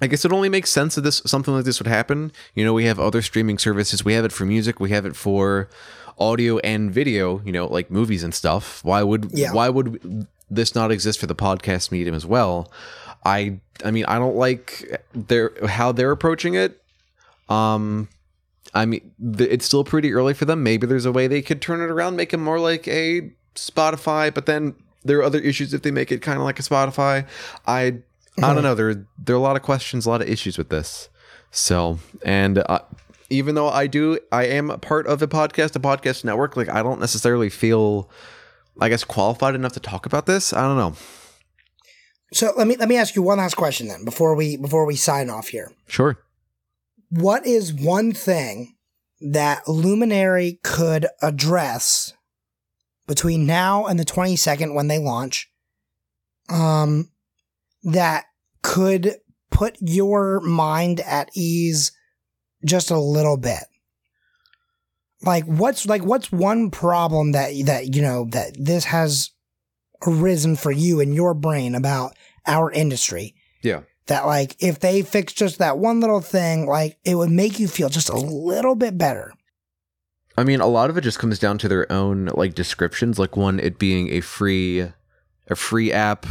I 0.00 0.06
guess 0.06 0.24
it 0.24 0.32
only 0.32 0.48
makes 0.48 0.70
sense 0.70 0.94
that 0.94 1.00
this 1.02 1.22
something 1.26 1.52
like 1.54 1.64
this 1.64 1.80
would 1.80 1.86
happen. 1.88 2.32
You 2.54 2.64
know, 2.64 2.72
we 2.72 2.84
have 2.84 3.00
other 3.00 3.20
streaming 3.22 3.58
services. 3.58 4.04
We 4.04 4.12
have 4.14 4.24
it 4.24 4.32
for 4.32 4.44
music, 4.46 4.78
we 4.80 4.90
have 4.90 5.04
it 5.06 5.16
for 5.16 5.68
audio 6.18 6.58
and 6.58 6.90
video, 6.92 7.40
you 7.44 7.52
know, 7.52 7.66
like 7.66 7.90
movies 7.90 8.22
and 8.22 8.34
stuff. 8.34 8.82
Why 8.84 9.02
would 9.02 9.30
Yeah. 9.32 9.52
why 9.52 9.68
would 9.68 10.26
this 10.50 10.74
not 10.74 10.90
exist 10.90 11.18
for 11.20 11.26
the 11.26 11.34
podcast 11.34 11.90
medium 11.92 12.14
as 12.14 12.24
well? 12.26 12.72
I 13.24 13.60
I 13.84 13.90
mean, 13.90 14.04
I 14.06 14.18
don't 14.18 14.36
like 14.36 15.02
their 15.14 15.52
how 15.66 15.92
they're 15.92 16.12
approaching 16.12 16.54
it. 16.54 16.80
Um 17.48 18.08
I 18.74 18.84
mean, 18.84 19.10
th- 19.38 19.48
it's 19.50 19.64
still 19.64 19.82
pretty 19.84 20.12
early 20.12 20.34
for 20.34 20.44
them. 20.44 20.62
Maybe 20.62 20.86
there's 20.86 21.06
a 21.06 21.12
way 21.12 21.26
they 21.26 21.40
could 21.42 21.62
turn 21.62 21.80
it 21.80 21.90
around, 21.90 22.16
make 22.16 22.32
it 22.34 22.36
more 22.38 22.60
like 22.60 22.86
a 22.86 23.30
Spotify, 23.54 24.32
but 24.32 24.46
then 24.46 24.74
there 25.04 25.18
are 25.18 25.22
other 25.24 25.38
issues 25.40 25.72
if 25.72 25.82
they 25.82 25.90
make 25.90 26.12
it 26.12 26.20
kind 26.20 26.38
of 26.38 26.44
like 26.44 26.58
a 26.58 26.62
Spotify. 26.62 27.26
I 27.66 27.98
I 28.42 28.54
don't 28.54 28.62
know. 28.62 28.74
There 28.74 29.06
there 29.18 29.34
are 29.34 29.38
a 29.38 29.42
lot 29.42 29.56
of 29.56 29.62
questions, 29.62 30.06
a 30.06 30.10
lot 30.10 30.22
of 30.22 30.28
issues 30.28 30.58
with 30.58 30.68
this. 30.68 31.08
So, 31.50 31.98
and 32.24 32.58
uh, 32.58 32.80
even 33.30 33.54
though 33.54 33.68
I 33.68 33.86
do, 33.86 34.18
I 34.32 34.44
am 34.46 34.70
a 34.70 34.78
part 34.78 35.06
of 35.06 35.22
a 35.22 35.28
podcast, 35.28 35.74
a 35.76 35.80
podcast 35.80 36.24
network. 36.24 36.56
Like 36.56 36.68
I 36.68 36.82
don't 36.82 37.00
necessarily 37.00 37.48
feel, 37.50 38.10
I 38.80 38.88
guess, 38.88 39.04
qualified 39.04 39.54
enough 39.54 39.72
to 39.72 39.80
talk 39.80 40.06
about 40.06 40.26
this. 40.26 40.52
I 40.52 40.62
don't 40.62 40.76
know. 40.76 40.94
so 42.32 42.52
let 42.56 42.66
me 42.66 42.76
let 42.76 42.88
me 42.88 42.96
ask 42.96 43.14
you 43.16 43.22
one 43.22 43.38
last 43.38 43.54
question 43.54 43.88
then 43.88 44.04
before 44.04 44.34
we 44.34 44.56
before 44.56 44.86
we 44.86 44.96
sign 44.96 45.30
off 45.30 45.48
here. 45.48 45.72
Sure. 45.86 46.18
What 47.10 47.46
is 47.46 47.72
one 47.72 48.12
thing 48.12 48.76
that 49.20 49.66
Luminary 49.66 50.60
could 50.62 51.06
address 51.22 52.12
between 53.06 53.46
now 53.46 53.86
and 53.86 53.98
the 53.98 54.04
twenty 54.04 54.36
second 54.36 54.74
when 54.74 54.88
they 54.88 54.98
launch? 54.98 55.50
Um, 56.50 57.10
that 57.82 58.24
could 58.62 59.16
put 59.50 59.76
your 59.80 60.40
mind 60.40 61.00
at 61.00 61.30
ease 61.34 61.92
just 62.64 62.90
a 62.90 62.98
little 62.98 63.36
bit. 63.36 63.64
Like 65.22 65.44
what's 65.44 65.86
like 65.86 66.02
what's 66.02 66.30
one 66.30 66.70
problem 66.70 67.32
that 67.32 67.52
that 67.64 67.94
you 67.94 68.02
know 68.02 68.26
that 68.30 68.52
this 68.58 68.84
has 68.84 69.30
arisen 70.06 70.54
for 70.54 70.70
you 70.70 71.00
in 71.00 71.12
your 71.12 71.34
brain 71.34 71.74
about 71.74 72.14
our 72.46 72.70
industry 72.70 73.34
Yeah. 73.62 73.80
that 74.06 74.26
like 74.26 74.54
if 74.60 74.78
they 74.78 75.02
fix 75.02 75.32
just 75.32 75.58
that 75.58 75.78
one 75.78 75.98
little 75.98 76.20
thing 76.20 76.66
like 76.66 76.98
it 77.04 77.16
would 77.16 77.30
make 77.30 77.58
you 77.58 77.66
feel 77.66 77.88
just 77.88 78.08
a 78.08 78.16
little 78.16 78.76
bit 78.76 78.96
better 78.96 79.32
I 80.36 80.44
mean, 80.44 80.60
a 80.60 80.68
lot 80.68 80.88
of 80.88 80.96
it 80.96 81.00
just 81.00 81.18
comes 81.18 81.40
down 81.40 81.58
to 81.58 81.68
their 81.68 81.90
own 81.90 82.26
like 82.26 82.54
descriptions, 82.54 83.18
like 83.18 83.36
one 83.36 83.58
it 83.58 83.76
being 83.76 84.10
a 84.12 84.20
free 84.20 84.86
a 85.48 85.56
free 85.56 85.92
app 85.92 86.26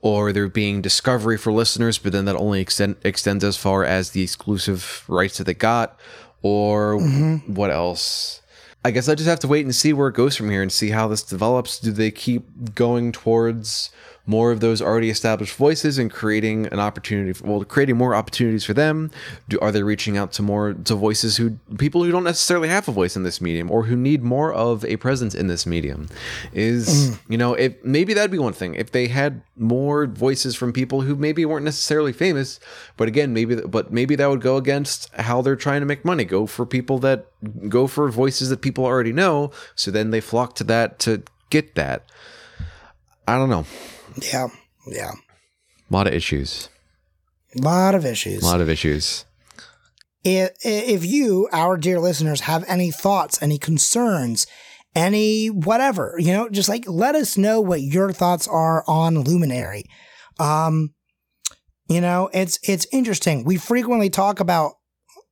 or 0.00 0.32
there 0.32 0.48
being 0.48 0.82
discovery 0.82 1.38
for 1.38 1.52
listeners, 1.52 1.98
but 1.98 2.12
then 2.12 2.24
that 2.24 2.36
only 2.36 2.60
extend, 2.60 2.96
extends 3.04 3.44
as 3.44 3.56
far 3.56 3.84
as 3.84 4.10
the 4.10 4.22
exclusive 4.22 5.04
rights 5.08 5.38
that 5.38 5.44
they 5.44 5.54
got 5.54 5.98
or 6.42 6.96
mm-hmm. 6.96 7.54
what 7.54 7.70
else? 7.70 8.42
I 8.84 8.90
guess 8.90 9.08
I 9.08 9.14
just 9.14 9.28
have 9.28 9.38
to 9.40 9.48
wait 9.48 9.64
and 9.64 9.74
see 9.74 9.92
where 9.92 10.08
it 10.08 10.14
goes 10.14 10.36
from 10.36 10.50
here 10.50 10.62
and 10.62 10.72
see 10.72 10.90
how 10.90 11.06
this 11.06 11.22
develops. 11.22 11.78
Do 11.78 11.92
they 11.92 12.10
keep 12.10 12.74
going 12.74 13.12
towards 13.12 13.90
more 14.26 14.52
of 14.52 14.60
those 14.60 14.80
already 14.80 15.10
established 15.10 15.56
voices 15.56 15.98
and 15.98 16.10
creating 16.10 16.66
an 16.66 16.78
opportunity 16.78 17.32
for, 17.32 17.46
well 17.46 17.64
creating 17.64 17.96
more 17.96 18.14
opportunities 18.14 18.64
for 18.64 18.72
them. 18.72 19.10
Do 19.48 19.58
are 19.60 19.72
they 19.72 19.82
reaching 19.82 20.16
out 20.16 20.32
to 20.34 20.42
more 20.42 20.74
to 20.74 20.94
voices 20.94 21.36
who 21.36 21.58
people 21.78 22.04
who 22.04 22.12
don't 22.12 22.24
necessarily 22.24 22.68
have 22.68 22.88
a 22.88 22.92
voice 22.92 23.16
in 23.16 23.24
this 23.24 23.40
medium 23.40 23.70
or 23.70 23.84
who 23.84 23.96
need 23.96 24.22
more 24.22 24.52
of 24.52 24.84
a 24.84 24.96
presence 24.96 25.34
in 25.34 25.48
this 25.48 25.66
medium? 25.66 26.08
Is 26.52 27.10
mm. 27.10 27.18
you 27.28 27.36
know 27.36 27.54
if 27.54 27.82
maybe 27.84 28.14
that'd 28.14 28.30
be 28.30 28.38
one 28.38 28.52
thing. 28.52 28.76
If 28.76 28.92
they 28.92 29.08
had 29.08 29.42
more 29.56 30.06
voices 30.06 30.54
from 30.54 30.72
people 30.72 31.00
who 31.00 31.16
maybe 31.16 31.44
weren't 31.44 31.64
necessarily 31.64 32.12
famous 32.12 32.60
but 32.96 33.08
again 33.08 33.32
maybe 33.32 33.56
but 33.56 33.92
maybe 33.92 34.14
that 34.14 34.26
would 34.26 34.40
go 34.40 34.56
against 34.56 35.12
how 35.14 35.42
they're 35.42 35.56
trying 35.56 35.80
to 35.80 35.86
make 35.86 36.04
money. 36.04 36.24
Go 36.24 36.46
for 36.46 36.64
people 36.64 37.00
that 37.00 37.26
go 37.68 37.88
for 37.88 38.08
voices 38.08 38.50
that 38.50 38.60
people 38.60 38.84
already 38.84 39.12
know 39.12 39.50
so 39.74 39.90
then 39.90 40.10
they 40.10 40.20
flock 40.20 40.54
to 40.56 40.64
that 40.64 41.00
to 41.00 41.24
get 41.50 41.74
that. 41.74 42.04
I 43.26 43.36
don't 43.36 43.50
know 43.50 43.66
yeah 44.32 44.48
yeah 44.86 45.12
a 45.90 45.92
lot 45.92 46.06
of 46.06 46.14
issues. 46.14 46.68
a 47.58 47.62
lot 47.62 47.94
of 47.94 48.04
issues 48.06 48.42
A 48.42 48.46
lot 48.46 48.60
of 48.60 48.68
issues. 48.68 49.24
If 50.24 51.04
you 51.04 51.48
our 51.52 51.76
dear 51.76 51.98
listeners 52.00 52.42
have 52.42 52.64
any 52.68 52.90
thoughts 52.90 53.42
any 53.42 53.58
concerns 53.58 54.46
any 54.94 55.48
whatever 55.48 56.14
you 56.18 56.32
know 56.32 56.48
just 56.48 56.68
like 56.68 56.84
let 56.86 57.14
us 57.14 57.36
know 57.38 57.60
what 57.60 57.80
your 57.80 58.12
thoughts 58.12 58.46
are 58.46 58.84
on 58.86 59.20
luminary 59.20 59.84
um 60.38 60.92
you 61.88 62.00
know 62.00 62.28
it's 62.34 62.58
it's 62.62 62.86
interesting 62.92 63.42
we 63.44 63.56
frequently 63.56 64.10
talk 64.10 64.38
about 64.38 64.72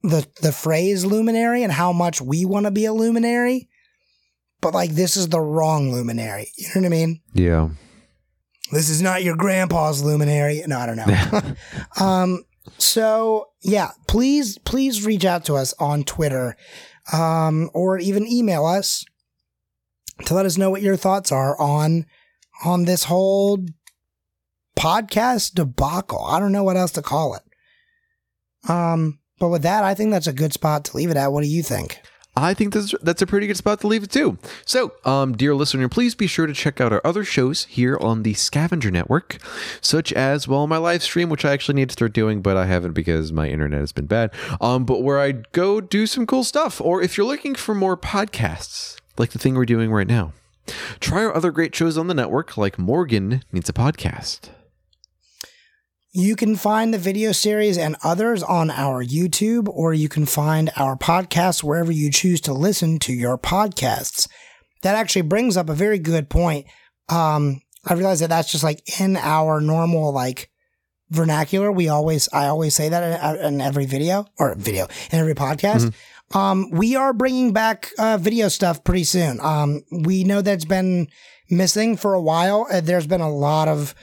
the 0.03 0.27
the 0.41 0.51
phrase 0.53 1.05
luminary 1.05 1.63
and 1.63 1.73
how 1.75 1.93
much 1.93 2.23
we 2.23 2.47
want 2.47 2.65
to 2.65 2.71
be 2.71 2.87
a 2.87 2.93
luminary 2.93 3.69
but 4.63 4.73
like 4.73 4.91
this 4.93 5.15
is 5.15 5.29
the 5.29 5.41
wrong 5.41 5.93
luminary 5.93 6.49
you 6.57 6.67
know 6.75 6.81
what 6.81 6.87
i 6.87 6.89
mean 6.89 7.21
Yeah. 7.35 7.69
This 8.73 8.89
is 8.89 9.03
not 9.03 9.25
your 9.25 9.37
grandpa's 9.37 10.03
luminary. 10.03 10.63
No, 10.67 10.79
I 10.79 10.87
don't 10.87 10.97
know. 10.97 11.55
um, 12.05 12.45
So 12.79 13.49
yeah, 13.63 13.91
please, 14.09 14.59
please 14.59 15.05
reach 15.05 15.25
out 15.25 15.45
to 15.47 15.55
us 15.57 15.75
on 15.79 16.05
Twitter, 16.05 16.57
um, 17.13 17.71
or 17.75 17.99
even 17.99 18.27
email 18.27 18.65
us 18.67 19.05
to 20.27 20.35
let 20.35 20.47
us 20.47 20.59
know 20.59 20.71
what 20.71 20.83
your 20.83 20.97
thoughts 20.97 21.33
are 21.33 21.61
on 21.61 22.07
on 22.65 22.85
this 22.85 23.05
whole 23.05 23.59
podcast 24.79 25.55
debacle. 25.55 26.25
I 26.25 26.39
don't 26.41 26.53
know 26.53 26.65
what 26.65 26.77
else 26.77 26.93
to 26.93 27.03
call 27.03 27.35
it. 27.35 28.71
Um, 28.71 29.19
but 29.39 29.49
with 29.49 29.63
that, 29.63 29.85
I 29.85 29.95
think 29.95 30.11
that's 30.11 30.27
a 30.27 30.33
good 30.33 30.53
spot 30.53 30.85
to 30.87 30.97
leave 30.97 31.11
it 31.11 31.17
at. 31.17 31.33
What 31.33 31.43
do 31.43 31.49
you 31.49 31.63
think? 31.63 32.01
I 32.43 32.55
think 32.55 32.73
that's 32.73 32.95
that's 33.03 33.23
a 33.23 33.27
pretty 33.27 33.47
good 33.47 33.57
spot 33.57 33.81
to 33.81 33.87
leave 33.87 34.03
it 34.03 34.11
too. 34.11 34.39
So, 34.65 34.93
um, 35.05 35.37
dear 35.37 35.55
listener, 35.55 35.89
please 35.89 36.15
be 36.15 36.27
sure 36.27 36.47
to 36.47 36.53
check 36.53 36.81
out 36.81 36.93
our 36.93 37.01
other 37.05 37.25
shows 37.25 37.65
here 37.65 37.97
on 38.01 38.23
the 38.23 38.35
Scavenger 38.35 38.91
Network, 38.91 39.39
such 39.81 40.13
as 40.13 40.49
well 40.49 40.67
my 40.67 40.77
live 40.77 41.03
stream, 41.03 41.29
which 41.29 41.45
I 41.45 41.53
actually 41.53 41.75
need 41.75 41.89
to 41.91 41.93
start 41.95 42.13
doing, 42.13 42.43
but 42.43 42.57
I 42.57 42.67
haven't 42.67 42.93
because 42.93 43.33
my 43.33 43.49
internet 43.49 43.81
has 43.81 43.93
been 43.93 44.07
bad. 44.07 44.33
Um, 44.61 44.85
but 44.85 45.03
where 45.03 45.21
I 45.21 45.33
go 45.53 45.81
do 45.81 46.07
some 46.07 46.27
cool 46.27 46.45
stuff, 46.45 46.81
or 46.81 47.03
if 47.03 47.17
you're 47.17 47.27
looking 47.27 47.55
for 47.55 47.75
more 47.75 47.97
podcasts 47.97 48.97
like 49.19 49.31
the 49.31 49.39
thing 49.39 49.55
we're 49.55 49.65
doing 49.65 49.91
right 49.91 50.07
now, 50.07 50.33
try 51.01 51.25
our 51.25 51.35
other 51.35 51.51
great 51.51 51.75
shows 51.75 51.99
on 51.99 52.07
the 52.07 52.15
network, 52.15 52.57
like 52.57 52.79
Morgan 52.79 53.43
Needs 53.53 53.69
a 53.69 53.73
Podcast. 53.73 54.51
You 56.13 56.35
can 56.35 56.57
find 56.57 56.93
the 56.93 56.99
video 56.99 57.31
series 57.31 57.79
and 57.79 57.95
others 58.03 58.43
on 58.43 58.69
our 58.69 59.05
YouTube, 59.05 59.69
or 59.69 59.95
you 59.95 60.09
can 60.09 60.27
find 60.27 60.71
our 60.77 60.97
podcasts 60.97 61.63
wherever 61.63 61.93
you 61.93 62.11
choose 62.11 62.41
to 62.43 62.53
listen 62.53 62.99
to 63.01 63.13
your 63.13 63.39
podcasts. 63.39 64.29
That 64.83 64.97
actually 64.97 65.23
brings 65.23 65.57
up 65.57 65.69
a 65.69 65.75
very 65.75 66.01
good 66.01 66.29
point. 66.29 66.67
Um, 67.09 67.63
I 67.87 67.95
realize 67.95 68.19
that 68.21 68.29
that's 68.29 68.51
just 68.51 68.65
like 68.65 69.01
in 69.01 69.17
our 69.17 69.61
normal 69.61 70.13
like 70.13 70.51
vernacular. 71.11 71.71
We 71.71 71.89
always, 71.89 72.29
I 72.33 72.47
always 72.47 72.75
say 72.75 72.89
that 72.89 73.39
in, 73.39 73.55
in 73.55 73.61
every 73.61 73.87
video 73.87 74.27
or 74.37 74.57
video 74.57 74.89
in 75.13 75.21
every 75.21 75.35
podcast. 75.35 75.95
Um, 76.35 76.71
we 76.71 76.97
are 76.97 77.13
bringing 77.13 77.53
back 77.53 77.91
uh, 77.99 78.17
video 78.17 78.49
stuff 78.49 78.83
pretty 78.83 79.05
soon. 79.05 79.41
Um, 79.41 79.83
we 79.93 80.25
know 80.25 80.43
that 80.43 80.55
it's 80.55 80.65
been 80.65 81.07
missing 81.49 81.97
for 81.97 82.15
a 82.15 82.21
while. 82.21 82.67
Uh, 82.71 82.81
there's 82.81 83.07
been 83.07 83.21
a 83.21 83.31
lot 83.31 83.69
of 83.69 83.95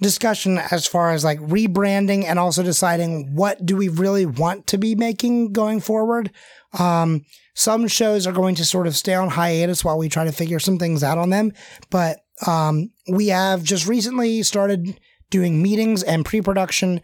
discussion 0.00 0.58
as 0.58 0.86
far 0.86 1.12
as 1.12 1.24
like 1.24 1.38
rebranding 1.40 2.24
and 2.24 2.38
also 2.38 2.62
deciding 2.62 3.34
what 3.34 3.64
do 3.64 3.76
we 3.76 3.88
really 3.88 4.26
want 4.26 4.66
to 4.68 4.78
be 4.78 4.94
making 4.94 5.52
going 5.52 5.80
forward. 5.80 6.30
Um, 6.78 7.24
some 7.54 7.86
shows 7.86 8.26
are 8.26 8.32
going 8.32 8.54
to 8.56 8.64
sort 8.64 8.86
of 8.86 8.96
stay 8.96 9.14
on 9.14 9.28
hiatus 9.28 9.84
while 9.84 9.98
we 9.98 10.08
try 10.08 10.24
to 10.24 10.32
figure 10.32 10.58
some 10.58 10.78
things 10.78 11.02
out 11.04 11.18
on 11.18 11.30
them, 11.30 11.52
but 11.90 12.20
um, 12.46 12.90
we 13.08 13.28
have 13.28 13.62
just 13.62 13.86
recently 13.86 14.42
started 14.42 14.98
doing 15.30 15.62
meetings 15.62 16.02
and 16.02 16.24
pre-production 16.24 17.00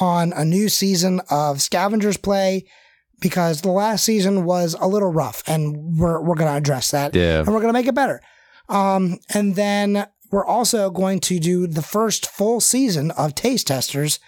on 0.00 0.32
a 0.34 0.44
new 0.44 0.68
season 0.68 1.20
of 1.30 1.60
Scavengers 1.62 2.16
Play 2.16 2.66
because 3.20 3.62
the 3.62 3.70
last 3.70 4.04
season 4.04 4.44
was 4.44 4.76
a 4.78 4.86
little 4.86 5.10
rough, 5.10 5.42
and 5.46 5.98
we're 5.98 6.20
we're 6.20 6.34
going 6.34 6.50
to 6.50 6.56
address 6.56 6.90
that, 6.90 7.14
Yeah. 7.14 7.38
and 7.38 7.46
we're 7.48 7.60
going 7.60 7.68
to 7.68 7.72
make 7.72 7.86
it 7.86 7.94
better. 7.94 8.20
Um, 8.68 9.18
and 9.32 9.54
then 9.56 10.06
we're 10.36 10.44
also 10.44 10.90
going 10.90 11.18
to 11.18 11.38
do 11.38 11.66
the 11.66 11.80
first 11.80 12.26
full 12.26 12.60
season 12.60 13.10
of 13.12 13.34
Taste 13.34 13.68
Testers 13.68 14.20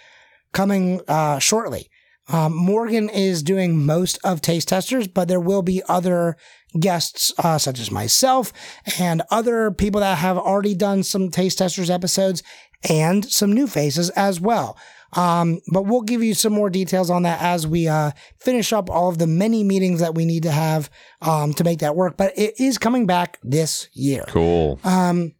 coming 0.53 1.01
uh, 1.07 1.37
shortly. 1.37 1.87
Um, 2.29 2.55
Morgan 2.55 3.09
is 3.09 3.43
doing 3.43 3.85
most 3.85 4.17
of 4.23 4.41
Taste 4.41 4.69
Testers, 4.69 5.07
but 5.07 5.27
there 5.27 5.39
will 5.39 5.61
be 5.61 5.83
other 5.87 6.35
guests, 6.79 7.31
uh, 7.37 7.59
such 7.59 7.79
as 7.79 7.91
myself 7.91 8.51
and 8.97 9.21
other 9.29 9.69
people 9.69 10.01
that 10.01 10.17
have 10.17 10.39
already 10.39 10.73
done 10.73 11.03
some 11.03 11.29
Taste 11.29 11.59
Testers 11.59 11.91
episodes 11.91 12.41
and 12.89 13.23
some 13.29 13.53
new 13.53 13.67
faces 13.67 14.09
as 14.11 14.41
well. 14.41 14.79
Um, 15.13 15.59
but 15.71 15.83
we'll 15.83 16.01
give 16.01 16.23
you 16.23 16.33
some 16.33 16.53
more 16.53 16.71
details 16.71 17.11
on 17.11 17.21
that 17.21 17.39
as 17.39 17.67
we 17.67 17.87
uh, 17.87 18.11
finish 18.39 18.73
up 18.73 18.89
all 18.89 19.09
of 19.09 19.19
the 19.19 19.27
many 19.27 19.63
meetings 19.63 19.99
that 19.99 20.15
we 20.15 20.25
need 20.25 20.41
to 20.43 20.51
have 20.51 20.89
um, 21.21 21.53
to 21.53 21.63
make 21.63 21.79
that 21.79 21.95
work. 21.95 22.17
But 22.17 22.35
it 22.35 22.59
is 22.59 22.79
coming 22.79 23.05
back 23.05 23.37
this 23.43 23.89
year. 23.93 24.23
Cool. 24.27 24.79
Um, 24.83 25.33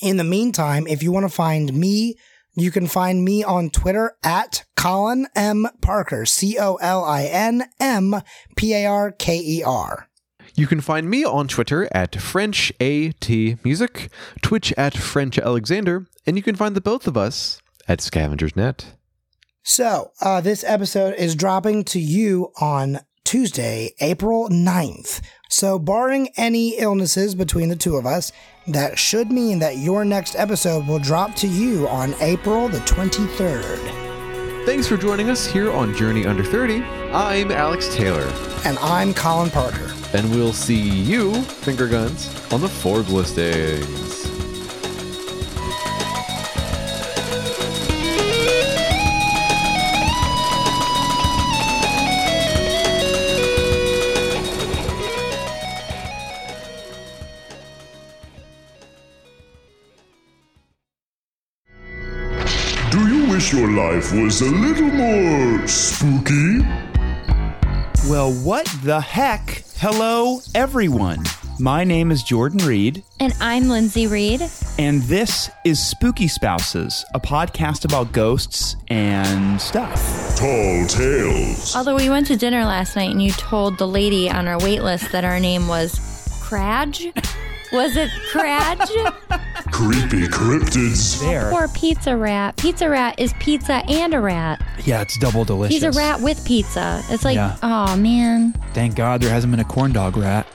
in 0.00 0.16
the 0.16 0.24
meantime, 0.24 0.86
if 0.86 1.02
you 1.02 1.12
want 1.12 1.24
to 1.24 1.34
find 1.34 1.72
me, 1.72 2.16
you 2.54 2.70
can 2.70 2.86
find 2.86 3.24
me 3.24 3.44
on 3.44 3.70
Twitter 3.70 4.16
at 4.24 4.64
Colin 4.76 5.28
M. 5.36 5.68
Parker, 5.80 6.26
C 6.26 6.58
O 6.58 6.76
L 6.76 7.04
I 7.04 7.24
N 7.24 7.64
M 7.78 8.16
P 8.56 8.74
A 8.74 8.86
R 8.86 9.12
K 9.12 9.38
E 9.38 9.62
R. 9.62 10.08
You 10.54 10.66
can 10.66 10.80
find 10.80 11.08
me 11.08 11.24
on 11.24 11.46
Twitter 11.46 11.88
at 11.92 12.20
French 12.20 12.72
AT 12.80 13.28
Music, 13.64 14.10
Twitch 14.42 14.72
at 14.76 14.96
French 14.96 15.38
Alexander, 15.38 16.06
and 16.26 16.36
you 16.36 16.42
can 16.42 16.56
find 16.56 16.74
the 16.74 16.80
both 16.80 17.06
of 17.06 17.16
us 17.16 17.62
at 17.86 18.00
Scavengers 18.00 18.56
Net. 18.56 18.96
So, 19.62 20.10
uh, 20.20 20.40
this 20.40 20.64
episode 20.64 21.14
is 21.14 21.36
dropping 21.36 21.84
to 21.84 22.00
you 22.00 22.52
on 22.60 23.00
Tuesday, 23.24 23.94
April 24.00 24.48
9th. 24.48 25.20
So, 25.50 25.78
barring 25.78 26.30
any 26.36 26.78
illnesses 26.78 27.34
between 27.34 27.68
the 27.68 27.76
two 27.76 27.96
of 27.96 28.06
us, 28.06 28.32
that 28.68 28.98
should 28.98 29.30
mean 29.32 29.58
that 29.60 29.78
your 29.78 30.04
next 30.04 30.36
episode 30.36 30.86
will 30.86 30.98
drop 30.98 31.34
to 31.36 31.46
you 31.46 31.88
on 31.88 32.14
April 32.20 32.68
the 32.68 32.78
23rd. 32.80 34.64
Thanks 34.66 34.86
for 34.86 34.96
joining 34.98 35.30
us 35.30 35.46
here 35.46 35.72
on 35.72 35.94
Journey 35.94 36.26
Under 36.26 36.44
30. 36.44 36.82
I'm 37.12 37.50
Alex 37.50 37.94
Taylor, 37.94 38.30
And 38.64 38.78
I'm 38.80 39.14
Colin 39.14 39.50
Parker. 39.50 39.90
and 40.12 40.30
we'll 40.30 40.52
see 40.52 40.78
you, 40.78 41.42
finger 41.42 41.88
guns, 41.88 42.28
on 42.52 42.60
the 42.60 42.68
Forbes 42.68 43.10
listings. 43.10 44.17
Life 64.10 64.22
was 64.22 64.40
a 64.42 64.50
little 64.50 64.88
more 64.90 65.66
spooky? 65.66 66.60
Well, 68.08 68.32
what 68.32 68.66
the 68.82 69.00
heck? 69.00 69.64
Hello, 69.76 70.40
everyone. 70.54 71.18
My 71.60 71.82
name 71.84 72.12
is 72.12 72.22
Jordan 72.22 72.64
Reed, 72.64 73.02
And 73.18 73.34
I'm 73.40 73.68
Lindsay 73.68 74.06
Reed. 74.06 74.42
and 74.78 75.02
this 75.02 75.50
is 75.64 75.84
Spooky 75.84 76.28
Spouses, 76.28 77.04
a 77.14 77.20
podcast 77.20 77.84
about 77.84 78.12
ghosts 78.12 78.76
and 78.88 79.60
stuff. 79.60 80.36
Tall 80.36 80.86
tales. 80.86 81.74
Although 81.74 81.96
we 81.96 82.08
went 82.08 82.28
to 82.28 82.36
dinner 82.36 82.64
last 82.64 82.94
night 82.94 83.10
and 83.10 83.20
you 83.22 83.32
told 83.32 83.76
the 83.78 83.88
lady 83.88 84.30
on 84.30 84.46
our 84.46 84.58
wait 84.60 84.82
list 84.84 85.10
that 85.12 85.24
our 85.24 85.40
name 85.40 85.66
was 85.66 85.98
Cradge. 86.40 87.12
Was 87.72 87.96
it 87.96 88.10
Cradge? 88.32 88.88
Creepy 89.70 90.26
cryptids. 90.28 91.20
There. 91.20 91.52
or 91.52 91.68
Pizza 91.68 92.16
Rat? 92.16 92.56
Pizza 92.56 92.88
Rat 92.88 93.18
is 93.18 93.32
pizza 93.38 93.74
and 93.88 94.14
a 94.14 94.20
rat. 94.20 94.60
Yeah, 94.84 95.02
it's 95.02 95.18
double 95.18 95.44
delicious. 95.44 95.74
He's 95.74 95.82
a 95.82 95.92
rat 95.92 96.20
with 96.20 96.42
pizza. 96.46 97.02
It's 97.10 97.24
like, 97.24 97.34
Yeah. 97.36 97.56
oh 97.62 97.94
man. 97.96 98.52
Thank 98.72 98.94
God 98.96 99.20
there 99.20 99.30
hasn't 99.30 99.50
been 99.50 99.60
a 99.60 99.64
corn 99.64 99.92
dog 99.92 100.16
rat. 100.16 100.46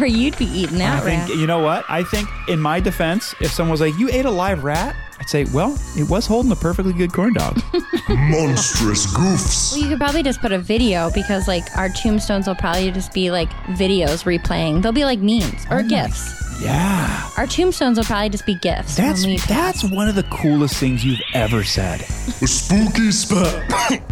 Or 0.00 0.06
you'd 0.06 0.36
be 0.38 0.44
eating 0.46 0.78
that 0.78 1.02
I 1.02 1.04
think, 1.04 1.28
rat. 1.28 1.38
you 1.38 1.46
know 1.46 1.60
what? 1.60 1.84
I 1.88 2.02
think, 2.02 2.28
in 2.48 2.60
my 2.60 2.80
defense, 2.80 3.34
if 3.40 3.50
someone 3.52 3.70
was 3.70 3.80
like, 3.80 3.96
You 3.98 4.10
ate 4.10 4.24
a 4.26 4.30
live 4.30 4.64
rat? 4.64 4.94
I'd 5.20 5.28
say, 5.28 5.44
Well, 5.52 5.78
it 5.96 6.08
was 6.08 6.26
holding 6.26 6.50
a 6.50 6.56
perfectly 6.56 6.92
good 6.92 7.12
corn 7.12 7.34
dog. 7.34 7.60
Monstrous 8.08 9.06
goofs. 9.14 9.72
Well, 9.72 9.82
you 9.82 9.88
could 9.88 9.98
probably 9.98 10.22
just 10.22 10.40
put 10.40 10.50
a 10.52 10.58
video 10.58 11.10
because, 11.10 11.46
like, 11.46 11.64
our 11.76 11.88
tombstones 11.90 12.46
will 12.46 12.54
probably 12.54 12.90
just 12.90 13.12
be 13.12 13.30
like 13.30 13.50
videos 13.76 14.24
replaying. 14.24 14.82
They'll 14.82 14.92
be 14.92 15.04
like 15.04 15.20
memes 15.20 15.64
or 15.70 15.80
oh, 15.80 15.88
gifs. 15.88 16.60
yeah. 16.62 17.28
Our 17.36 17.46
tombstones 17.46 17.98
will 17.98 18.04
probably 18.04 18.30
just 18.30 18.46
be 18.46 18.54
gifs. 18.56 18.96
That's 18.96 19.22
when 19.22 19.32
we 19.32 19.36
that's 19.38 19.84
one 19.84 20.08
of 20.08 20.14
the 20.14 20.24
coolest 20.24 20.76
things 20.76 21.04
you've 21.04 21.20
ever 21.34 21.62
said. 21.64 22.00
A 22.00 22.46
spooky 22.46 23.10
spot. 23.10 23.62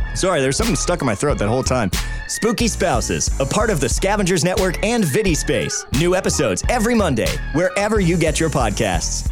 Sorry, 0.14 0.40
there's 0.40 0.56
something 0.56 0.76
stuck 0.76 1.00
in 1.00 1.06
my 1.06 1.14
throat 1.14 1.38
that 1.38 1.48
whole 1.48 1.62
time. 1.62 1.90
Spooky 2.26 2.68
Spouses, 2.68 3.30
a 3.40 3.46
part 3.46 3.70
of 3.70 3.80
the 3.80 3.88
Scavengers 3.88 4.44
Network 4.44 4.82
and 4.84 5.02
VidiSpace. 5.04 5.90
New 5.98 6.14
episodes 6.14 6.62
every 6.68 6.94
Monday, 6.94 7.28
wherever 7.54 8.00
you 8.00 8.18
get 8.18 8.38
your 8.38 8.50
podcasts. 8.50 9.30